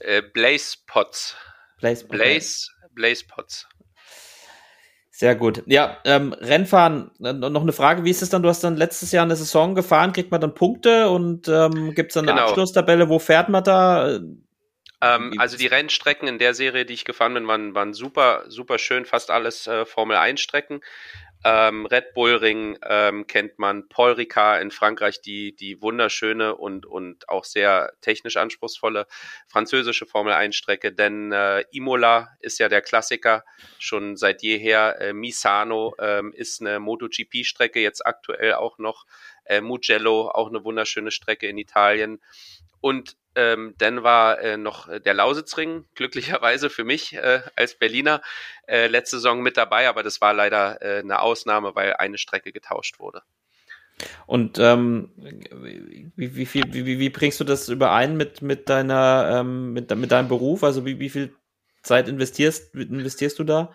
[0.00, 1.36] Äh, Blaze Pots.
[1.78, 2.16] Blaze, okay.
[2.16, 3.68] Blaze, Blaze Pots.
[5.20, 5.62] Sehr gut.
[5.66, 8.42] Ja, ähm, Rennfahren, äh, noch eine Frage, wie ist es dann?
[8.42, 12.12] Du hast dann letztes Jahr eine Saison gefahren, kriegt man dann Punkte und ähm, gibt
[12.12, 12.48] es dann eine Genau.
[12.48, 13.10] Abschlusstabelle?
[13.10, 14.18] Wo fährt man da?
[15.02, 18.78] Ähm, also die Rennstrecken in der Serie, die ich gefahren bin, waren, waren super, super
[18.78, 20.80] schön, fast alles äh, Formel 1 Strecken.
[21.42, 26.84] Ähm, Red Bull Ring ähm, kennt man, Paul Ricard in Frankreich, die, die wunderschöne und,
[26.84, 29.06] und auch sehr technisch anspruchsvolle
[29.48, 33.44] französische Formel 1 Strecke, denn äh, Imola ist ja der Klassiker
[33.78, 35.00] schon seit jeher.
[35.00, 39.06] Äh, Misano ähm, ist eine MotoGP Strecke, jetzt aktuell auch noch.
[39.44, 42.20] Äh, Mugello, auch eine wunderschöne Strecke in Italien.
[42.80, 48.22] Und ähm, dann war äh, noch äh, der Lausitzring, glücklicherweise für mich äh, als Berliner,
[48.66, 52.52] äh, letzte Saison mit dabei, aber das war leider äh, eine Ausnahme, weil eine Strecke
[52.52, 53.22] getauscht wurde.
[54.26, 59.72] Und ähm, wie, wie, viel, wie, wie, bringst du das überein mit, mit deiner, ähm,
[59.72, 60.64] mit, mit deinem Beruf?
[60.64, 61.34] Also wie, wie viel
[61.82, 63.74] Zeit investierst, investierst du da?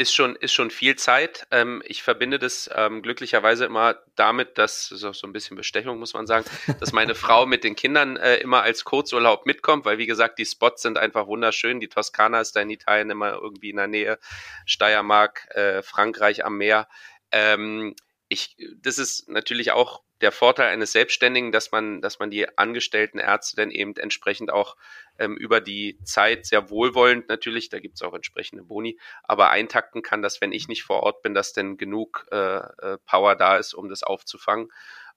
[0.00, 1.46] Ist schon, ist schon viel Zeit.
[1.50, 5.58] Ähm, ich verbinde das ähm, glücklicherweise immer damit, dass, das ist auch so ein bisschen
[5.58, 6.46] Bestechung, muss man sagen,
[6.80, 10.46] dass meine Frau mit den Kindern äh, immer als Kurzurlaub mitkommt, weil wie gesagt, die
[10.46, 11.80] Spots sind einfach wunderschön.
[11.80, 14.18] Die Toskana ist da in Italien immer irgendwie in der Nähe,
[14.64, 16.88] Steiermark, äh, Frankreich am Meer.
[17.30, 17.94] Ähm,
[18.28, 23.18] ich, das ist natürlich auch der Vorteil eines Selbstständigen, dass man, dass man die angestellten
[23.18, 24.76] Ärzte dann eben entsprechend auch
[25.18, 30.02] ähm, über die Zeit sehr wohlwollend natürlich, da gibt es auch entsprechende Boni, aber eintakten
[30.02, 33.56] kann, dass wenn ich nicht vor Ort bin, dass denn genug äh, äh, Power da
[33.56, 34.68] ist, um das aufzufangen.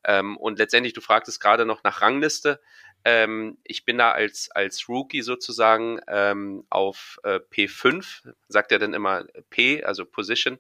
[0.05, 2.59] Ähm, und letztendlich, du fragtest gerade noch nach Rangliste.
[3.05, 8.93] Ähm, ich bin da als, als Rookie sozusagen ähm, auf äh, P5, sagt er dann
[8.93, 10.59] immer P, also Position,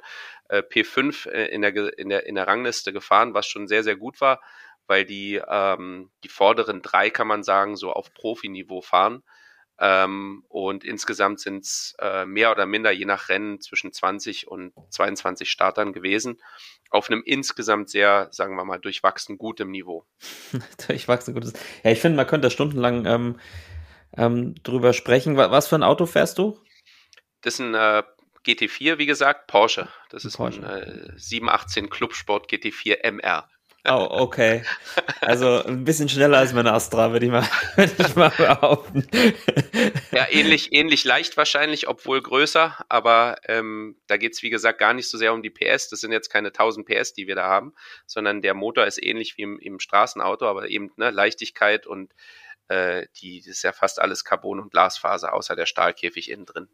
[0.49, 3.95] äh, P5 äh, in, der, in, der, in der Rangliste gefahren, was schon sehr, sehr
[3.95, 4.41] gut war,
[4.87, 9.23] weil die, ähm, die vorderen drei, kann man sagen, so auf Profiniveau fahren.
[9.79, 14.71] Ähm, und insgesamt sind es äh, mehr oder minder je nach Rennen zwischen 20 und
[14.91, 16.39] 22 Startern gewesen.
[16.91, 20.05] Auf einem insgesamt sehr, sagen wir mal, durchwachsen gutem Niveau.
[20.87, 21.53] Durchwachsen gutes.
[21.83, 23.39] Ja, ich finde, man könnte stundenlang ähm,
[24.15, 25.37] ähm, drüber sprechen.
[25.37, 26.59] Wa- Was für ein Auto fährst du?
[27.41, 28.03] Das ist ein äh,
[28.45, 29.87] GT4, wie gesagt, Porsche.
[30.09, 30.61] Das ist Porsche.
[30.67, 33.49] ein äh, 718 Clubsport GT4 MR.
[33.85, 34.63] Oh, okay.
[35.19, 39.05] Also ein bisschen schneller als meine Astra, würde ich mal, würde ich mal behaupten.
[40.11, 45.09] Ja, ähnlich, ähnlich leicht wahrscheinlich, obwohl größer, aber ähm, da geht's wie gesagt gar nicht
[45.09, 45.89] so sehr um die PS.
[45.89, 47.73] Das sind jetzt keine 1000 PS, die wir da haben,
[48.05, 52.13] sondern der Motor ist ähnlich wie im, im Straßenauto, aber eben ne, Leichtigkeit und
[52.69, 56.69] äh, die das ist ja fast alles Carbon und Glasfaser, außer der Stahlkäfig innen drin.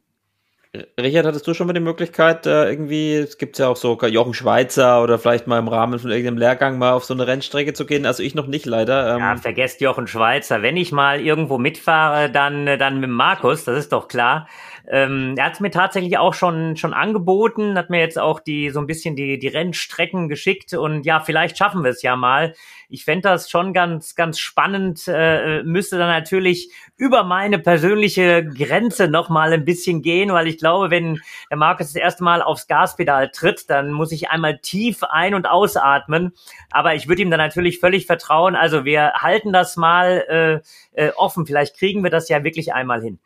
[0.99, 4.35] Richard, hattest du schon mal die Möglichkeit, äh, irgendwie, es gibt ja auch so Jochen
[4.35, 7.87] Schweizer oder vielleicht mal im Rahmen von irgendeinem Lehrgang mal auf so eine Rennstrecke zu
[7.87, 8.05] gehen?
[8.05, 9.15] Also ich noch nicht leider.
[9.15, 10.61] Ähm, Ja, vergesst Jochen Schweizer.
[10.61, 14.47] Wenn ich mal irgendwo mitfahre, dann, äh, dann mit Markus, das ist doch klar.
[14.91, 18.71] Ähm, er hat es mir tatsächlich auch schon, schon angeboten, hat mir jetzt auch die,
[18.71, 22.55] so ein bisschen die, die Rennstrecken geschickt und ja, vielleicht schaffen wir es ja mal.
[22.89, 29.07] Ich fände das schon ganz, ganz spannend, äh, müsste dann natürlich über meine persönliche Grenze
[29.07, 31.21] noch mal ein bisschen gehen, weil ich glaube, wenn
[31.51, 35.47] der Markus das erste Mal aufs Gaspedal tritt, dann muss ich einmal tief ein- und
[35.47, 36.33] ausatmen.
[36.71, 38.55] Aber ich würde ihm dann natürlich völlig vertrauen.
[38.55, 40.63] Also wir halten das mal
[40.95, 41.45] äh, äh, offen.
[41.45, 43.19] Vielleicht kriegen wir das ja wirklich einmal hin.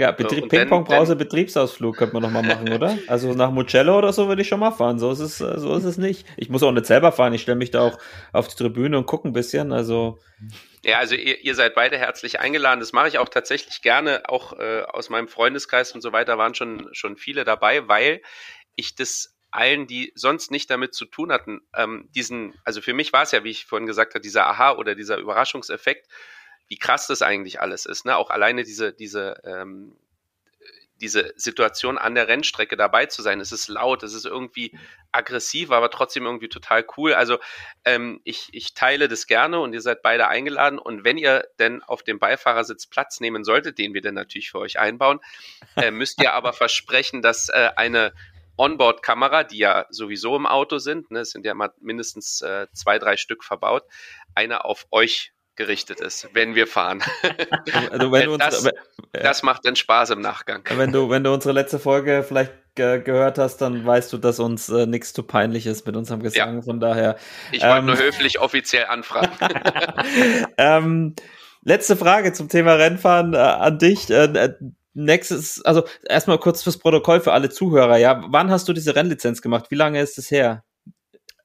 [0.00, 2.98] Ja, Betrieb, dann- Ping-Pong-Brause, Betriebsausflug könnte man nochmal machen, oder?
[3.06, 4.98] Also nach Mugello oder so würde ich schon mal fahren.
[4.98, 6.26] So ist es, äh, so ist es nicht.
[6.36, 7.32] Ich muss auch nicht selber fahren.
[7.32, 7.98] Ich stelle mich da auch
[8.32, 9.72] auf die Tribüne und gucke ein bisschen.
[9.72, 10.18] Also
[10.84, 12.80] Ja, also ihr, ihr seid beide herzlich eingeladen.
[12.80, 14.22] Das mache ich auch tatsächlich gerne.
[14.28, 18.22] Auch äh, aus meinem Freundeskreis und so weiter waren schon, schon viele dabei, weil
[18.74, 23.12] ich das allen, die sonst nicht damit zu tun hatten, ähm, diesen, also für mich
[23.12, 26.06] war es ja, wie ich vorhin gesagt habe, dieser Aha oder dieser Überraschungseffekt,
[26.70, 28.06] wie krass das eigentlich alles ist.
[28.06, 28.16] Ne?
[28.16, 29.96] Auch alleine diese, diese, ähm,
[31.00, 33.40] diese Situation an der Rennstrecke dabei zu sein.
[33.40, 34.78] Es ist laut, es ist irgendwie
[35.10, 37.12] aggressiv, aber trotzdem irgendwie total cool.
[37.12, 37.38] Also
[37.84, 40.78] ähm, ich, ich teile das gerne und ihr seid beide eingeladen.
[40.78, 44.60] Und wenn ihr denn auf dem Beifahrersitz Platz nehmen solltet, den wir dann natürlich für
[44.60, 45.18] euch einbauen,
[45.74, 48.12] äh, müsst ihr aber versprechen, dass äh, eine
[48.56, 53.00] Onboard-Kamera, die ja sowieso im Auto sind, ne, es sind ja mal mindestens äh, zwei,
[53.00, 53.84] drei Stück verbaut,
[54.36, 57.02] eine auf euch gerichtet ist, wenn wir fahren.
[57.90, 58.76] Also wenn du uns, das, aber-
[59.12, 60.62] das macht dann Spaß im Nachgang.
[60.74, 64.38] Wenn du, wenn du unsere letzte Folge vielleicht ge gehört hast, dann weißt du, dass
[64.38, 66.62] uns äh, nichts zu peinlich ist mit unserem Gesang.
[66.62, 67.16] Von daher.
[67.52, 69.30] Ich wollte ähm, nur höflich offiziell anfragen.
[70.58, 71.14] ähm,
[71.62, 74.08] letzte Frage zum Thema Rennfahren äh, an dich.
[74.10, 74.54] Äh, äh,
[74.94, 77.96] nächstes, also erstmal kurz fürs Protokoll für alle Zuhörer.
[77.98, 79.66] Ja, wann hast du diese Rennlizenz gemacht?
[79.70, 80.64] Wie lange ist es her?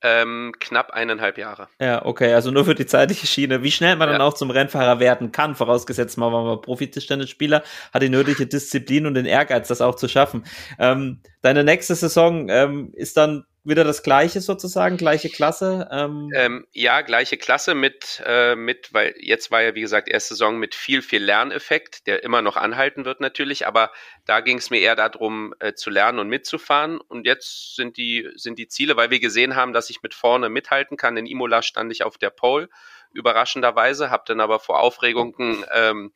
[0.05, 1.67] Ähm, knapp eineinhalb Jahre.
[1.81, 3.63] Ja, okay, also nur für die zeitliche Schiene.
[3.63, 4.27] Wie schnell man dann Ja.
[4.27, 9.25] auch zum Rennfahrer werden kann, vorausgesetzt man war Profi-Tischtennisspieler, hat die nötige Disziplin und den
[9.25, 10.45] Ehrgeiz, das auch zu schaffen.
[10.77, 15.89] Ähm, deine nächste Saison ähm, ist dann wieder das gleiche sozusagen, gleiche Klasse.
[15.91, 20.35] Ähm, Ähm, ja, gleiche Klasse mit, äh, mit, weil jetzt war ja, wie gesagt, erste
[20.35, 23.91] Saison mit viel, viel Lerneffekt, der immer noch anhalten wird natürlich, aber
[24.25, 26.99] da ging es mir eher darum, äh, zu lernen und mitzufahren.
[26.99, 30.49] Und jetzt sind die, sind die Ziele, weil wir gesehen haben, dass ich mit vorne
[30.49, 31.17] mithalten kann.
[31.17, 32.69] In Imola stand ich auf der Pole,
[33.15, 36.13] überraschenderweise, habe dann aber vor Aufregung ein, ähm,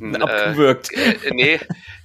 [0.00, 0.92] ein, äh, abgewürgt.
[0.92, 1.58] äh, nee,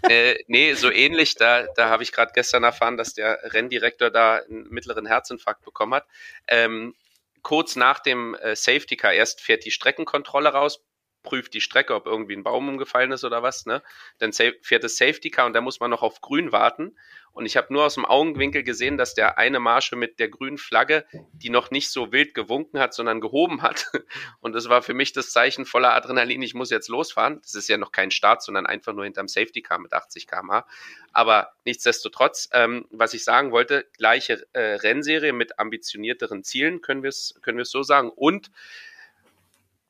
[0.10, 1.36] äh, nee, so ähnlich.
[1.36, 5.94] Da, da habe ich gerade gestern erfahren, dass der Renndirektor da einen mittleren Herzinfarkt bekommen
[5.94, 6.06] hat.
[6.48, 6.96] Ähm,
[7.44, 10.84] kurz nach dem äh, Safety Car erst fährt die Streckenkontrolle raus,
[11.28, 13.66] prüft die Strecke, ob irgendwie ein Baum umgefallen ist oder was.
[13.66, 13.84] Ne?
[14.18, 16.96] Dann fährt das Safety Car und da muss man noch auf Grün warten.
[17.34, 20.58] Und ich habe nur aus dem Augenwinkel gesehen, dass der eine Marsche mit der grünen
[20.58, 23.92] Flagge, die noch nicht so wild gewunken hat, sondern gehoben hat.
[24.40, 27.40] Und das war für mich das Zeichen voller Adrenalin, ich muss jetzt losfahren.
[27.42, 30.66] Das ist ja noch kein Start, sondern einfach nur hinterm Safety Car mit 80 km/h.
[31.12, 37.10] Aber nichtsdestotrotz, ähm, was ich sagen wollte, gleiche äh, Rennserie mit ambitionierteren Zielen, können wir
[37.10, 38.10] es können so sagen.
[38.10, 38.50] Und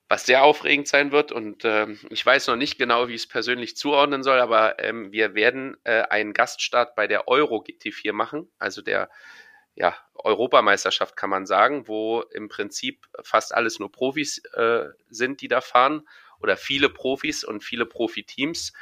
[0.10, 1.32] was sehr aufregend sein wird.
[1.32, 5.12] Und ähm, ich weiß noch nicht genau, wie ich es persönlich zuordnen soll, aber ähm,
[5.12, 9.10] wir werden äh, einen Gaststart bei der Euro GT4 machen, also der
[9.76, 15.48] ja, Europameisterschaft kann man sagen, wo im Prinzip fast alles nur Profis äh, sind, die
[15.48, 16.08] da fahren
[16.42, 18.74] oder viele Profis und viele Profiteams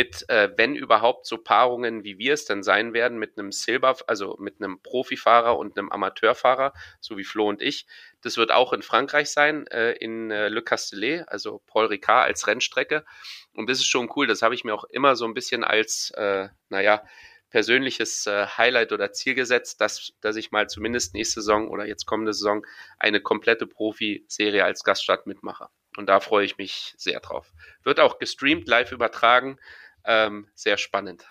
[0.00, 3.98] mit, äh, wenn überhaupt, so Paarungen, wie wir es dann sein werden, mit einem Silber,
[4.06, 7.86] also mit einem Profifahrer und einem Amateurfahrer, so wie Flo und ich.
[8.22, 12.46] Das wird auch in Frankreich sein, äh, in äh, Le Castellet, also Paul Ricard als
[12.46, 13.04] Rennstrecke.
[13.52, 14.26] Und das ist schon cool.
[14.26, 17.04] Das habe ich mir auch immer so ein bisschen als, äh, naja,
[17.50, 22.06] persönliches äh, Highlight oder Ziel gesetzt, dass, dass ich mal zumindest nächste Saison oder jetzt
[22.06, 22.64] kommende Saison
[22.98, 25.68] eine komplette Profi-Serie als Gaststart mitmache.
[25.96, 27.52] Und da freue ich mich sehr drauf.
[27.82, 29.58] Wird auch gestreamt, live übertragen.
[30.04, 31.26] Ähm, sehr spannend.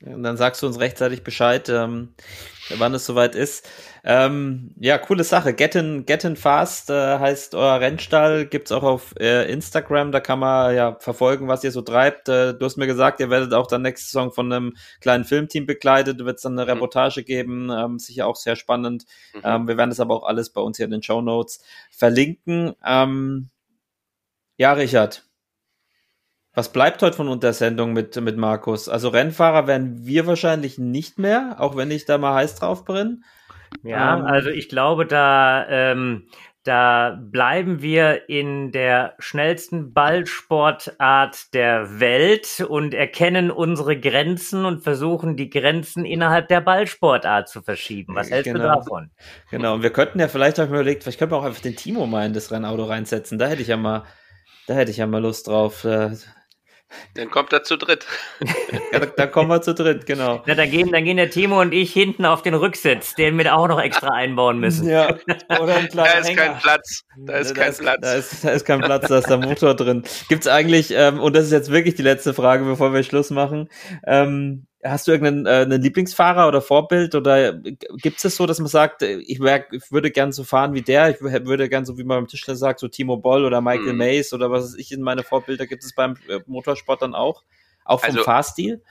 [0.00, 2.14] Und dann sagst du uns rechtzeitig Bescheid, ähm,
[2.76, 3.68] wann es soweit ist.
[4.04, 5.54] Ähm, ja, coole Sache.
[5.54, 10.72] Gettin, Gettin Fast äh, heißt euer Rennstall, gibt's auch auf äh, Instagram, da kann man
[10.76, 12.28] ja verfolgen, was ihr so treibt.
[12.28, 15.66] Äh, du hast mir gesagt, ihr werdet auch dann nächste Saison von einem kleinen Filmteam
[15.66, 16.74] begleitet, wird es dann eine Mhm.
[16.78, 19.04] Reportage geben, ähm, sicher auch sehr spannend.
[19.34, 19.40] Mhm.
[19.42, 22.72] Ähm, wir werden das aber auch alles bei uns hier in den Show Notes verlinken.
[22.86, 23.50] Ähm,
[24.56, 25.27] ja, Richard.
[26.58, 28.88] Was bleibt heute von unserer Sendung mit, mit Markus?
[28.88, 33.22] Also Rennfahrer werden wir wahrscheinlich nicht mehr, auch wenn ich da mal heiß drauf bin.
[33.84, 34.24] Ja, Ähm.
[34.24, 36.26] also ich glaube, da, ähm,
[36.64, 45.36] da bleiben wir in der schnellsten Ballsportart der Welt und erkennen unsere Grenzen und versuchen,
[45.36, 48.16] die Grenzen innerhalb der Ballsportart zu verschieben.
[48.16, 48.74] Was hältst du Genau.
[48.74, 49.12] davon?
[49.52, 51.76] Genau, und wir könnten ja vielleicht auch mal überlegt, vielleicht könnten wir auch einfach den
[51.76, 53.38] Timo mal in das Rennauto reinsetzen.
[53.38, 54.02] Da hätte ich ja mal,
[54.66, 55.84] da hätte ich ja mal Lust drauf.
[55.84, 56.16] Äh,
[57.14, 58.06] Dann kommt er zu dritt.
[58.92, 60.42] Ja, da, da kommen wir zu dritt, genau.
[60.46, 63.54] Na, da gehen, dann gehen der Timo und ich hinten auf den Rücksitz, den wir
[63.54, 64.88] auch noch extra einbauen müssen.
[64.88, 65.14] Ja,
[65.60, 66.42] oder ein Da ist Hänger.
[66.42, 67.02] kein Platz.
[67.18, 68.00] Da ist kein Platz.
[68.00, 70.04] Da ist, da ist kein Platz, da ist der Motor drin.
[70.30, 73.68] Gibt's eigentlich, ähm, und das ist jetzt wirklich die letzte Frage, bevor wir Schluss machen,
[74.06, 78.68] ähm, hast du irgendeinen äh, einen Lieblingsfahrer oder Vorbild oder gibt es so, dass man
[78.68, 81.98] sagt, ich, wär, ich würde gern so fahren wie der, ich wür- würde gern so,
[81.98, 83.98] wie man beim Tischler sagt, so Timo Boll oder Michael Mhm.
[83.98, 87.42] Mays oder was weiß ich in meine Vorbilder, gibt es beim äh, Motorsport dann auch?
[87.84, 88.82] Auch vom Also- Fahrstil?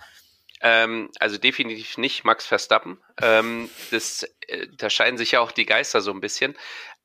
[0.60, 3.00] Ähm, also definitiv nicht Max Verstappen.
[3.22, 6.56] Ähm, das, äh, da scheiden sich ja auch die Geister so ein bisschen.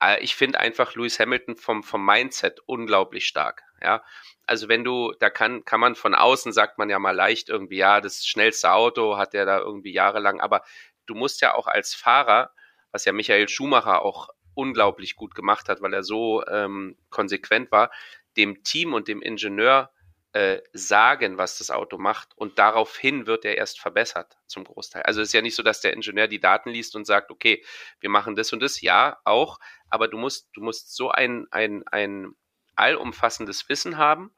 [0.02, 3.62] Äh, ich finde einfach Lewis Hamilton vom, vom Mindset unglaublich stark.
[3.82, 4.02] Ja,
[4.46, 7.76] also wenn du, da kann, kann man von außen, sagt man ja mal leicht irgendwie,
[7.76, 10.62] ja, das schnellste Auto hat er da irgendwie jahrelang, aber
[11.06, 12.52] du musst ja auch als Fahrer,
[12.90, 17.90] was ja Michael Schumacher auch unglaublich gut gemacht hat, weil er so ähm, konsequent war,
[18.36, 19.90] dem Team und dem Ingenieur
[20.32, 25.02] äh, sagen, was das Auto macht und daraufhin wird er erst verbessert zum Großteil.
[25.02, 27.62] Also es ist ja nicht so, dass der Ingenieur die Daten liest und sagt, okay,
[28.00, 29.58] wir machen das und das, ja, auch,
[29.90, 32.34] aber du musst, du musst so ein, ein, ein
[32.76, 34.32] allumfassendes Wissen haben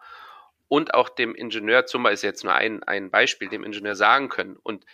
[0.69, 4.28] und auch dem Ingenieur, zum Beispiel ist jetzt nur ein, ein Beispiel, dem Ingenieur sagen
[4.28, 4.85] können und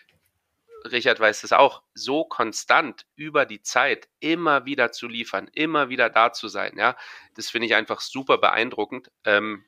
[0.85, 6.09] Richard weiß es auch, so konstant über die Zeit immer wieder zu liefern, immer wieder
[6.09, 6.97] da zu sein, ja,
[7.35, 9.11] das finde ich einfach super beeindruckend.
[9.25, 9.65] Ähm,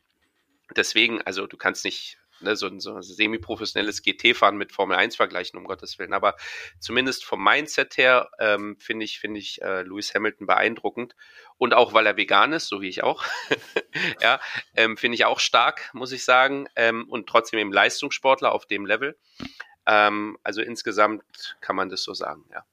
[0.75, 5.17] deswegen, also du kannst nicht ne, so, ein, so ein semi-professionelles GT-Fahren mit Formel 1
[5.17, 6.37] vergleichen, um Gottes Willen, aber
[6.79, 11.15] zumindest vom Mindset her ähm, finde ich, finde ich äh, Lewis Hamilton beeindruckend
[11.59, 13.25] und auch weil er vegan ist, so wie ich auch,
[14.21, 14.41] ja,
[14.75, 18.87] ähm, finde ich auch stark, muss ich sagen, ähm, und trotzdem eben Leistungssportler auf dem
[18.87, 19.17] Level.
[19.87, 22.65] Ähm, also insgesamt kann man das so sagen, ja.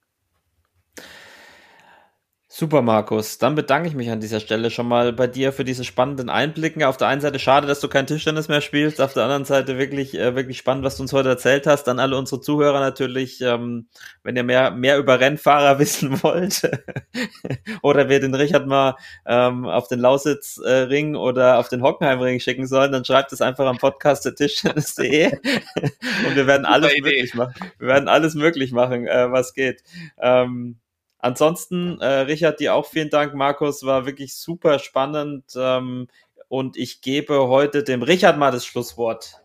[2.52, 3.38] Super, Markus.
[3.38, 6.84] Dann bedanke ich mich an dieser Stelle schon mal bei dir für diese spannenden Einblicken.
[6.84, 9.00] Auf der einen Seite schade, dass du kein Tischtennis mehr spielst.
[9.02, 11.84] Auf der anderen Seite wirklich, äh, wirklich spannend, was du uns heute erzählt hast.
[11.84, 13.88] Dann alle unsere Zuhörer natürlich, ähm,
[14.24, 16.68] wenn ihr mehr, mehr über Rennfahrer wissen wollt
[17.84, 18.96] oder wir den Richard mal
[19.28, 23.78] ähm, auf den Lausitzring oder auf den Hockenheimring schicken sollen, dann schreibt es einfach am
[23.78, 25.34] Podcast der Tischtennis.de
[26.28, 27.54] und wir werden alles möglich machen.
[27.78, 29.84] Wir werden alles möglich machen, äh, was geht.
[30.20, 30.80] Ähm,
[31.20, 33.34] Ansonsten, äh, Richard, dir auch vielen Dank.
[33.36, 35.46] Markus war wirklich super spannend.
[35.56, 36.08] Ähm,
[36.48, 39.44] und ich gebe heute dem Richard mal das Schlusswort.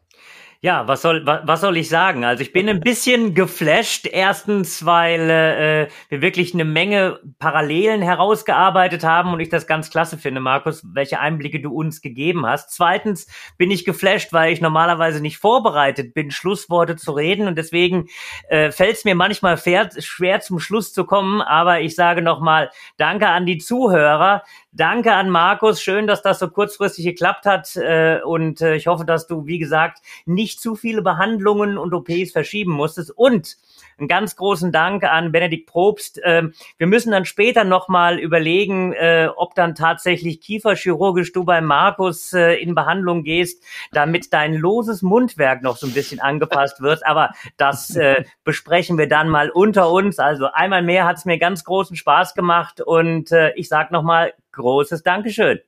[0.65, 2.25] Ja, was soll, was, soll ich sagen?
[2.25, 4.07] Also ich bin ein bisschen geflasht.
[4.11, 10.17] Erstens, weil äh, wir wirklich eine Menge Parallelen herausgearbeitet haben und ich das ganz klasse
[10.17, 12.71] finde, Markus, welche Einblicke du uns gegeben hast.
[12.71, 13.27] Zweitens
[13.59, 18.07] bin ich geflasht, weil ich normalerweise nicht vorbereitet bin, Schlussworte zu reden und deswegen
[18.49, 21.43] äh, fällt es mir manchmal fair, schwer zum Schluss zu kommen.
[21.43, 24.43] Aber ich sage nochmal Danke an die Zuhörer.
[24.77, 25.81] Danke an Markus.
[25.81, 27.77] Schön, dass das so kurzfristig geklappt hat.
[27.77, 32.33] Äh, und äh, ich hoffe, dass du, wie gesagt, nicht zu viele Behandlungen und OPs
[32.33, 33.13] verschieben musstest.
[33.17, 33.57] Und
[33.99, 36.21] einen ganz großen Dank an Benedikt Probst.
[36.25, 42.33] Ähm, wir müssen dann später nochmal überlegen, äh, ob dann tatsächlich kieferchirurgisch du bei Markus
[42.33, 43.63] äh, in Behandlung gehst,
[43.93, 47.07] damit dein loses Mundwerk noch so ein bisschen angepasst wird.
[47.07, 50.19] Aber das äh, besprechen wir dann mal unter uns.
[50.19, 54.35] Also einmal mehr hat es mir ganz großen Spaß gemacht und äh, ich sage nochmal
[54.53, 55.61] großes Dankeschön.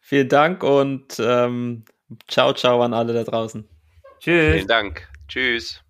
[0.00, 1.84] Vielen Dank und ähm,
[2.28, 3.68] ciao, ciao an alle da draußen.
[4.20, 4.54] Tschüss.
[4.54, 5.08] Vielen Dank.
[5.28, 5.85] Tschüss.